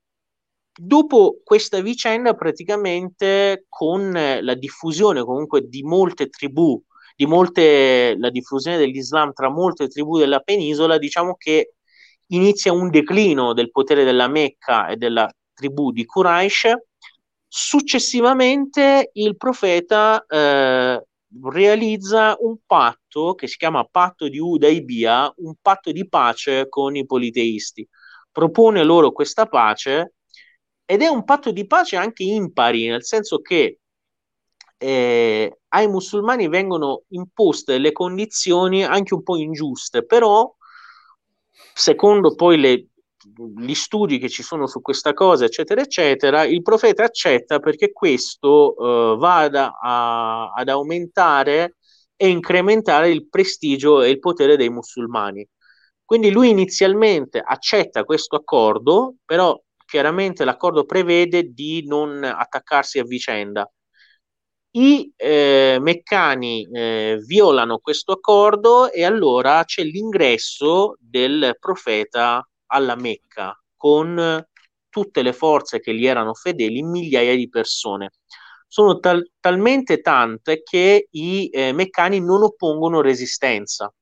dopo 0.73 1.39
questa 1.43 1.81
vicenda 1.81 2.33
praticamente 2.33 3.65
con 3.67 4.11
la 4.11 4.53
diffusione 4.55 5.23
comunque 5.23 5.67
di 5.67 5.83
molte 5.83 6.29
tribù 6.29 6.81
di 7.21 7.27
molte, 7.27 8.15
la 8.17 8.31
diffusione 8.31 8.77
dell'Islam 8.77 9.31
tra 9.31 9.47
molte 9.47 9.87
tribù 9.87 10.17
della 10.17 10.39
penisola, 10.39 10.97
diciamo 10.97 11.35
che 11.35 11.73
inizia 12.27 12.71
un 12.73 12.89
declino 12.89 13.53
del 13.53 13.69
potere 13.69 14.03
della 14.03 14.27
Mecca 14.27 14.87
e 14.87 14.95
della 14.95 15.31
tribù 15.53 15.91
di 15.91 16.03
Quraysh. 16.03 16.73
Successivamente 17.47 19.11
il 19.13 19.37
profeta 19.37 20.25
eh, 20.25 21.05
realizza 21.43 22.35
un 22.39 22.57
patto 22.65 23.35
che 23.35 23.45
si 23.45 23.57
chiama 23.57 23.83
patto 23.83 24.27
di 24.27 24.39
Udaibia, 24.39 25.31
un 25.37 25.53
patto 25.61 25.91
di 25.91 26.07
pace 26.07 26.69
con 26.69 26.95
i 26.95 27.05
politeisti. 27.05 27.87
Propone 28.31 28.83
loro 28.83 29.11
questa 29.11 29.45
pace 29.45 30.13
ed 30.91 31.01
è 31.01 31.07
un 31.07 31.23
patto 31.23 31.51
di 31.51 31.65
pace 31.65 31.95
anche 31.95 32.23
impari, 32.23 32.87
nel 32.87 33.05
senso 33.05 33.39
che 33.39 33.79
eh, 34.77 35.59
ai 35.69 35.87
musulmani 35.87 36.49
vengono 36.49 37.03
imposte 37.11 37.77
le 37.77 37.93
condizioni 37.93 38.83
anche 38.83 39.13
un 39.13 39.23
po' 39.23 39.37
ingiuste, 39.37 40.05
però 40.05 40.53
secondo 41.73 42.35
poi 42.35 42.57
le, 42.59 42.87
gli 43.57 43.73
studi 43.73 44.17
che 44.17 44.27
ci 44.27 44.43
sono 44.43 44.67
su 44.67 44.81
questa 44.81 45.13
cosa, 45.13 45.45
eccetera, 45.45 45.79
eccetera, 45.79 46.43
il 46.43 46.61
profeta 46.61 47.05
accetta 47.05 47.59
perché 47.59 47.93
questo 47.93 48.75
eh, 48.75 49.17
vada 49.17 49.79
a, 49.81 50.51
ad 50.51 50.67
aumentare 50.67 51.77
e 52.17 52.27
incrementare 52.27 53.11
il 53.11 53.29
prestigio 53.29 54.01
e 54.01 54.09
il 54.09 54.19
potere 54.19 54.57
dei 54.57 54.69
musulmani. 54.69 55.47
Quindi 56.03 56.31
lui 56.31 56.49
inizialmente 56.49 57.39
accetta 57.39 58.03
questo 58.03 58.35
accordo, 58.35 59.15
però 59.23 59.57
chiaramente 59.91 60.45
l'accordo 60.45 60.85
prevede 60.85 61.51
di 61.51 61.85
non 61.85 62.23
attaccarsi 62.23 62.97
a 62.97 63.03
vicenda 63.03 63.69
i 64.73 65.11
eh, 65.17 65.79
meccani 65.81 66.65
eh, 66.71 67.19
violano 67.25 67.79
questo 67.79 68.13
accordo 68.13 68.89
e 68.89 69.03
allora 69.03 69.65
c'è 69.65 69.83
l'ingresso 69.83 70.95
del 70.97 71.57
profeta 71.59 72.47
alla 72.67 72.95
Mecca 72.95 73.53
con 73.75 74.45
tutte 74.87 75.21
le 75.23 75.33
forze 75.33 75.81
che 75.81 75.93
gli 75.93 76.05
erano 76.05 76.33
fedeli, 76.33 76.83
migliaia 76.83 77.35
di 77.35 77.49
persone. 77.49 78.11
Sono 78.65 78.99
tal- 78.99 79.29
talmente 79.41 79.99
tante 79.99 80.63
che 80.63 81.07
i 81.09 81.49
eh, 81.49 81.73
meccani 81.73 82.21
non 82.21 82.41
oppongono 82.43 83.01
resistenza. 83.01 83.93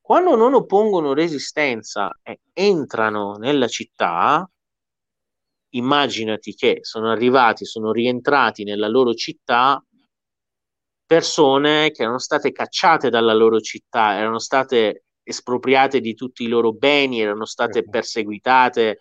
Quando 0.00 0.36
non 0.36 0.54
oppongono 0.54 1.12
resistenza 1.12 2.10
e 2.22 2.40
entrano 2.52 3.36
nella 3.36 3.68
città, 3.68 4.48
immaginati 5.74 6.54
che 6.54 6.78
sono 6.82 7.10
arrivati, 7.10 7.64
sono 7.64 7.92
rientrati 7.92 8.64
nella 8.64 8.88
loro 8.88 9.14
città 9.14 9.82
persone 11.06 11.90
che 11.90 12.02
erano 12.02 12.18
state 12.18 12.52
cacciate 12.52 13.10
dalla 13.10 13.34
loro 13.34 13.60
città, 13.60 14.16
erano 14.16 14.38
state 14.38 15.04
espropriate 15.22 16.00
di 16.00 16.14
tutti 16.14 16.42
i 16.42 16.48
loro 16.48 16.72
beni, 16.72 17.20
erano 17.20 17.44
state 17.44 17.74
certo. 17.74 17.90
perseguitate, 17.90 19.00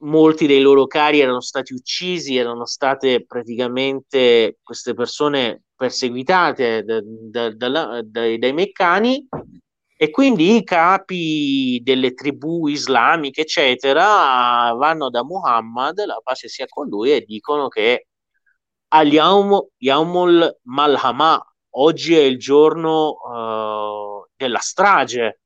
molti 0.00 0.46
dei 0.46 0.60
loro 0.60 0.86
cari 0.86 1.20
erano 1.20 1.40
stati 1.40 1.72
uccisi, 1.72 2.36
erano 2.36 2.66
state 2.66 3.24
praticamente 3.24 4.58
queste 4.62 4.94
persone 4.94 5.62
perseguitate 5.74 6.84
da, 6.84 7.00
da, 7.02 7.50
da, 7.54 8.02
dai, 8.02 8.38
dai 8.38 8.52
meccani 8.52 9.26
e 10.02 10.08
quindi 10.08 10.56
i 10.56 10.64
capi 10.64 11.78
delle 11.82 12.14
tribù 12.14 12.68
islamiche, 12.68 13.42
eccetera, 13.42 14.72
vanno 14.72 15.10
da 15.10 15.22
Muhammad, 15.22 16.02
la 16.06 16.18
pace 16.24 16.48
sia 16.48 16.64
con 16.66 16.88
lui, 16.88 17.12
e 17.12 17.20
dicono 17.20 17.68
che 17.68 18.06
al-Yawm, 18.88 19.60
Yawmul 19.76 20.60
Malhama, 20.62 21.38
oggi 21.72 22.16
è 22.16 22.22
il 22.22 22.38
giorno 22.38 23.10
uh, 23.10 24.26
della 24.34 24.58
strage. 24.60 25.42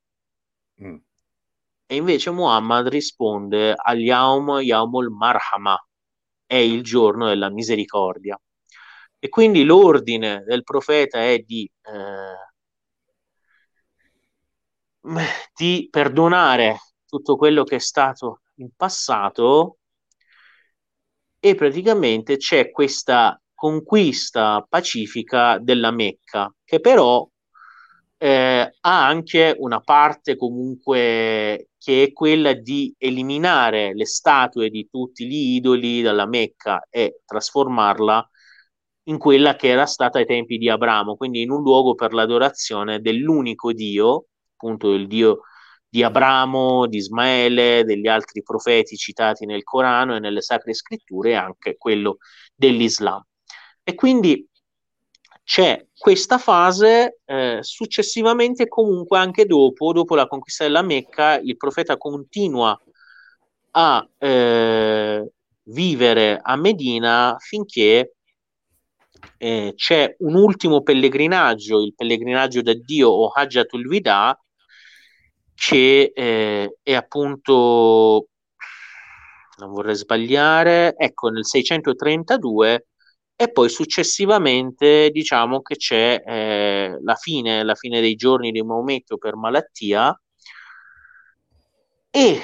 Mm. 0.81 0.99
E 1.87 1.97
invece 1.97 2.31
Muhammad 2.31 2.87
risponde 2.87 3.75
al-Yawm 3.77 4.61
Yawmul 4.61 5.11
Marhama, 5.11 5.77
è 6.47 6.55
il 6.55 6.85
giorno 6.85 7.27
della 7.27 7.51
misericordia. 7.51 8.41
E 9.19 9.29
quindi 9.29 9.65
l'ordine 9.65 10.45
del 10.47 10.63
profeta 10.63 11.25
è 11.25 11.41
di... 11.41 11.69
Eh, 11.83 12.53
di 15.55 15.89
perdonare 15.91 16.79
tutto 17.07 17.37
quello 17.37 17.65
che 17.65 17.77
è 17.77 17.81
stato 17.81 18.41
in 18.57 18.71
passato 18.75 19.79
e 21.39 21.55
praticamente 21.55 22.37
c'è 22.37 22.71
questa 22.71 23.39
conquista 23.55 24.65
pacifica 24.69 25.59
della 25.59 25.91
Mecca 25.91 26.53
che 26.65 26.81
però 26.81 27.29
eh, 28.17 28.75
ha 28.81 29.07
anche 29.07 29.55
una 29.59 29.81
parte 29.81 30.37
comunque 30.37 31.69
che 31.79 32.05
è 32.05 32.13
quella 32.13 32.55
di 32.55 32.95
eliminare 32.97 33.95
le 33.95 34.07
statue 34.07 34.71
di 34.71 34.89
tutti 34.91 35.27
gli 35.27 35.57
idoli 35.57 36.01
dalla 36.01 36.27
Mecca 36.27 36.87
e 36.89 37.21
trasformarla 37.27 38.27
in 39.09 39.19
quella 39.19 39.57
che 39.57 39.69
era 39.69 39.85
stata 39.85 40.19
ai 40.19 40.25
tempi 40.27 40.57
di 40.57 40.71
Abramo, 40.71 41.17
quindi 41.17 41.43
in 41.43 41.51
un 41.51 41.63
luogo 41.63 41.95
per 41.95 42.15
l'adorazione 42.15 43.01
dell'unico 43.01 43.73
Dio 43.73 44.29
appunto 44.65 44.95
il 44.95 45.07
Dio 45.07 45.41
di 45.89 46.03
Abramo, 46.03 46.87
di 46.87 46.97
Ismaele, 46.97 47.85
degli 47.85 48.09
altri 48.09 48.43
profeti 48.43 48.97
citati 48.97 49.45
nel 49.47 49.63
Corano 49.63 50.17
e 50.17 50.19
nelle 50.19 50.41
sacre 50.41 50.75
scritture 50.75 51.37
anche 51.37 51.77
quello 51.77 52.17
dell'Islam. 52.55 53.23
E 53.83 53.95
quindi 53.95 54.49
c'è 55.45 55.87
questa 55.97 56.39
fase, 56.39 57.21
eh, 57.27 57.59
successivamente 57.61 58.67
comunque 58.67 59.19
anche 59.19 59.45
dopo, 59.45 59.93
dopo 59.93 60.15
la 60.15 60.27
conquista 60.27 60.65
della 60.65 60.83
Mecca, 60.83 61.39
il 61.39 61.57
profeta 61.57 61.99
continua 61.99 62.77
a 63.73 64.09
eh, 64.19 65.33
vivere 65.65 66.41
a 66.43 66.57
Medina 66.57 67.37
finché 67.39 68.15
eh, 69.37 69.73
c'è 69.77 70.17
un 70.21 70.35
ultimo 70.35 70.83
pellegrinaggio, 70.83 71.83
il 71.83 71.95
pellegrinaggio 71.95 72.63
da 72.63 72.75
Dio 72.75 73.11
o 73.11 73.29
Hajjatul 73.29 73.87
Wida, 73.87 74.39
che 75.55 76.13
eh, 76.15 76.77
è 76.83 76.95
appunto, 76.95 78.29
non 79.59 79.71
vorrei 79.73 79.95
sbagliare, 79.95 80.95
ecco 80.97 81.29
nel 81.29 81.47
632 81.47 82.87
e 83.37 83.51
poi 83.51 83.69
successivamente 83.69 85.11
diciamo 85.11 85.61
che 85.61 85.77
c'è 85.77 86.23
eh, 86.25 86.99
la 87.03 87.15
fine, 87.17 87.65
la 87.65 87.75
fine 87.75 88.01
dei 88.01 88.15
giorni 88.15 88.53
di 88.53 88.63
Maometto 88.63 89.17
per 89.17 89.37
malattia 89.37 90.17
e 92.11 92.41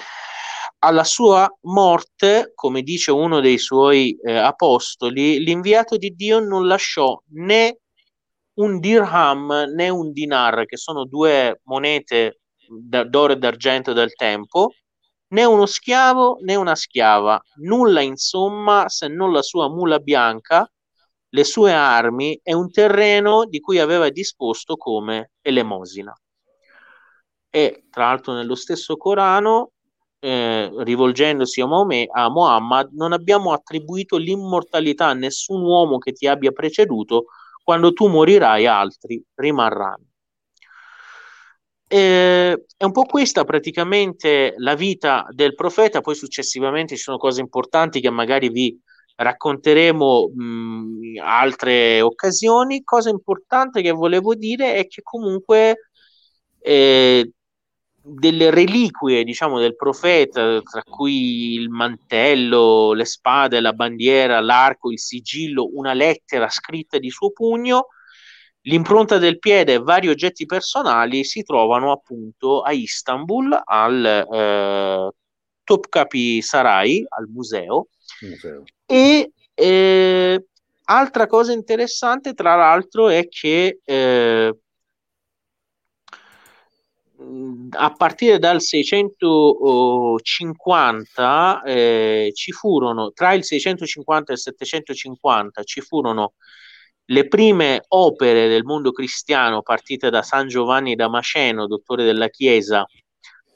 alla 0.81 1.05
sua 1.05 1.49
morte, 1.63 2.53
come 2.55 2.83
dice 2.83 3.11
uno 3.13 3.41
dei 3.41 3.59
suoi 3.59 4.19
eh, 4.23 4.33
apostoli, 4.35 5.39
l'inviato 5.41 5.97
di 5.97 6.15
Dio 6.15 6.41
non 6.41 6.67
lasciò 6.67 7.21
né 7.35 7.79
un 8.55 8.81
dirham 8.81 9.67
né 9.75 9.89
un 9.89 10.13
dinar, 10.13 10.65
che 10.67 10.77
sono 10.77 11.05
due 11.05 11.61
monete 11.65 12.40
d'oro 12.71 13.33
e 13.33 13.37
d'argento 13.37 13.93
del 13.93 14.15
tempo, 14.15 14.73
né 15.29 15.45
uno 15.45 15.67
schiavo 15.67 16.39
né 16.43 16.55
una 16.55 16.75
schiava, 16.75 17.41
nulla 17.57 18.01
insomma 18.01 18.89
se 18.89 19.09
non 19.09 19.33
la 19.33 19.43
sua 19.43 19.69
mula 19.69 19.99
bianca, 19.99 20.71
le 21.33 21.45
sue 21.45 21.73
armi 21.73 22.39
e 22.43 22.55
un 22.55 22.71
terreno 22.71 23.45
di 23.45 23.61
cui 23.61 23.79
aveva 23.79 24.09
disposto 24.11 24.77
come 24.77 25.33
elemosina. 25.43 26.15
E 27.53 27.87
tra 27.91 28.07
l'altro 28.07 28.33
nello 28.33 28.55
stesso 28.55 28.97
Corano 28.97 29.73
eh, 30.21 30.71
rivolgendosi 30.85 31.61
a, 31.61 31.67
Maomet, 31.67 32.09
a 32.13 32.29
Muhammad, 32.31 32.91
non 32.93 33.13
abbiamo 33.13 33.53
attribuito 33.53 34.17
l'immortalità 34.17 35.07
a 35.07 35.15
nessun 35.15 35.63
uomo 35.63 35.99
che 35.99 36.13
ti 36.13 36.27
abbia 36.27 36.53
preceduto, 36.53 37.27
quando 37.65 37.93
tu 37.93 38.07
morirai 38.09 38.67
altri 38.67 39.23
rimarranno. 39.35 40.10
Eh, 41.93 42.67
è 42.77 42.85
un 42.85 42.93
po' 42.93 43.03
questa 43.03 43.43
praticamente 43.43 44.55
la 44.59 44.77
vita 44.77 45.27
del 45.31 45.57
profeta, 45.57 46.01
poi 46.01 46.15
successivamente 46.15 46.95
ci 46.95 47.03
sono 47.03 47.17
cose 47.17 47.41
importanti 47.41 48.01
che 48.01 48.11
magari 48.11 48.49
vi 48.49 48.79
racconteremo 49.17 50.31
in 50.37 51.21
altre 51.21 52.01
occasioni. 52.01 52.85
Cosa 52.85 53.11
importante 53.11 53.83
che 53.83 53.91
volevo 53.91 54.37
dire 54.37 54.75
è 54.75 54.87
che 54.87 55.03
comunque 55.03 55.91
eh, 56.61 57.33
delle 58.01 58.51
reliquie, 58.51 59.25
diciamo, 59.25 59.59
del 59.59 59.75
profeta, 59.75 60.61
tra 60.63 60.83
cui 60.85 61.55
il 61.55 61.71
mantello, 61.71 62.93
le 62.93 63.05
spade, 63.05 63.59
la 63.59 63.73
bandiera, 63.73 64.39
l'arco, 64.39 64.93
il 64.93 65.01
sigillo, 65.01 65.69
una 65.73 65.93
lettera 65.93 66.49
scritta 66.51 66.99
di 66.99 67.11
suo 67.11 67.33
pugno, 67.33 67.89
l'impronta 68.63 69.19
del 69.19 69.39
piede 69.39 69.75
e 69.75 69.79
vari 69.79 70.09
oggetti 70.09 70.47
personali 70.47 71.25
si 71.25 71.43
trovano 71.43 71.93
appunto 71.93 72.63
a 72.63 72.73
Istanbul, 72.73 73.61
al 73.65 74.05
eh, 74.05 75.11
Topkapi 75.65 76.43
Sarai, 76.43 77.05
al 77.09 77.27
museo. 77.29 77.89
museo. 78.21 78.65
E 78.87 79.33
eh, 79.55 80.45
altra 80.85 81.27
cosa 81.27 81.53
interessante, 81.53 82.35
tra 82.35 82.57
l'altro, 82.57 83.09
è 83.09 83.29
che 83.29 83.81
eh, 83.85 84.55
a 87.71 87.93
partire 87.93 88.39
dal 88.39 88.63
650 88.63 91.63
eh, 91.63 92.31
ci 92.35 92.53
furono 92.53 93.13
tra 93.13 93.35
il 93.35 93.45
650 93.45 94.31
e 94.31 94.35
il 94.35 94.41
750 94.41 95.63
ci 95.65 95.83
furono 95.83 96.33
le 97.11 97.27
prime 97.27 97.85
opere 97.89 98.49
del 98.49 98.65
mondo 98.65 98.93
cristiano 98.93 99.63
partite 99.63 100.11
da 100.11 100.23
San 100.23 100.49
Giovanni 100.49 100.95
Damasceno, 100.95 101.67
dottore 101.67 102.05
della 102.05 102.29
Chiesa, 102.29 102.87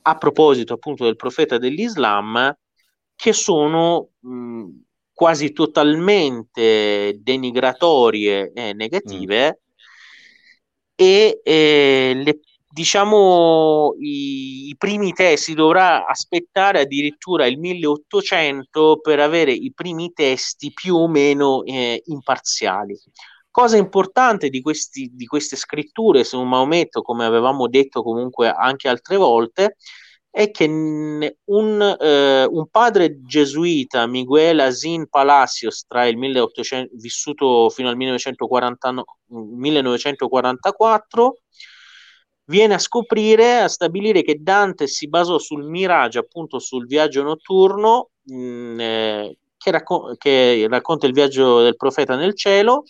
a 0.06 0.16
proposito 0.16 0.74
appunto 0.74 1.04
del 1.04 1.16
profeta 1.16 1.56
dell'Islam, 1.58 2.52
che 3.14 3.32
sono 3.32 4.10
mh, 4.20 4.64
quasi 5.12 5.52
totalmente 5.52 7.16
denigratorie 7.20 8.52
e 8.52 8.72
negative 8.72 9.60
mm. 9.60 9.70
e 10.96 11.40
eh, 11.42 12.12
le 12.22 12.40
diciamo 12.74 13.94
i, 14.00 14.66
i, 14.70 14.74
primi 14.76 15.12
testi 15.12 15.54
dovrà 15.54 16.06
aspettare 16.06 16.80
addirittura 16.80 17.46
il 17.46 17.56
1800 17.60 18.98
per 19.00 19.20
avere 19.20 19.52
i 19.52 19.72
primi 19.72 20.12
testi 20.12 20.72
più 20.72 20.96
o 20.96 21.06
meno 21.06 21.62
eh, 21.62 22.02
imparziali. 22.06 22.98
Cosa 23.54 23.76
importante 23.76 24.48
di, 24.48 24.60
questi, 24.60 25.12
di 25.14 25.26
queste 25.26 25.54
scritture 25.54 26.24
su 26.24 26.42
Maometto, 26.42 27.02
come 27.02 27.24
avevamo 27.24 27.68
detto 27.68 28.02
comunque 28.02 28.50
anche 28.50 28.88
altre 28.88 29.16
volte, 29.16 29.76
è 30.28 30.50
che 30.50 30.64
un, 30.64 31.96
eh, 32.00 32.44
un 32.50 32.68
padre 32.68 33.22
gesuita, 33.22 34.08
Miguel 34.08 34.58
Asin 34.58 35.06
Palacios, 35.08 35.84
tra 35.86 36.04
il 36.06 36.16
1800, 36.16 36.96
vissuto 36.96 37.70
fino 37.70 37.88
al 37.88 37.94
1940, 37.94 39.04
1944, 39.28 41.38
viene 42.46 42.74
a 42.74 42.78
scoprire, 42.78 43.60
a 43.60 43.68
stabilire 43.68 44.22
che 44.22 44.38
Dante 44.40 44.88
si 44.88 45.08
basò 45.08 45.38
sul 45.38 45.64
Mirage, 45.64 46.18
appunto 46.18 46.58
sul 46.58 46.86
viaggio 46.86 47.22
notturno, 47.22 48.10
mh, 48.24 48.36
mm, 48.36 48.80
eh, 48.80 49.38
che, 49.56 49.70
racco- 49.70 50.16
che, 50.18 50.66
racconta 50.68 51.06
il 51.06 51.12
viaggio 51.12 51.62
del 51.62 51.76
profeta 51.76 52.16
nel 52.16 52.34
cielo, 52.34 52.82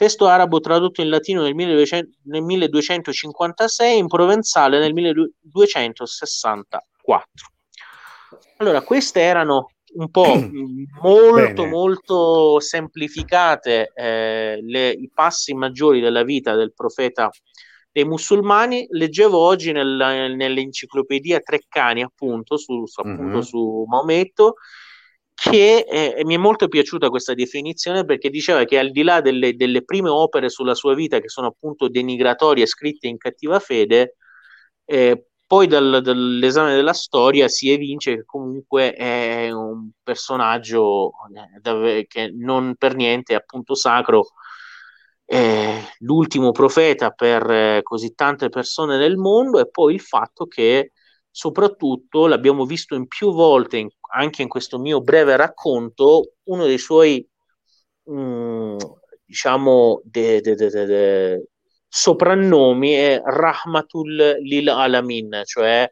testo 0.00 0.28
arabo 0.28 0.60
tradotto 0.60 1.02
in 1.02 1.10
latino 1.10 1.42
nel, 1.42 1.54
1200, 1.54 2.10
nel 2.22 2.40
1256, 2.40 3.98
in 3.98 4.06
provenzale 4.06 4.78
nel 4.78 4.94
1264. 4.94 7.28
Allora, 8.56 8.80
queste 8.80 9.20
erano 9.20 9.72
un 9.96 10.10
po' 10.10 10.24
molto, 11.02 11.62
Bene. 11.64 11.68
molto 11.68 12.60
semplificate 12.60 13.92
eh, 13.94 14.58
le, 14.62 14.88
i 14.88 15.10
passi 15.12 15.52
maggiori 15.52 16.00
della 16.00 16.22
vita 16.22 16.54
del 16.54 16.72
profeta 16.72 17.28
dei 17.92 18.06
musulmani. 18.06 18.86
Leggevo 18.88 19.36
oggi 19.36 19.72
nel, 19.72 20.32
nell'enciclopedia 20.34 21.40
Treccani, 21.40 22.02
appunto, 22.02 22.56
su, 22.56 22.86
su, 22.86 23.00
appunto, 23.00 23.22
mm-hmm. 23.22 23.40
su 23.40 23.84
Maometto, 23.86 24.54
che 25.42 25.86
eh, 25.88 26.22
mi 26.24 26.34
è 26.34 26.36
molto 26.36 26.68
piaciuta 26.68 27.08
questa 27.08 27.32
definizione 27.32 28.04
perché 28.04 28.28
diceva 28.28 28.64
che 28.64 28.78
al 28.78 28.90
di 28.90 29.02
là 29.02 29.22
delle, 29.22 29.54
delle 29.54 29.82
prime 29.84 30.10
opere 30.10 30.50
sulla 30.50 30.74
sua 30.74 30.94
vita, 30.94 31.18
che 31.18 31.30
sono 31.30 31.46
appunto 31.46 31.88
denigratorie, 31.88 32.66
scritte 32.66 33.08
in 33.08 33.16
cattiva 33.16 33.58
fede, 33.58 34.16
eh, 34.84 35.28
poi 35.46 35.66
dal, 35.66 36.00
dall'esame 36.02 36.74
della 36.74 36.92
storia 36.92 37.48
si 37.48 37.70
evince 37.70 38.16
che 38.16 38.24
comunque 38.26 38.92
è 38.92 39.50
un 39.50 39.90
personaggio 40.02 41.12
eh, 41.64 42.06
che 42.06 42.30
non 42.36 42.74
per 42.76 42.94
niente 42.94 43.32
è 43.32 43.36
appunto 43.36 43.74
sacro 43.74 44.26
eh, 45.24 45.80
l'ultimo 46.00 46.52
profeta 46.52 47.10
per 47.10 47.50
eh, 47.50 47.80
così 47.82 48.14
tante 48.14 48.48
persone 48.50 48.98
nel 48.98 49.16
mondo 49.16 49.58
e 49.58 49.70
poi 49.70 49.94
il 49.94 50.00
fatto 50.00 50.46
che 50.46 50.92
soprattutto 51.30 52.26
l'abbiamo 52.26 52.64
visto 52.64 52.94
in 52.94 53.06
più 53.06 53.32
volte 53.32 53.78
in, 53.78 53.88
anche 54.10 54.42
in 54.42 54.48
questo 54.48 54.78
mio 54.78 55.00
breve 55.00 55.36
racconto 55.36 56.34
uno 56.44 56.64
dei 56.64 56.78
suoi 56.78 57.26
mh, 58.04 58.14
mm, 58.14 58.76
diciamo 59.24 60.00
de, 60.04 60.40
de, 60.40 60.54
de, 60.56 61.48
soprannomi 61.88 62.92
è 62.92 63.20
Rahmatul 63.24 64.38
lil 64.42 64.68
Alamin 64.68 65.42
cioè 65.44 65.90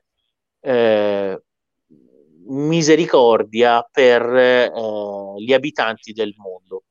eh, 0.60 1.42
misericordia 2.46 3.86
per 3.90 4.22
eh, 4.22 4.72
gli 5.38 5.52
abitanti 5.52 6.12
del 6.12 6.34
mondo 6.36 6.82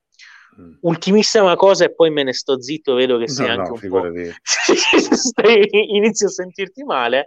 Mm. 0.60 0.74
Ultimissima 0.80 1.54
cosa 1.54 1.84
e 1.84 1.94
poi 1.94 2.10
me 2.10 2.24
ne 2.24 2.32
sto 2.32 2.60
zitto, 2.60 2.94
vedo 2.94 3.16
che 3.16 3.28
sei 3.28 3.46
no, 3.46 3.62
anche 3.62 3.86
no, 3.86 3.96
un 3.96 4.12
po'... 4.12 5.48
Inizio 5.94 6.26
a 6.26 6.30
sentirti 6.30 6.82
male. 6.82 7.26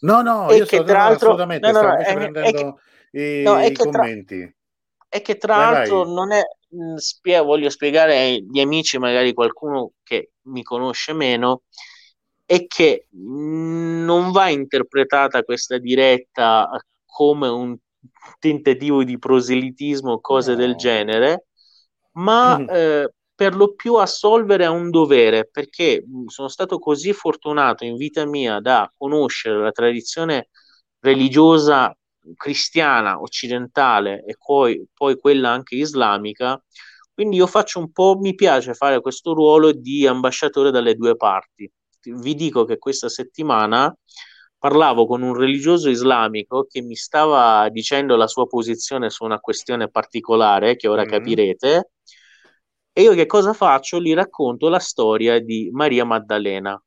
No, 0.00 0.20
no, 0.20 0.52
io 0.52 0.66
che 0.66 0.84
tra 0.84 0.98
l'altro... 0.98 1.28
assolutamente, 1.28 1.70
no, 1.70 1.80
no, 1.80 1.88
no, 1.88 1.96
è, 1.96 2.14
prendendo 2.14 2.58
è, 2.58 2.74
i, 3.20 3.42
no, 3.42 3.60
i 3.64 3.72
commenti. 3.72 4.38
Tra... 4.38 4.54
È 5.08 5.22
che 5.22 5.36
tra 5.36 5.56
vai, 5.56 5.72
l'altro 5.72 6.04
vai. 6.04 6.14
non 6.14 6.32
è... 6.32 6.42
Mm, 6.74 6.96
spie... 6.96 7.40
voglio 7.40 7.70
spiegare 7.70 8.18
agli 8.18 8.60
amici, 8.60 8.98
magari 8.98 9.32
qualcuno 9.32 9.92
che 10.02 10.32
mi 10.42 10.62
conosce 10.62 11.12
meno, 11.12 11.62
è 12.44 12.66
che 12.66 13.08
non 13.10 14.30
va 14.30 14.48
interpretata 14.48 15.42
questa 15.42 15.78
diretta 15.78 16.68
come 17.04 17.48
un 17.48 17.76
tentativo 18.38 19.02
di 19.02 19.18
proselitismo 19.18 20.12
o 20.12 20.20
cose 20.20 20.52
no. 20.52 20.58
del 20.58 20.76
genere, 20.76 21.46
ma 22.12 22.58
mm. 22.58 22.66
eh, 22.70 23.10
per 23.34 23.54
lo 23.54 23.74
più 23.74 23.96
assolvere 23.96 24.64
a 24.64 24.70
un 24.70 24.90
dovere, 24.90 25.48
perché 25.50 26.04
mm, 26.06 26.26
sono 26.26 26.48
stato 26.48 26.78
così 26.78 27.12
fortunato 27.12 27.84
in 27.84 27.96
vita 27.96 28.24
mia 28.26 28.60
da 28.60 28.90
conoscere 28.96 29.58
la 29.58 29.72
tradizione 29.72 30.48
religiosa 31.00 31.94
cristiana 32.34 33.20
occidentale 33.20 34.24
e 34.24 34.36
poi, 34.38 34.86
poi 34.92 35.16
quella 35.18 35.50
anche 35.50 35.76
islamica, 35.76 36.60
quindi 37.12 37.36
io 37.36 37.46
faccio 37.46 37.78
un 37.78 37.92
po', 37.92 38.18
mi 38.20 38.34
piace 38.34 38.74
fare 38.74 39.00
questo 39.00 39.32
ruolo 39.32 39.72
di 39.72 40.06
ambasciatore 40.06 40.70
dalle 40.70 40.94
due 40.94 41.16
parti. 41.16 41.70
Vi 42.02 42.34
dico 42.34 42.64
che 42.64 42.78
questa 42.78 43.08
settimana 43.08 43.94
parlavo 44.58 45.06
con 45.06 45.22
un 45.22 45.34
religioso 45.34 45.88
islamico 45.88 46.66
che 46.68 46.82
mi 46.82 46.94
stava 46.94 47.68
dicendo 47.70 48.16
la 48.16 48.26
sua 48.26 48.46
posizione 48.46 49.10
su 49.10 49.24
una 49.24 49.40
questione 49.40 49.88
particolare 49.88 50.76
che 50.76 50.88
ora 50.88 51.04
mm. 51.04 51.08
capirete. 51.08 51.90
E 52.92 53.02
io 53.02 53.14
che 53.14 53.26
cosa 53.26 53.52
faccio? 53.52 54.00
Gli 54.00 54.14
racconto 54.14 54.68
la 54.68 54.78
storia 54.78 55.38
di 55.38 55.70
Maria 55.72 56.04
Maddalena. 56.04 56.80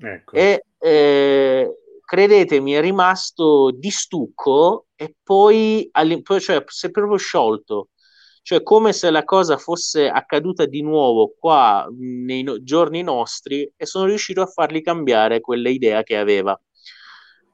Ecco. 0.00 0.36
E 0.36 0.64
eh, 0.78 1.70
credetemi, 2.06 2.72
è 2.72 2.80
rimasto 2.80 3.70
di 3.70 3.90
stucco 3.90 4.86
e 4.96 5.14
poi, 5.22 5.90
cioè, 6.38 6.64
si 6.66 6.86
è 6.86 6.90
proprio 6.90 7.18
sciolto 7.18 7.88
cioè 8.46 8.62
come 8.62 8.92
se 8.92 9.10
la 9.10 9.24
cosa 9.24 9.56
fosse 9.56 10.08
accaduta 10.08 10.66
di 10.66 10.80
nuovo 10.80 11.34
qua 11.36 11.84
nei 11.98 12.44
no- 12.44 12.62
giorni 12.62 13.02
nostri 13.02 13.68
e 13.76 13.86
sono 13.86 14.04
riuscito 14.04 14.40
a 14.40 14.46
fargli 14.46 14.82
cambiare 14.82 15.40
quella 15.40 15.68
idea 15.68 16.04
che 16.04 16.16
aveva. 16.16 16.56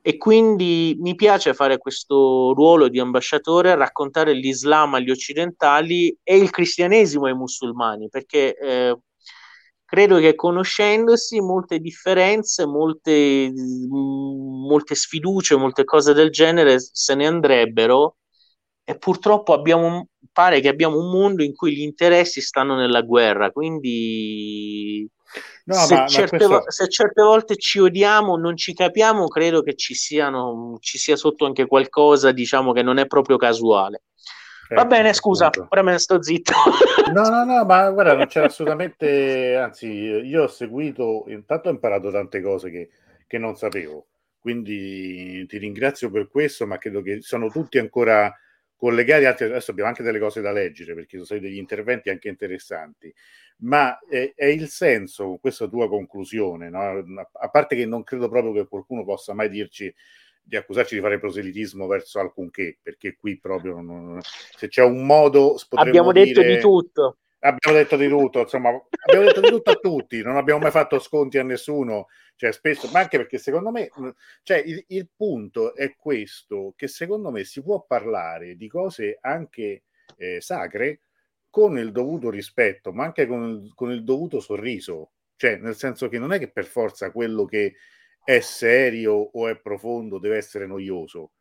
E 0.03 0.19
quindi 0.19 0.95
mi 1.01 1.15
piace 1.15 1.55
fare 1.55 1.79
questo 1.79 2.53
ruolo 2.55 2.89
di 2.89 3.01
ambasciatore, 3.01 3.75
raccontare 3.75 4.35
l'Islam 4.35 4.93
agli 4.93 5.11
occidentali 5.11 6.15
e 6.23 6.37
il 6.37 6.51
cristianesimo 6.51 7.25
ai 7.25 7.35
musulmani, 7.35 8.11
perché 8.11 8.55
eh, 8.55 8.95
credo 9.93 10.19
che 10.21 10.35
conoscendosi 10.35 11.39
molte 11.43 11.79
differenze, 11.79 12.65
molte, 12.65 13.53
molte 13.91 14.95
sfiducie, 14.95 15.55
molte 15.55 15.85
cose 15.85 16.15
del 16.15 16.31
genere 16.31 16.79
se 16.81 17.15
ne 17.15 17.27
andrebbero 17.27 18.17
e 18.85 18.97
purtroppo 18.97 19.53
abbiamo, 19.53 20.09
pare 20.33 20.61
che 20.61 20.69
abbiamo 20.69 20.97
un 20.97 21.11
mondo 21.11 21.43
in 21.43 21.55
cui 21.55 21.75
gli 21.75 21.83
interessi 21.83 22.41
stanno 22.41 22.75
nella 22.75 23.03
guerra, 23.03 23.51
quindi 23.51 25.07
no, 25.65 25.75
se, 25.75 25.95
ma, 25.95 26.07
certe 26.07 26.49
ma 26.49 26.63
questo... 26.63 26.85
se, 26.85 26.89
certe 26.91 27.23
volte 27.23 27.57
ci 27.57 27.79
odiamo, 27.79 28.39
non 28.39 28.57
ci 28.57 28.73
capiamo, 28.73 29.29
credo 29.29 29.61
che 29.61 29.75
ci, 29.75 29.93
siano, 29.93 30.79
ci 30.81 30.97
sia 30.97 31.17
sotto 31.17 31.45
anche 31.45 31.67
qualcosa, 31.67 32.33
diciamo, 32.33 32.73
che 32.73 32.81
non 32.81 32.97
è 32.97 33.07
proprio 33.07 33.37
casuale. 33.37 34.05
Va 34.75 34.81
ecco, 34.81 34.89
bene, 34.89 35.13
scusa, 35.13 35.51
ora 35.69 35.83
me 35.83 35.93
ne 35.93 35.99
sto 35.99 36.23
zitto. 36.23 36.53
No, 37.13 37.29
no, 37.29 37.45
no, 37.45 37.65
ma 37.65 37.91
guarda, 37.91 38.15
non 38.15 38.27
c'era 38.27 38.47
assolutamente, 38.53 39.55
anzi, 39.57 39.87
io 39.89 40.45
ho 40.45 40.49
seguito, 40.49 41.25
intanto 41.27 41.69
ho 41.69 41.73
imparato 41.73 42.11
tante 42.11 42.41
cose 42.41 42.71
che, 42.71 42.89
che 43.27 43.39
non 43.39 43.55
sapevo, 43.55 44.07
quindi 44.39 45.45
ti 45.47 45.59
ringrazio 45.59 46.11
per 46.11 46.29
questo, 46.29 46.67
ma 46.67 46.79
credo 46.79 47.03
che 47.03 47.21
sono 47.21 47.51
tutti 47.51 47.79
ancora 47.79 48.35
collegati, 48.75 49.45
adesso 49.45 49.71
abbiamo 49.71 49.91
anche 49.91 50.03
delle 50.03 50.19
cose 50.19 50.41
da 50.41 50.53
leggere 50.53 50.95
perché 50.95 51.13
sono 51.13 51.25
stati 51.25 51.41
degli 51.43 51.59
interventi 51.59 52.09
anche 52.09 52.29
interessanti, 52.29 53.13
ma 53.59 53.99
è, 54.09 54.33
è 54.35 54.47
il 54.47 54.69
senso, 54.69 55.39
questa 55.41 55.69
tua 55.69 55.89
conclusione, 55.89 56.71
no? 56.71 57.05
a 57.33 57.49
parte 57.49 57.77
che 57.77 57.87
non 57.87 58.03
credo 58.05 58.29
proprio 58.29 58.53
che 58.53 58.67
qualcuno 58.67 59.05
possa 59.05 59.35
mai 59.35 59.51
dirci 59.51 59.93
di 60.43 60.57
accusarci 60.57 60.97
di 60.97 61.01
fare 61.01 61.19
proselitismo 61.19 61.87
verso 61.87 62.19
alcunché, 62.19 62.79
perché 62.83 63.17
qui 63.17 63.39
proprio 63.39 63.81
non, 63.81 64.19
se 64.23 64.69
c'è 64.69 64.83
un 64.83 65.07
modo... 65.07 65.57
Abbiamo 65.71 66.13
detto 66.13 66.41
dire, 66.41 66.57
di 66.57 66.61
tutto. 66.61 67.19
Abbiamo 67.45 67.79
detto 67.79 67.97
di 67.97 68.09
tutto, 68.09 68.41
insomma, 68.41 68.69
abbiamo 69.07 69.27
detto 69.27 69.41
di 69.41 69.49
tutto 69.49 69.71
a 69.71 69.77
tutti, 69.77 70.23
non 70.23 70.37
abbiamo 70.37 70.61
mai 70.61 70.71
fatto 70.71 71.01
sconti 71.01 71.39
a 71.39 71.43
nessuno, 71.43 72.07
cioè 72.37 72.53
spesso, 72.53 72.89
ma 72.93 73.01
anche 73.01 73.17
perché 73.17 73.39
secondo 73.39 73.71
me, 73.71 73.89
cioè 74.43 74.63
il, 74.65 74.85
il 74.89 75.09
punto 75.15 75.75
è 75.75 75.97
questo, 75.97 76.73
che 76.77 76.87
secondo 76.87 77.31
me 77.31 77.43
si 77.43 77.61
può 77.63 77.85
parlare 77.85 78.55
di 78.57 78.69
cose 78.69 79.19
anche 79.21 79.83
eh, 80.17 80.41
sacre 80.41 81.01
con 81.51 81.77
il 81.79 81.91
dovuto 81.91 82.31
rispetto, 82.31 82.93
ma 82.93 83.05
anche 83.05 83.27
con 83.27 83.43
il, 83.49 83.73
con 83.75 83.91
il 83.91 84.05
dovuto 84.05 84.39
sorriso, 84.39 85.11
cioè 85.35 85.57
nel 85.57 85.75
senso 85.75 86.09
che 86.09 86.19
non 86.19 86.33
è 86.33 86.39
che 86.39 86.49
per 86.49 86.65
forza 86.65 87.11
quello 87.11 87.45
che 87.45 87.75
è 88.25 88.41
serio 88.41 89.13
o 89.15 89.49
è 89.49 89.57
profondo 89.61 90.19
deve 90.19 90.37
essere 90.37 90.67
noioso, 90.67 91.33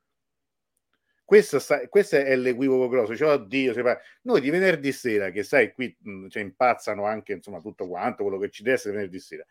questo, 1.32 1.60
sta, 1.60 1.88
questo 1.88 2.18
è 2.18 2.36
l'equivoco 2.36 2.90
grosso. 2.90 3.16
Cioè, 3.16 3.36
oddio, 3.36 3.74
noi 4.24 4.42
di 4.42 4.50
venerdì 4.50 4.92
sera, 4.92 5.30
che 5.30 5.44
sai, 5.44 5.72
qui 5.72 5.96
mh, 5.98 6.28
cioè, 6.28 6.44
impazzano 6.44 7.06
anche 7.06 7.32
insomma 7.32 7.62
tutto 7.62 7.88
quanto 7.88 8.24
quello 8.24 8.38
che 8.38 8.50
ci 8.50 8.64
deve 8.64 8.76
essere 8.76 8.96
venerdì 8.96 9.18
sera. 9.20 9.46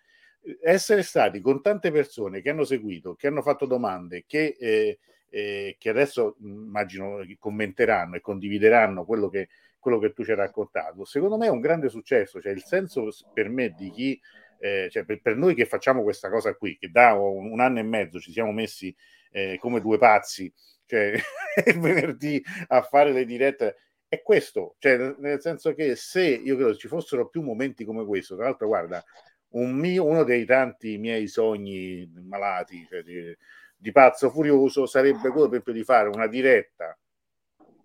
Essere 0.62 1.02
stati 1.02 1.40
con 1.40 1.62
tante 1.62 1.90
persone 1.90 2.42
che 2.42 2.50
hanno 2.50 2.64
seguito, 2.64 3.14
che 3.14 3.28
hanno 3.28 3.40
fatto 3.40 3.64
domande, 3.64 4.24
che, 4.26 4.56
eh, 4.60 4.98
eh, 5.30 5.76
che 5.78 5.88
adesso 5.88 6.36
immagino 6.40 7.20
commenteranno 7.38 8.16
e 8.16 8.20
condivideranno 8.20 9.06
quello 9.06 9.30
che, 9.30 9.48
quello 9.78 9.98
che 9.98 10.12
tu 10.12 10.22
ci 10.22 10.32
hai 10.32 10.36
raccontato, 10.36 11.06
secondo 11.06 11.38
me 11.38 11.46
è 11.46 11.50
un 11.50 11.60
grande 11.60 11.88
successo. 11.88 12.42
Cioè, 12.42 12.52
il 12.52 12.62
senso 12.62 13.08
per 13.32 13.48
me 13.48 13.70
di 13.70 13.90
chi, 13.90 14.20
eh, 14.60 14.88
cioè 14.90 15.04
per, 15.04 15.20
per, 15.20 15.36
noi 15.36 15.54
che 15.54 15.64
facciamo 15.64 16.02
questa 16.02 16.30
cosa 16.30 16.54
qui, 16.54 16.76
che 16.78 16.90
da 16.90 17.14
un, 17.14 17.50
un 17.50 17.60
anno 17.60 17.80
e 17.80 17.82
mezzo 17.82 18.20
ci 18.20 18.30
siamo 18.30 18.52
messi 18.52 18.94
eh, 19.32 19.58
come 19.58 19.80
due 19.80 19.98
pazzi 19.98 20.52
cioè 20.90 21.14
il 21.66 21.78
venerdì 21.78 22.42
a 22.68 22.82
fare 22.82 23.12
le 23.12 23.24
dirette 23.24 23.76
è 24.08 24.22
questo, 24.22 24.74
cioè 24.78 25.14
nel 25.18 25.40
senso 25.40 25.72
che 25.72 25.94
se 25.94 26.24
io 26.24 26.56
credo 26.56 26.74
ci 26.74 26.88
fossero 26.88 27.28
più 27.28 27.42
momenti 27.42 27.84
come 27.84 28.04
questo, 28.04 28.34
tra 28.34 28.46
l'altro 28.46 28.66
guarda, 28.66 29.02
un 29.50 29.72
mio, 29.72 30.04
uno 30.04 30.24
dei 30.24 30.44
tanti 30.44 30.98
miei 30.98 31.28
sogni 31.28 32.10
malati, 32.24 32.84
cioè 32.88 33.02
di, 33.02 33.32
di, 33.76 33.92
pazzo 33.92 34.28
furioso, 34.30 34.86
sarebbe 34.86 35.30
quello 35.30 35.46
esempio 35.46 35.72
di 35.72 35.84
fare 35.84 36.08
una 36.08 36.26
diretta, 36.26 36.98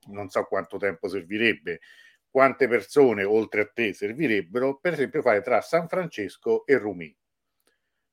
non 0.07 0.30
so 0.30 0.43
quanto 0.45 0.77
tempo 0.77 1.07
servirebbe, 1.07 1.80
quante 2.35 2.67
persone 2.67 3.23
oltre 3.23 3.61
a 3.61 3.71
te 3.73 3.93
servirebbero, 3.93 4.77
per 4.81 4.91
esempio 4.91 5.21
fare 5.21 5.39
tra 5.39 5.61
San 5.61 5.87
Francesco 5.87 6.65
e 6.65 6.77
Rumi, 6.77 7.15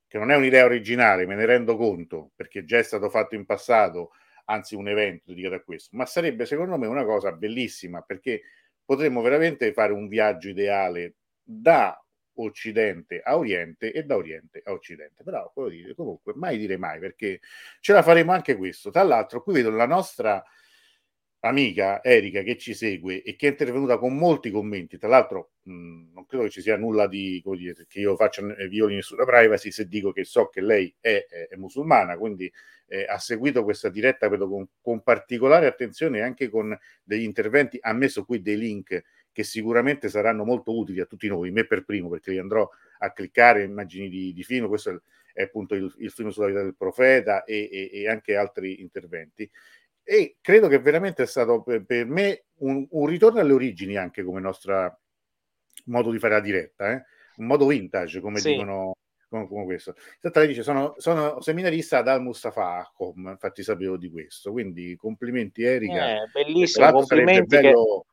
che 0.07 0.17
non 0.17 0.31
è 0.31 0.37
un'idea 0.37 0.65
originale, 0.65 1.27
me 1.27 1.35
ne 1.35 1.45
rendo 1.45 1.77
conto, 1.77 2.31
perché 2.37 2.63
già 2.63 2.79
è 2.79 2.85
stato 2.85 3.11
fatto 3.11 3.35
in 3.35 3.45
passato 3.45 4.13
anzi 4.45 4.77
un 4.77 4.87
evento 4.87 5.33
dedicato 5.33 5.57
a 5.57 5.61
questo, 5.63 5.97
ma 5.97 6.07
sarebbe 6.07 6.47
secondo 6.47 6.79
me 6.79 6.87
una 6.87 7.05
cosa 7.05 7.33
bellissima 7.33 8.03
perché 8.03 8.43
potremmo 8.85 9.23
veramente 9.23 9.73
fare 9.73 9.93
un 9.93 10.07
viaggio 10.07 10.51
ideale 10.51 11.17
da 11.43 12.01
Occidente 12.35 13.23
a 13.23 13.37
Oriente 13.37 13.91
e 13.91 14.05
da 14.05 14.15
Oriente 14.15 14.63
a 14.65 14.71
Occidente. 14.71 15.25
Però 15.25 15.53
comunque 15.97 16.33
mai 16.37 16.59
dire 16.59 16.77
mai 16.77 17.01
perché 17.01 17.41
ce 17.81 17.93
la 17.93 18.05
faremo 18.05 18.31
anche 18.31 18.55
questo. 18.55 18.93
Tra 18.93 19.03
l'altro 19.03 19.43
qui 19.43 19.55
vedo 19.55 19.71
la 19.71 19.87
nostra 19.87 20.41
amica 21.45 22.03
Erika 22.05 22.43
che 22.43 22.57
ci 22.57 22.75
segue 22.75 23.23
e 23.23 23.35
che 23.35 23.49
è 23.49 23.51
intervenuta 23.51 23.99
con 23.99 24.17
molti 24.17 24.51
commenti. 24.51 24.99
Tra 24.99 25.09
l'altro, 25.09 25.53
mh, 25.63 26.13
non 26.13 26.27
credo 26.27 26.45
che 26.45 26.51
ci 26.51 26.61
sia 26.61 26.77
nulla 26.77 27.07
di 27.09 27.41
come 27.43 27.57
dire, 27.57 27.85
che 27.89 28.01
io 28.01 28.17
faccia 28.17 28.43
eh, 28.57 28.69
violi 28.69 28.95
nessuna 28.95 29.25
privacy 29.25 29.71
se 29.71 29.87
dico 29.89 30.13
che 30.13 30.25
so 30.25 30.49
che 30.49 30.61
lei 30.61 30.95
è, 31.01 31.27
è, 31.29 31.49
è 31.49 31.57
musulmana, 31.57 32.17
quindi 32.17 32.53
eh, 32.87 33.05
ha 33.09 33.19
seguito 33.19 33.65
questa 33.65 33.89
diretta 33.89 34.29
vedo 34.29 34.49
con, 34.49 34.67
con, 34.81 35.03
particolare 35.03 35.67
attenzione 35.67 36.19
e 36.19 36.23
anche 36.23 36.49
con 36.49 36.77
degli 37.03 37.25
interventi. 37.25 37.79
Ha 37.81 37.93
messo 37.93 38.25
qui 38.25 38.41
dei 38.41 38.57
link 38.57 39.03
che 39.33 39.43
sicuramente 39.43 40.09
saranno 40.09 40.45
molto 40.45 40.77
utili 40.77 41.01
a 41.01 41.07
tutti 41.07 41.27
noi, 41.27 41.51
me 41.51 41.67
per 41.67 41.85
primo, 41.85 42.09
perché 42.09 42.31
li 42.31 42.39
andrò 42.39 42.69
a 42.99 43.13
cliccare 43.13 43.65
immagini 43.65 44.09
di, 44.09 44.33
di 44.33 44.43
film. 44.45 44.69
Questo 44.69 44.91
è, 44.91 45.41
è 45.41 45.43
appunto 45.43 45.75
il, 45.75 45.93
il, 45.99 46.11
film 46.11 46.29
sulla 46.29 46.47
vita 46.47 46.63
del 46.63 46.77
profeta 46.77 47.43
e, 47.45 47.69
e, 47.73 47.91
e 47.93 48.09
anche 48.09 48.37
altri 48.37 48.81
interventi 48.81 49.51
e 50.05 50.37
credo 50.41 50.69
che 50.69 50.79
veramente 50.79 51.23
è 51.23 51.27
stato 51.27 51.63
per, 51.63 51.85
per 51.85 52.07
me 52.07 52.45
un, 52.59 52.87
un, 52.91 53.07
ritorno 53.07 53.41
alle 53.41 53.53
origini 53.53 53.97
anche 53.97 54.23
come 54.23 54.41
nostro 54.41 54.99
modo 55.85 56.11
di 56.11 56.19
fare 56.19 56.35
la 56.35 56.41
diretta, 56.41 56.93
eh? 56.93 57.05
un 57.37 57.47
modo 57.47 57.67
vintage 57.67 58.21
come 58.21 58.39
sì. 58.39 58.53
dicono 58.53 58.97
come, 59.33 59.49
come 59.49 59.65
questo. 59.65 59.95
Senta, 60.21 60.41
lei 60.41 60.49
dice 60.49 60.63
sono, 60.63 60.95
sono 60.99 61.41
seminarista 61.41 61.99
ad 61.99 62.09
Al 62.09 62.23
Mustafa 62.23 62.91
Com, 62.95 63.29
infatti 63.29 63.63
sapevo 63.63 63.97
di 63.97 64.11
questo, 64.11 64.53
quindi 64.53 64.95
complimenti 64.97 65.63
Erika. 65.63 66.13
Eh, 66.13 66.31
bellissimo, 66.33 66.93
complimenti 66.93 67.57
bello... 67.57 68.05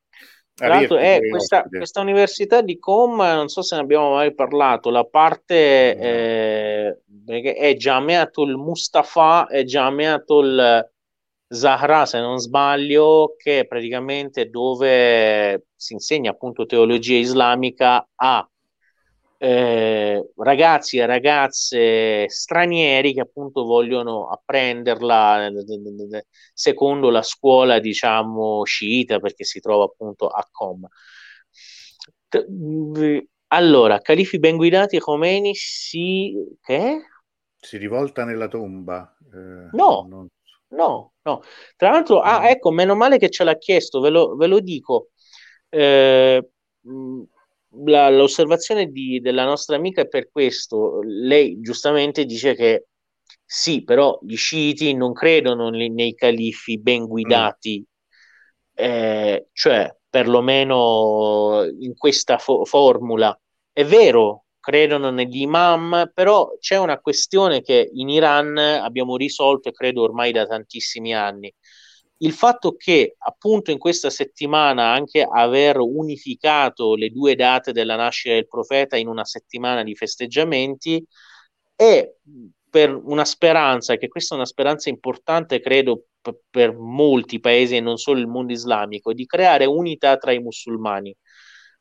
Che... 0.55 0.97
è 0.97 1.19
questa, 1.29 1.63
questa, 1.63 2.01
università 2.01 2.61
di 2.61 2.79
Com, 2.79 3.15
non 3.17 3.47
so 3.47 3.61
se 3.61 3.75
ne 3.75 3.81
abbiamo 3.81 4.15
mai 4.15 4.33
parlato, 4.33 4.89
la 4.89 5.05
parte 5.05 5.95
eh, 5.95 6.97
è 7.25 7.73
Jamiatul 7.75 8.57
Mustafa 8.57 9.47
e 9.47 9.63
Jamiatul 9.63 10.85
Zahra, 11.51 12.05
se 12.05 12.19
non 12.19 12.37
sbaglio, 12.37 13.33
che 13.35 13.61
è 13.61 13.67
praticamente 13.67 14.49
dove 14.49 15.65
si 15.75 15.93
insegna 15.93 16.29
appunto 16.31 16.67
teologia 16.67 17.17
islamica 17.17 18.07
a 18.15 18.47
eh, 19.41 20.31
ragazzi 20.35 20.97
e 20.97 21.05
ragazze 21.05 22.29
stranieri 22.29 23.13
che 23.13 23.21
appunto 23.21 23.63
vogliono 23.63 24.27
apprenderla 24.27 25.49
secondo 26.53 27.09
la 27.09 27.23
scuola, 27.23 27.79
diciamo, 27.79 28.63
sciita, 28.65 29.19
perché 29.19 29.43
si 29.45 29.59
trova 29.59 29.85
appunto 29.85 30.27
a 30.27 30.45
Com. 30.51 30.85
Allora, 33.47 33.99
califi 33.99 34.37
ben 34.37 34.57
guidati, 34.57 34.99
Khomeini 34.99 35.55
si... 35.55 36.35
Che? 36.61 36.99
Si 37.57 37.77
rivolta 37.77 38.23
nella 38.23 38.47
tomba. 38.47 39.17
Eh, 39.33 39.69
no, 39.71 40.05
non... 40.07 40.27
no, 40.69 41.13
no. 41.23 41.41
Tra 41.75 41.91
l'altro, 41.91 42.21
ah, 42.21 42.41
mm. 42.41 42.45
ecco, 42.45 42.71
meno 42.71 42.95
male 42.95 43.17
che 43.17 43.29
ce 43.29 43.43
l'ha 43.43 43.57
chiesto, 43.57 43.99
ve 43.99 44.09
lo, 44.09 44.35
ve 44.35 44.47
lo 44.47 44.59
dico. 44.59 45.09
Eh, 45.69 46.49
la, 47.85 48.09
l'osservazione 48.09 48.87
di, 48.87 49.19
della 49.19 49.45
nostra 49.45 49.75
amica 49.75 50.01
è 50.01 50.07
per 50.07 50.29
questo. 50.31 51.01
Lei 51.03 51.59
giustamente 51.61 52.25
dice 52.25 52.55
che 52.55 52.87
sì, 53.45 53.83
però 53.83 54.19
gli 54.21 54.35
sciiti 54.35 54.93
non 54.93 55.13
credono 55.13 55.69
nei, 55.69 55.89
nei 55.89 56.13
califfi 56.15 56.79
ben 56.79 57.05
guidati, 57.05 57.79
mm. 57.79 57.83
eh, 58.73 59.47
cioè 59.53 59.95
perlomeno 60.09 61.63
in 61.79 61.95
questa 61.95 62.37
fo- 62.37 62.65
formula. 62.65 63.37
È 63.71 63.85
vero, 63.85 64.45
credono 64.59 65.09
negli 65.11 65.41
imam, 65.41 66.11
però 66.13 66.55
c'è 66.59 66.77
una 66.77 66.99
questione 66.99 67.61
che 67.61 67.89
in 67.93 68.09
Iran 68.09 68.57
abbiamo 68.57 69.17
risolto, 69.17 69.71
credo 69.71 70.03
ormai 70.03 70.31
da 70.31 70.45
tantissimi 70.45 71.13
anni. 71.15 71.53
Il 72.21 72.33
fatto 72.33 72.75
che 72.75 73.15
appunto 73.17 73.71
in 73.71 73.77
questa 73.77 74.09
settimana 74.09 74.91
anche 74.91 75.25
aver 75.29 75.77
unificato 75.77 76.95
le 76.95 77.09
due 77.11 77.35
date 77.35 77.71
della 77.71 77.95
nascita 77.95 78.33
del 78.35 78.47
profeta 78.47 78.97
in 78.97 79.07
una 79.07 79.23
settimana 79.23 79.83
di 79.83 79.95
festeggiamenti 79.95 81.01
è 81.75 82.11
per 82.69 82.93
una 82.93 83.25
speranza, 83.25 83.95
che 83.95 84.09
questa 84.09 84.35
è 84.35 84.37
una 84.37 84.45
speranza 84.45 84.89
importante, 84.89 85.59
credo, 85.61 86.07
per 86.49 86.75
molti 86.75 87.39
paesi 87.39 87.77
e 87.77 87.79
non 87.79 87.97
solo 87.97 88.19
il 88.19 88.27
mondo 88.27 88.51
islamico, 88.51 89.13
di 89.13 89.25
creare 89.25 89.65
unità 89.65 90.17
tra 90.17 90.31
i 90.31 90.39
musulmani. 90.39 91.15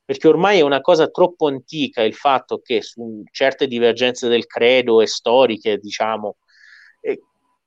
Perché 0.08 0.26
ormai 0.26 0.60
è 0.60 0.62
una 0.62 0.80
cosa 0.80 1.10
troppo 1.10 1.48
antica 1.48 2.02
il 2.02 2.14
fatto 2.14 2.62
che 2.62 2.80
su 2.80 3.22
certe 3.30 3.66
divergenze 3.66 4.26
del 4.26 4.46
credo 4.46 5.02
e 5.02 5.06
storiche, 5.06 5.76
diciamo, 5.76 6.36
eh, 7.02 7.20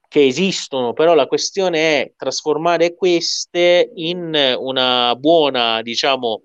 che 0.07 0.25
esistono, 0.25 0.93
però 0.93 1.13
la 1.13 1.27
questione 1.27 2.01
è 2.01 2.13
trasformare 2.17 2.95
queste 2.95 3.91
in 3.93 4.35
una 4.57 5.15
buona, 5.17 5.83
diciamo, 5.83 6.41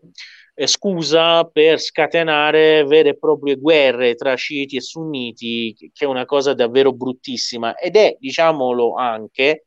eh, 0.55 0.66
scusa 0.66 1.44
per 1.44 1.81
scatenare 1.81 2.85
vere 2.85 3.09
e 3.09 3.18
proprie 3.18 3.56
guerre 3.56 4.16
tra 4.16 4.35
sciiti 4.35 4.77
e 4.77 4.82
sunniti, 4.82 5.74
che 5.74 6.05
è 6.05 6.06
una 6.06 6.27
cosa 6.27 6.52
davvero 6.52 6.93
bruttissima. 6.93 7.74
Ed 7.74 7.97
è, 7.97 8.14
diciamolo 8.20 8.97
anche, 8.97 9.64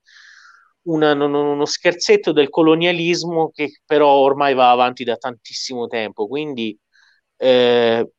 una, 0.89 1.13
uno 1.13 1.65
scherzetto 1.65 2.31
del 2.31 2.49
colonialismo 2.49 3.51
che 3.51 3.81
però 3.85 4.09
ormai 4.09 4.53
va 4.53 4.71
avanti 4.71 5.03
da 5.03 5.15
tantissimo 5.17 5.87
tempo. 5.87 6.27
Quindi 6.27 6.77
eh, 7.37 8.09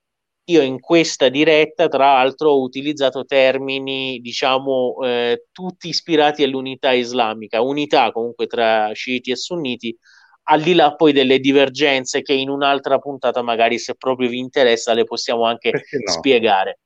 io 0.44 0.62
in 0.62 0.80
questa 0.80 1.28
diretta, 1.28 1.88
tra 1.88 2.14
l'altro, 2.14 2.50
ho 2.50 2.62
utilizzato 2.62 3.24
termini, 3.24 4.18
diciamo, 4.20 4.96
eh, 5.04 5.44
tutti 5.52 5.88
ispirati 5.88 6.42
all'unità 6.42 6.92
islamica, 6.92 7.60
unità 7.60 8.10
comunque 8.12 8.46
tra 8.46 8.92
sciiti 8.92 9.30
e 9.30 9.36
sunniti, 9.36 9.96
al 10.44 10.62
di 10.62 10.74
là 10.74 10.94
poi 10.96 11.12
delle 11.12 11.38
divergenze 11.38 12.22
che 12.22 12.32
in 12.32 12.48
un'altra 12.48 12.98
puntata 12.98 13.42
magari 13.42 13.78
se 13.78 13.94
proprio 13.94 14.28
vi 14.28 14.38
interessa 14.38 14.94
le 14.94 15.04
possiamo 15.04 15.44
anche 15.44 15.70
no? 15.70 16.10
spiegare. 16.10 16.80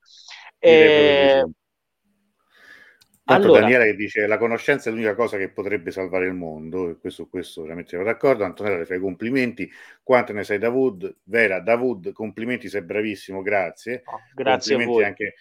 Eh, 0.59 1.43
Tanto 3.25 3.47
allora, 3.47 3.61
Daniele 3.61 3.85
che 3.85 3.95
dice 3.95 4.27
la 4.27 4.37
conoscenza 4.37 4.87
è 4.87 4.93
l'unica 4.93 5.15
cosa 5.15 5.35
che 5.37 5.49
potrebbe 5.49 5.89
salvare 5.89 6.27
il 6.27 6.35
mondo, 6.35 6.91
e 6.91 6.97
questo, 6.99 7.25
questo 7.25 7.63
veramente 7.63 7.89
siamo 7.89 8.03
d'accordo. 8.03 8.43
Antonella 8.43 8.77
le 8.77 8.85
fai 8.85 8.99
complimenti. 8.99 9.67
Quanto 10.03 10.31
ne 10.31 10.43
sai 10.43 10.59
Davud? 10.59 11.21
Vera, 11.23 11.59
Davud, 11.59 12.11
complimenti, 12.11 12.69
sei 12.69 12.83
bravissimo, 12.83 13.41
grazie. 13.41 14.03
Oh, 14.05 14.19
grazie 14.31 14.75
a 14.75 14.85
voi. 14.85 15.05
Anche, 15.05 15.33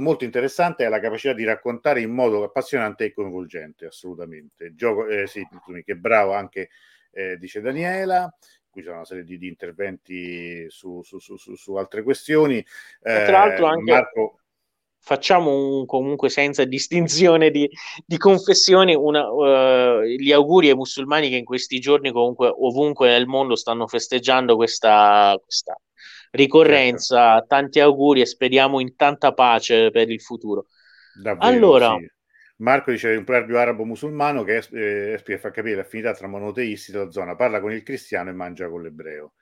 molto 0.00 0.24
interessante 0.24 0.86
è 0.86 0.88
la 0.88 1.00
capacità 1.00 1.34
di 1.34 1.44
raccontare 1.44 2.00
in 2.00 2.12
modo 2.12 2.44
appassionante 2.44 3.04
e 3.04 3.12
coinvolgente, 3.12 3.84
assolutamente. 3.84 4.74
Gioco, 4.74 5.06
eh, 5.06 5.26
sì, 5.26 5.46
che 5.84 5.96
bravo 5.96 6.32
anche 6.32 6.70
eh, 7.10 7.36
dice 7.36 7.60
Daniela. 7.60 8.34
Qui 8.70 8.82
c'è 8.82 8.90
una 8.90 9.04
serie 9.04 9.24
di, 9.24 9.36
di 9.36 9.48
interventi 9.48 10.64
su, 10.70 11.02
su, 11.02 11.18
su, 11.18 11.36
su, 11.36 11.74
altre 11.74 12.02
questioni. 12.02 12.56
Eh, 12.56 13.24
tra 13.26 13.44
l'altro 13.44 13.66
anche... 13.66 13.92
Marco, 13.92 14.40
facciamo 15.02 15.78
un, 15.78 15.84
comunque 15.84 16.28
senza 16.30 16.64
distinzione 16.64 17.50
di, 17.50 17.68
di 18.06 18.16
confessioni 18.16 18.94
una, 18.94 19.28
uh, 19.28 20.02
gli 20.02 20.30
auguri 20.30 20.68
ai 20.68 20.76
musulmani 20.76 21.28
che 21.28 21.36
in 21.36 21.44
questi 21.44 21.80
giorni 21.80 22.12
comunque 22.12 22.46
ovunque 22.48 23.08
nel 23.08 23.26
mondo 23.26 23.56
stanno 23.56 23.88
festeggiando 23.88 24.54
questa, 24.54 25.36
questa 25.42 25.76
ricorrenza 26.30 27.32
certo. 27.32 27.46
tanti 27.48 27.80
auguri 27.80 28.20
e 28.20 28.26
speriamo 28.26 28.80
in 28.80 28.94
tanta 28.94 29.32
pace 29.32 29.90
per 29.90 30.08
il 30.08 30.20
futuro 30.20 30.66
Davvero, 31.20 31.46
allora 31.46 31.96
sì. 31.98 32.10
Marco 32.62 32.92
dice 32.92 33.16
un 33.16 33.24
proverbio 33.24 33.58
arabo-musulmano 33.58 34.44
che 34.44 34.62
eh, 34.70 35.38
fa 35.38 35.50
capire 35.50 35.76
l'affinità 35.76 36.14
tra 36.14 36.28
monoteisti 36.28 36.92
della 36.92 37.10
zona, 37.10 37.34
parla 37.34 37.60
con 37.60 37.72
il 37.72 37.82
cristiano 37.82 38.30
e 38.30 38.34
mangia 38.34 38.68
con 38.68 38.82
l'ebreo. 38.82 39.32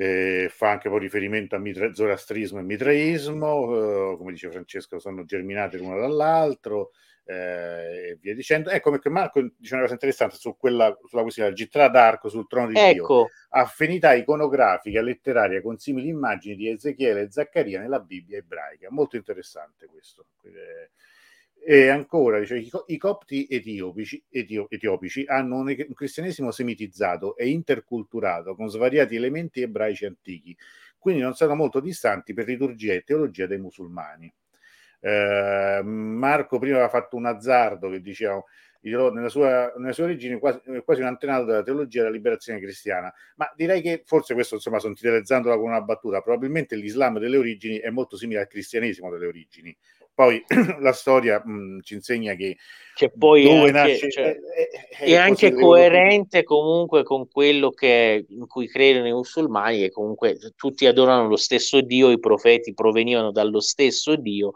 Eh, 0.00 0.48
fa 0.48 0.70
anche 0.70 0.88
poi 0.88 1.00
riferimento 1.00 1.56
a 1.56 1.58
mitra- 1.58 1.92
zoroastrismo 1.92 2.60
e 2.60 2.62
mitraismo, 2.62 4.12
eh, 4.12 4.16
come 4.16 4.30
dice 4.30 4.48
Francesco, 4.48 5.00
sono 5.00 5.24
germinate 5.24 5.76
l'uno 5.76 5.98
dall'altro 5.98 6.92
eh, 7.24 8.10
e 8.10 8.18
via 8.20 8.32
dicendo. 8.32 8.70
Ecco 8.70 8.92
perché 8.92 9.08
Marco 9.08 9.40
dice 9.56 9.72
una 9.72 9.82
cosa 9.82 9.94
interessante 9.94 10.36
su 10.36 10.56
quella, 10.56 10.96
sulla 11.04 11.22
questione 11.22 11.48
del 11.48 11.58
Gitra 11.58 11.88
d'Arco 11.88 12.28
sul 12.28 12.46
trono 12.46 12.68
di 12.68 12.78
ecco. 12.78 13.24
Dio. 13.24 13.30
Affinità 13.48 14.14
iconografica, 14.14 15.02
letteraria 15.02 15.60
con 15.60 15.78
simili 15.78 16.10
immagini 16.10 16.54
di 16.54 16.68
Ezechiele 16.68 17.22
e 17.22 17.32
Zaccaria 17.32 17.80
nella 17.80 17.98
Bibbia 17.98 18.38
ebraica. 18.38 18.86
Molto 18.92 19.16
interessante 19.16 19.86
questo. 19.86 20.26
Eh, 20.44 20.90
e 21.70 21.88
ancora, 21.88 22.38
dice, 22.38 22.66
i, 22.86 22.96
copti 22.96 23.46
etiopici, 23.46 24.24
etio, 24.30 24.70
etiopici 24.70 25.26
hanno 25.26 25.56
un, 25.56 25.76
cristianesimo 25.92 26.50
semitizzato 26.50 27.36
e 27.36 27.50
interculturato 27.50 28.54
con 28.54 28.70
svariati 28.70 29.16
elementi 29.16 29.60
ebraici 29.60 30.06
antichi, 30.06 30.56
quindi 30.96 31.20
non 31.20 31.34
sono 31.34 31.54
molto 31.54 31.80
distanti 31.80 32.32
per 32.32 32.46
liturgia 32.46 32.94
e 32.94 33.02
teologia 33.02 33.44
dei 33.44 33.58
musulmani. 33.58 34.32
Eh, 35.00 35.82
Marco 35.84 36.58
prima 36.58 36.76
aveva 36.76 36.88
fatto 36.88 37.16
un 37.16 37.26
azzardo 37.26 37.90
che 37.90 38.00
diceva 38.00 38.42
nella 38.80 39.28
sua, 39.28 39.70
nelle 39.76 39.92
sue 39.92 40.04
origini 40.04 40.38
quasi, 40.38 40.60
quasi, 40.82 41.02
un 41.02 41.08
antenato 41.08 41.44
della 41.44 41.62
teologia 41.62 42.00
della 42.00 42.14
liberazione 42.14 42.60
cristiana, 42.60 43.12
ma 43.36 43.52
direi 43.54 43.82
che 43.82 44.02
forse 44.06 44.32
questo 44.32 44.54
insomma 44.54 44.78
sintetizzandola 44.78 45.56
con 45.56 45.66
una 45.66 45.82
battuta, 45.82 46.22
probabilmente 46.22 46.76
l'Islam 46.76 47.18
delle 47.18 47.36
origini 47.36 47.76
è 47.76 47.90
molto 47.90 48.16
simile 48.16 48.40
al 48.40 48.46
cristianesimo 48.46 49.10
delle 49.10 49.26
origini, 49.26 49.76
poi 50.18 50.44
la 50.80 50.92
storia 50.92 51.40
mh, 51.44 51.82
ci 51.82 51.94
insegna 51.94 52.34
che, 52.34 52.56
che 52.92 53.08
poi 53.08 53.44
dove 53.44 53.68
anche, 53.68 53.70
nasce, 53.70 54.10
cioè, 54.10 54.34
è, 54.34 54.96
è, 54.98 55.04
è 55.04 55.14
anche 55.14 55.52
coerente 55.54 56.42
comunque 56.42 57.04
con 57.04 57.28
quello 57.30 57.70
che, 57.70 58.26
in 58.28 58.48
cui 58.48 58.66
credono 58.66 59.06
i 59.06 59.12
musulmani, 59.12 59.78
che 59.78 59.92
comunque 59.92 60.36
tutti 60.56 60.86
adorano 60.86 61.28
lo 61.28 61.36
stesso 61.36 61.80
Dio, 61.82 62.10
i 62.10 62.18
profeti 62.18 62.74
provenivano 62.74 63.30
dallo 63.30 63.60
stesso 63.60 64.16
Dio 64.16 64.54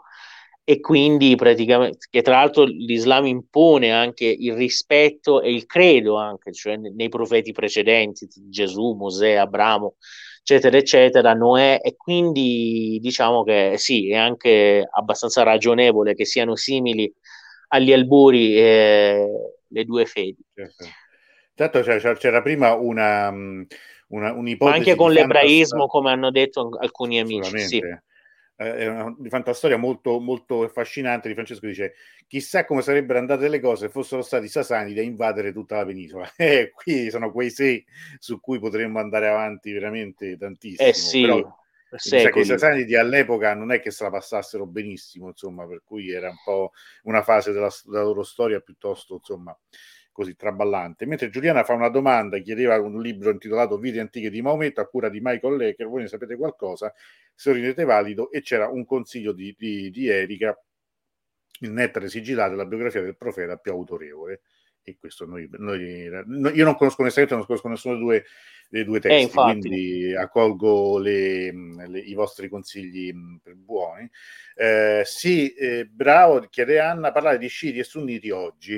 e 0.65 0.81
quindi 0.81 1.33
praticamente, 1.35 2.07
che 2.09 2.21
tra 2.21 2.39
l'altro 2.39 2.65
l'Islam 2.65 3.25
impone 3.25 3.93
anche 3.93 4.25
il 4.25 4.55
rispetto 4.55 5.41
e 5.41 5.53
il 5.53 5.65
credo 5.65 6.17
anche, 6.17 6.51
cioè 6.51 6.75
nei 6.75 7.07
profeti 7.07 7.53
precedenti, 7.53 8.27
Gesù, 8.49 8.95
Mosè, 8.95 9.35
Abramo, 9.35 9.95
eccetera, 10.43 10.77
eccetera, 10.77 11.33
Noè, 11.33 11.79
e 11.81 11.95
quindi 11.95 12.99
diciamo 13.01 13.43
che 13.43 13.75
sì, 13.77 14.11
è 14.11 14.17
anche 14.17 14.85
abbastanza 14.91 15.41
ragionevole 15.43 16.13
che 16.13 16.25
siano 16.25 16.57
simili 16.57 17.11
agli 17.69 17.93
alburi 17.93 18.57
eh, 18.57 19.27
le 19.67 19.83
due 19.85 20.05
fedi. 20.05 20.43
Certo. 20.53 20.85
Tanto 21.55 21.81
c'era, 21.81 22.13
c'era 22.15 22.41
prima 22.41 22.73
una, 22.73 23.29
una, 23.29 24.33
un'ipotesi. 24.33 24.77
Anche 24.77 24.95
con 24.95 25.11
l'ebraismo, 25.11 25.87
come 25.87 26.11
hanno 26.11 26.29
detto 26.29 26.69
alcuni 26.77 27.19
amici. 27.19 27.59
Sì 27.59 27.81
è 28.55 28.87
una 28.87 29.15
fantastoria 29.29 29.77
molto, 29.77 30.19
molto 30.19 30.63
affascinante 30.63 31.27
di 31.27 31.33
Francesco 31.33 31.65
dice 31.65 31.95
chissà 32.27 32.65
come 32.65 32.81
sarebbero 32.81 33.19
andate 33.19 33.47
le 33.47 33.59
cose 33.59 33.87
se 33.87 33.91
fossero 33.91 34.21
stati 34.21 34.47
sasani 34.47 34.93
da 34.93 35.01
invadere 35.01 35.51
tutta 35.51 35.77
la 35.77 35.85
penisola. 35.85 36.31
E 36.37 36.71
qui 36.71 37.09
sono 37.09 37.31
quei 37.31 37.49
sé 37.49 37.85
su 38.19 38.39
cui 38.39 38.59
potremmo 38.59 38.99
andare 38.99 39.27
avanti 39.27 39.71
veramente 39.71 40.37
tantissimo 40.37 40.89
eh 40.89 40.93
sì, 40.93 41.21
Però, 41.21 42.29
che 42.29 42.39
i 42.39 42.45
Sasanidi 42.45 42.95
all'epoca 42.95 43.53
non 43.53 43.71
è 43.71 43.79
che 43.79 43.91
se 43.91 44.03
la 44.03 44.09
passassero 44.09 44.65
benissimo 44.65 45.27
insomma 45.27 45.67
per 45.67 45.83
cui 45.85 46.09
era 46.11 46.29
un 46.29 46.37
po' 46.43 46.71
una 47.03 47.21
fase 47.21 47.51
della, 47.51 47.69
della 47.85 48.03
loro 48.03 48.23
storia 48.23 48.59
piuttosto 48.61 49.15
insomma 49.15 49.55
così 50.13 50.37
traballante. 50.37 51.05
Mentre 51.05 51.29
Giuliana 51.29 51.65
fa 51.65 51.73
una 51.73 51.89
domanda, 51.89 52.37
chiedeva 52.37 52.79
un 52.79 53.01
libro 53.01 53.31
intitolato 53.31 53.77
Vite 53.77 53.99
antiche 53.99 54.29
di 54.29 54.41
Maometto 54.41 54.79
a 54.79 54.87
cura 54.87 55.09
di 55.09 55.19
Michael 55.21 55.57
Lecker, 55.57 55.87
voi 55.87 56.03
ne 56.03 56.07
sapete 56.07 56.37
qualcosa, 56.37 56.93
se 57.33 57.49
lo 57.49 57.55
ritenete 57.55 57.83
valido, 57.83 58.31
e 58.31 58.41
c'era 58.41 58.69
un 58.69 58.85
consiglio 58.85 59.33
di, 59.33 59.53
di, 59.57 59.89
di 59.89 60.07
Erika, 60.07 60.57
il 61.59 61.71
nettare 61.71 62.07
sigillato, 62.07 62.55
la 62.55 62.65
biografia 62.65 63.01
del 63.01 63.17
profeta 63.17 63.57
più 63.57 63.73
autorevole. 63.73 64.41
E 64.85 64.97
questo 64.99 65.25
noi, 65.25 65.47
noi 65.53 65.81
io 65.81 66.65
non 66.65 66.75
conosco 66.75 67.01
onestamente, 67.01 67.35
non 67.35 67.45
conosco 67.45 67.69
nessuno 67.69 67.95
dei 67.95 68.03
due, 68.03 68.25
dei 68.67 68.83
due 68.83 68.99
testi, 68.99 69.39
eh, 69.39 69.41
quindi 69.41 70.13
accolgo 70.13 70.97
le, 70.97 71.53
le, 71.87 71.99
i 71.99 72.13
vostri 72.13 72.49
consigli 72.49 73.13
per 73.41 73.55
buoni. 73.55 74.09
Eh, 74.55 75.03
sì, 75.05 75.53
eh, 75.53 75.85
bravo, 75.85 76.41
chiede 76.49 76.79
Anna, 76.79 77.13
parlare 77.13 77.37
di 77.37 77.47
sciiti 77.47 77.79
e 77.79 77.83
sunniti 77.85 78.29
oggi. 78.29 78.75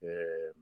Eh, 0.00 0.54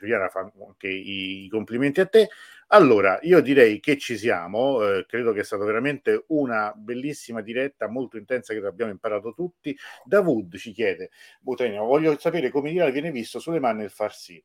Giuliana 0.00 0.28
fa 0.28 0.50
anche 0.66 0.88
i, 0.88 1.46
complimenti 1.50 2.00
a 2.00 2.06
te. 2.06 2.30
Allora, 2.68 3.18
io 3.22 3.40
direi 3.40 3.80
che 3.80 3.98
ci 3.98 4.16
siamo, 4.16 4.82
eh, 4.82 5.04
credo 5.06 5.32
che 5.32 5.40
è 5.40 5.44
stata 5.44 5.64
veramente 5.64 6.24
una 6.28 6.72
bellissima 6.74 7.42
diretta, 7.42 7.88
molto 7.88 8.16
intensa 8.16 8.54
che 8.54 8.64
abbiamo 8.64 8.90
imparato 8.90 9.34
tutti. 9.34 9.76
Davud 10.04 10.56
ci 10.56 10.72
chiede, 10.72 11.10
Butenio, 11.40 11.84
voglio 11.84 12.16
sapere 12.18 12.50
come 12.50 12.70
dire 12.70 12.90
viene 12.92 13.10
visto 13.10 13.38
sulle 13.40 13.60
mani 13.60 13.82
il 13.84 13.90
far 13.90 14.14
sì. 14.14 14.42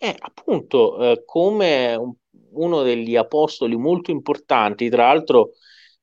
Eh, 0.00 0.14
appunto, 0.18 1.12
eh, 1.12 1.22
come 1.24 1.94
un, 1.94 2.12
uno 2.52 2.82
degli 2.82 3.16
apostoli 3.16 3.76
molto 3.76 4.10
importanti, 4.10 4.88
tra 4.88 5.06
l'altro 5.06 5.52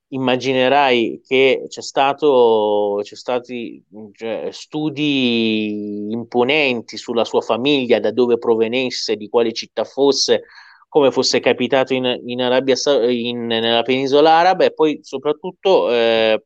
immaginerai 0.09 1.21
che 1.25 1.65
c'è 1.67 1.81
stato 1.81 2.99
c'è 3.01 3.15
stati 3.15 3.83
cioè, 4.13 4.49
studi 4.51 6.11
imponenti 6.11 6.97
sulla 6.97 7.25
sua 7.25 7.41
famiglia, 7.41 7.99
da 7.99 8.11
dove 8.11 8.37
provenisse, 8.37 9.15
di 9.15 9.29
quale 9.29 9.51
città 9.51 9.83
fosse, 9.83 10.43
come 10.87 11.11
fosse 11.11 11.39
capitato 11.39 11.93
in, 11.93 12.21
in 12.25 12.41
Arabia 12.41 12.75
in, 13.09 13.45
nella 13.47 13.81
penisola 13.81 14.31
araba 14.31 14.65
e 14.65 14.73
poi 14.73 14.99
soprattutto 15.01 15.91
eh, 15.91 16.43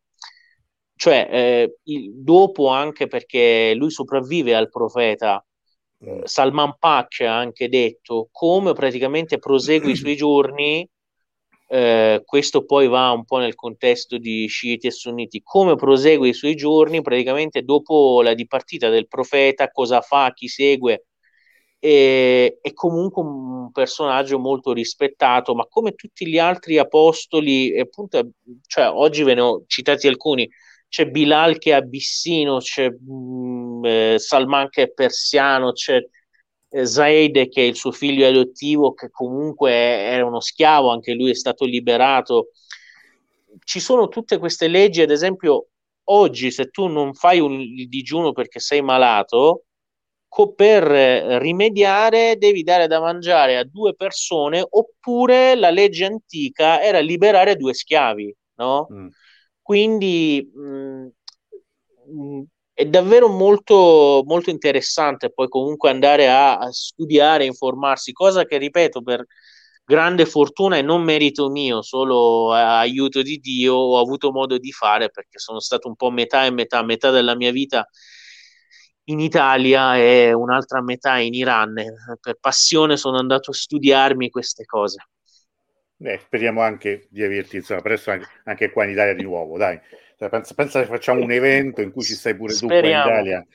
cioè 0.95 1.27
eh, 1.31 1.77
il, 1.83 2.11
dopo 2.15 2.67
anche 2.67 3.07
perché 3.07 3.73
lui 3.75 3.91
sopravvive 3.91 4.55
al 4.55 4.69
profeta 4.69 5.45
mm. 6.03 6.23
Salman 6.23 6.75
Pak 6.79 7.21
ha 7.21 7.37
anche 7.37 7.69
detto 7.69 8.29
come 8.31 8.73
praticamente 8.73 9.37
prosegue 9.37 9.91
i 9.91 9.95
suoi 9.95 10.15
giorni 10.15 10.89
eh, 11.71 12.23
questo 12.25 12.65
poi 12.65 12.87
va 12.87 13.11
un 13.11 13.25
po' 13.25 13.37
nel 13.37 13.53
contesto 13.53 14.17
di 14.17 14.47
sciiti 14.47 14.87
e 14.87 14.91
sunniti, 14.91 15.41
come 15.43 15.75
prosegue 15.75 16.29
i 16.29 16.33
suoi 16.33 16.55
giorni, 16.55 17.01
praticamente 17.01 17.61
dopo 17.61 18.23
la 18.23 18.33
dipartita 18.33 18.89
del 18.89 19.07
profeta, 19.07 19.69
cosa 19.69 20.01
fa, 20.01 20.31
chi 20.33 20.47
segue, 20.47 21.05
e, 21.77 22.57
è 22.59 22.73
comunque 22.73 23.21
un 23.21 23.71
personaggio 23.71 24.39
molto 24.39 24.73
rispettato, 24.73 25.53
ma 25.53 25.65
come 25.67 25.93
tutti 25.93 26.27
gli 26.27 26.39
altri 26.39 26.79
apostoli, 26.79 27.79
appunto, 27.79 28.31
cioè, 28.65 28.89
oggi 28.89 29.21
ve 29.23 29.35
ne 29.35 29.41
ho 29.41 29.63
citati 29.67 30.07
alcuni, 30.07 30.49
c'è 30.87 31.05
Bilal 31.05 31.59
che 31.59 31.69
è 31.71 31.73
abissino, 31.75 32.57
c'è 32.57 32.89
mh, 32.89 33.13
mm, 33.13 33.85
eh, 33.85 34.15
Salman 34.17 34.69
che 34.69 34.83
è 34.83 34.91
persiano, 34.91 35.71
c'è 35.73 35.99
Zaid, 36.83 37.49
che 37.49 37.61
è 37.61 37.65
il 37.65 37.75
suo 37.75 37.91
figlio 37.91 38.27
adottivo, 38.27 38.93
che 38.93 39.09
comunque 39.09 39.71
era 39.71 40.25
uno 40.25 40.39
schiavo, 40.39 40.91
anche 40.91 41.13
lui 41.13 41.31
è 41.31 41.35
stato 41.35 41.65
liberato. 41.65 42.49
Ci 43.63 43.79
sono 43.79 44.07
tutte 44.07 44.37
queste 44.37 44.67
leggi, 44.67 45.01
ad 45.01 45.11
esempio, 45.11 45.67
oggi 46.05 46.51
se 46.51 46.69
tu 46.69 46.87
non 46.87 47.13
fai 47.13 47.39
un, 47.39 47.59
il 47.59 47.87
digiuno 47.87 48.31
perché 48.31 48.59
sei 48.59 48.81
malato, 48.81 49.65
co- 50.27 50.53
per 50.53 50.83
rimediare 51.41 52.37
devi 52.37 52.63
dare 52.63 52.87
da 52.87 52.99
mangiare 52.99 53.57
a 53.57 53.63
due 53.63 53.95
persone, 53.95 54.65
oppure 54.67 55.55
la 55.55 55.69
legge 55.71 56.05
antica 56.05 56.81
era 56.81 56.99
liberare 56.99 57.55
due 57.55 57.73
schiavi, 57.73 58.35
no? 58.55 58.87
Mm. 58.93 59.07
Quindi 59.61 60.49
mh, 60.53 61.07
mh, 62.11 62.43
è 62.79 62.85
davvero 62.85 63.27
molto, 63.27 64.23
molto 64.25 64.49
interessante 64.49 65.33
poi 65.33 65.49
comunque 65.49 65.89
andare 65.89 66.29
a, 66.29 66.59
a 66.59 66.71
studiare, 66.71 67.43
informarsi, 67.43 68.13
cosa 68.13 68.45
che 68.45 68.57
ripeto 68.57 69.01
per 69.01 69.25
grande 69.83 70.25
fortuna 70.25 70.77
e 70.77 70.81
non 70.81 71.03
merito 71.03 71.49
mio, 71.49 71.81
solo 71.81 72.53
aiuto 72.53 73.21
di 73.21 73.35
Dio 73.39 73.73
ho 73.75 73.99
avuto 73.99 74.31
modo 74.31 74.57
di 74.57 74.71
fare 74.71 75.09
perché 75.09 75.39
sono 75.39 75.59
stato 75.59 75.89
un 75.89 75.97
po' 75.97 76.09
metà 76.09 76.45
e 76.45 76.51
metà, 76.51 76.81
metà 76.81 77.11
della 77.11 77.35
mia 77.35 77.51
vita 77.51 77.85
in 79.05 79.19
Italia 79.19 79.97
e 79.97 80.31
un'altra 80.31 80.81
metà 80.81 81.17
in 81.17 81.33
Iran. 81.33 81.73
Per 82.21 82.37
passione 82.39 82.95
sono 82.95 83.17
andato 83.17 83.51
a 83.51 83.55
studiarmi 83.55 84.29
queste 84.29 84.63
cose. 84.63 85.03
Beh, 85.97 86.21
speriamo 86.23 86.61
anche 86.61 87.07
di 87.09 87.23
averti 87.23 87.57
insomma, 87.57 87.81
presto 87.81 88.11
anche, 88.11 88.27
anche 88.45 88.69
qua 88.71 88.85
in 88.85 88.91
Italia 88.91 89.13
di 89.13 89.23
nuovo, 89.23 89.57
dai. 89.57 89.77
Cioè, 90.19 90.27
pensa, 90.27 90.53
pensa, 90.53 90.81
che 90.81 90.87
facciamo 90.87 91.23
un 91.23 91.31
evento 91.31 91.79
in 91.79 91.93
cui 91.93 92.03
ci 92.03 92.13
stai 92.13 92.35
pure 92.35 92.51
Speriamo. 92.51 93.03
tu 93.03 93.07
qua 93.07 93.19
in 93.19 93.25
Italia, 93.25 93.47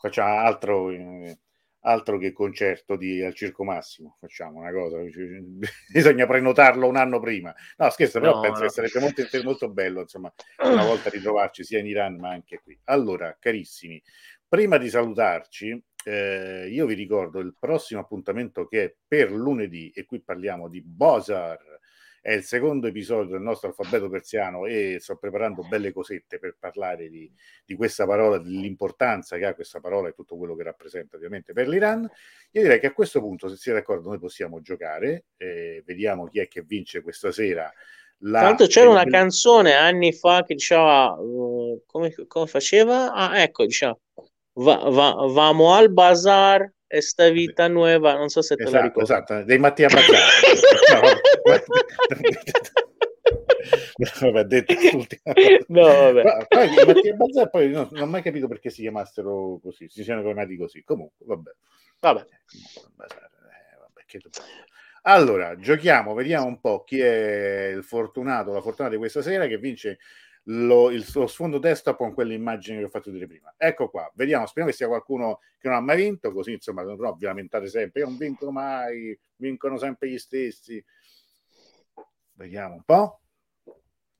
facciamo 0.00 0.38
altro, 0.40 0.90
eh, 0.90 1.38
altro 1.82 2.18
che 2.18 2.32
concerto 2.32 2.96
di, 2.96 3.22
al 3.22 3.32
Circo 3.32 3.62
Massimo, 3.62 4.16
facciamo 4.18 4.58
una 4.58 4.72
cosa, 4.72 4.96
bisogna 5.92 6.26
prenotarlo 6.26 6.88
un 6.88 6.96
anno 6.96 7.20
prima. 7.20 7.54
No, 7.76 7.90
scherzo, 7.90 8.18
però 8.18 8.34
no, 8.34 8.40
penso 8.40 8.62
no. 8.62 8.66
che 8.66 8.72
sarebbe 8.72 8.98
molto, 8.98 9.22
molto 9.44 9.70
bello, 9.70 10.00
insomma, 10.00 10.32
una 10.64 10.84
volta 10.84 11.10
ritrovarci 11.10 11.62
sia 11.62 11.78
in 11.78 11.86
Iran 11.86 12.16
ma 12.16 12.30
anche 12.30 12.60
qui. 12.60 12.76
Allora, 12.86 13.36
carissimi, 13.38 14.02
prima 14.48 14.78
di 14.78 14.88
salutarci, 14.88 15.80
eh, 16.06 16.66
io 16.68 16.86
vi 16.86 16.94
ricordo 16.94 17.38
il 17.38 17.54
prossimo 17.56 18.00
appuntamento 18.00 18.66
che 18.66 18.82
è 18.82 18.94
per 19.06 19.30
lunedì, 19.30 19.92
e 19.94 20.06
qui 20.06 20.20
parliamo 20.20 20.68
di 20.68 20.82
Bozar, 20.82 21.78
è 22.20 22.32
il 22.32 22.42
secondo 22.44 22.86
episodio 22.86 23.32
del 23.32 23.40
nostro 23.40 23.68
alfabeto 23.68 24.08
persiano 24.08 24.66
e 24.66 24.98
sto 25.00 25.16
preparando 25.16 25.66
belle 25.66 25.92
cosette 25.92 26.38
per 26.38 26.56
parlare 26.58 27.08
di, 27.08 27.30
di 27.64 27.74
questa 27.74 28.06
parola, 28.06 28.38
dell'importanza 28.38 29.36
che 29.38 29.46
ha 29.46 29.54
questa 29.54 29.80
parola 29.80 30.08
e 30.08 30.12
tutto 30.12 30.36
quello 30.36 30.54
che 30.54 30.62
rappresenta 30.62 31.16
ovviamente 31.16 31.52
per 31.52 31.68
l'Iran. 31.68 32.08
Io 32.52 32.62
direi 32.62 32.78
che 32.78 32.88
a 32.88 32.92
questo 32.92 33.20
punto, 33.20 33.48
se 33.48 33.56
siete 33.56 33.78
d'accordo, 33.78 34.08
noi 34.08 34.18
possiamo 34.18 34.60
giocare, 34.60 35.24
eh, 35.36 35.82
vediamo 35.86 36.26
chi 36.26 36.40
è 36.40 36.48
che 36.48 36.62
vince 36.62 37.00
questa 37.00 37.32
sera. 37.32 37.72
La... 38.24 38.40
Tanto 38.40 38.66
c'era 38.66 38.90
una 38.90 39.04
canzone 39.04 39.72
anni 39.72 40.12
fa 40.12 40.42
che 40.44 40.54
diceva 40.54 41.12
uh, 41.12 41.82
come, 41.86 42.14
come, 42.26 42.46
faceva? 42.46 43.14
Ah, 43.14 43.40
ecco, 43.40 43.64
diciamo 43.64 43.98
va, 44.54 44.76
va, 44.90 45.14
vamo 45.28 45.74
al 45.74 45.90
bazar 45.90 46.70
esta 46.92 47.28
vita 47.28 47.68
nuova, 47.68 48.16
non 48.16 48.28
so 48.28 48.42
se 48.42 48.56
te 48.56 48.64
esatto, 48.64 48.76
la 48.76 48.82
ricordi. 48.82 49.12
Esatto, 49.12 49.44
dei 49.44 49.58
Mattia 49.58 49.88
Bazzari. 49.88 50.10
vabbè, 54.20 54.44
detto 54.44 54.74
no, 55.68 55.82
vabbè. 55.82 56.22
Ma, 56.24 56.44
poi, 56.48 56.68
Mattia 56.86 57.14
Bazzar, 57.14 57.50
poi 57.50 57.70
no, 57.70 57.88
non 57.92 58.02
ho 58.02 58.06
mai 58.06 58.22
capito 58.22 58.48
perché 58.48 58.70
si 58.70 58.80
chiamassero 58.80 59.60
così, 59.62 59.88
si 59.88 60.02
siano 60.02 60.22
chiamati 60.22 60.56
così. 60.56 60.82
Comunque, 60.82 61.24
vabbè. 61.26 61.50
Vabbè. 62.00 62.20
Eh, 62.20 62.24
vabbè 62.96 63.14
allora, 65.02 65.56
giochiamo, 65.56 66.12
vediamo 66.12 66.46
un 66.46 66.60
po' 66.60 66.84
chi 66.84 67.00
è 67.00 67.72
il 67.74 67.82
fortunato, 67.84 68.52
la 68.52 68.60
fortunata 68.60 68.94
di 68.94 69.00
questa 69.00 69.22
sera 69.22 69.46
che 69.46 69.56
vince 69.56 69.98
lo, 70.44 70.90
il 70.90 71.04
suo 71.04 71.26
sfondo 71.26 71.58
desktop 71.58 71.96
con 71.96 72.14
quell'immagine 72.14 72.78
che 72.78 72.84
ho 72.84 72.88
fatto 72.88 73.10
vedere 73.10 73.28
prima. 73.28 73.54
Ecco 73.56 73.88
qua, 73.90 74.10
vediamo, 74.14 74.46
speriamo 74.46 74.70
che 74.70 74.76
sia 74.76 74.88
qualcuno 74.88 75.40
che 75.58 75.68
non 75.68 75.76
ha 75.76 75.80
mai 75.80 75.96
vinto, 75.96 76.32
così 76.32 76.52
insomma, 76.52 76.82
non 76.82 76.96
vi 76.96 77.24
lamentate 77.24 77.68
sempre, 77.68 78.00
io 78.00 78.06
non 78.06 78.16
vinco 78.16 78.50
mai, 78.50 79.18
vincono 79.36 79.76
sempre 79.76 80.08
gli 80.08 80.18
stessi. 80.18 80.82
Vediamo 82.32 82.74
un 82.74 82.82
po'. 82.84 83.20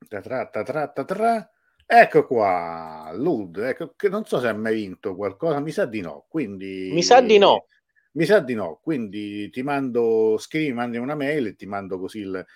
Tatra, 0.07 0.47
tatra, 0.49 0.89
tatra. 0.89 1.51
Ecco 1.87 2.27
qua, 2.27 3.11
Lud, 3.15 3.57
ecco, 3.59 3.95
che 3.97 4.09
non 4.09 4.25
so 4.25 4.39
se 4.39 4.47
ha 4.47 4.55
mai 4.55 4.75
vinto 4.75 5.17
qualcosa, 5.17 5.59
mi 5.59 5.73
sa 5.73 5.87
di 5.87 6.01
no, 6.01 6.27
quindi... 6.29 6.91
Mi 6.93 7.03
sa 7.03 7.21
di 7.21 7.37
no. 7.37 7.67
Mi 8.13 8.25
sa 8.25 8.39
di 8.39 8.55
no, 8.55 8.79
quindi 8.81 9.51
ti 9.51 9.63
mando, 9.63 10.37
scrivi, 10.39 10.73
mandi 10.73 10.99
una 10.99 11.17
mail 11.17 11.47
e 11.47 11.55
ti 11.57 11.67
mando 11.67 11.99
così 11.99 12.21
il, 12.21 12.47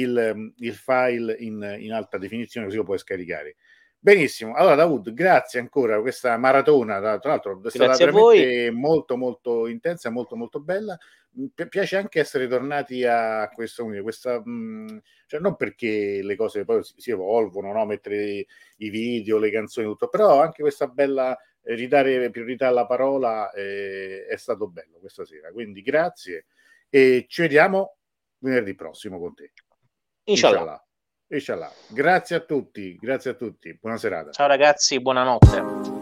il, 0.00 0.52
il 0.56 0.74
file 0.74 1.34
in, 1.38 1.76
in, 1.78 1.92
alta 1.92 2.18
definizione 2.18 2.66
così 2.66 2.78
lo 2.78 2.84
puoi 2.84 2.98
scaricare. 2.98 3.56
Benissimo, 3.98 4.54
allora 4.54 4.76
Davud, 4.76 5.12
grazie 5.12 5.58
ancora 5.58 5.94
per 5.94 6.02
questa 6.02 6.36
maratona, 6.36 7.00
tra, 7.00 7.18
l'altro 7.22 7.60
è 7.62 7.70
stata 7.70 7.96
veramente 7.96 8.70
molto 8.70 9.16
molto 9.16 9.66
intensa, 9.66 10.10
molto 10.10 10.36
molto 10.36 10.60
bella. 10.60 10.96
Mi 11.32 11.50
piace 11.68 11.96
anche 11.96 12.20
essere 12.20 12.46
tornati 12.46 13.04
a 13.04 13.50
questo, 13.52 13.84
questa, 14.02 14.40
mh, 14.42 14.50
mm, 14.50 14.98
cioè 15.26 15.40
non 15.40 15.56
perché 15.56 16.20
le 16.22 16.36
cose 16.36 16.64
poi 16.64 16.84
si, 16.84 16.94
si 16.98 17.10
evolvono, 17.10 17.72
no? 17.72 17.84
mettere 17.84 18.46
i 18.76 18.90
video, 18.90 19.38
le 19.38 19.50
canzoni, 19.50 19.86
tutto, 19.86 20.08
però 20.08 20.40
anche 20.40 20.62
questa 20.62 20.86
bella 20.86 21.36
eh, 21.62 21.74
ridare 21.74 22.30
priorità 22.30 22.68
alla 22.68 22.86
parola 22.86 23.50
eh, 23.50 24.26
è 24.26 24.36
stato 24.36 24.68
bello 24.68 24.98
questa 24.98 25.24
sera. 25.24 25.50
Quindi 25.50 25.82
grazie 25.82 26.46
e 26.88 27.26
ci 27.28 27.42
vediamo 27.42 27.96
venerdì 28.38 28.74
prossimo 28.74 29.18
con 29.18 29.34
te. 29.34 29.52
Inshallah. 30.26 30.82
Inshallah. 31.28 31.72
Grazie 31.88 32.36
a 32.36 32.40
tutti, 32.40 32.96
grazie 32.96 33.30
a 33.30 33.34
tutti. 33.34 33.76
Buona 33.80 33.96
serata. 33.96 34.30
Ciao 34.30 34.46
ragazzi, 34.46 35.00
buonanotte. 35.00 35.95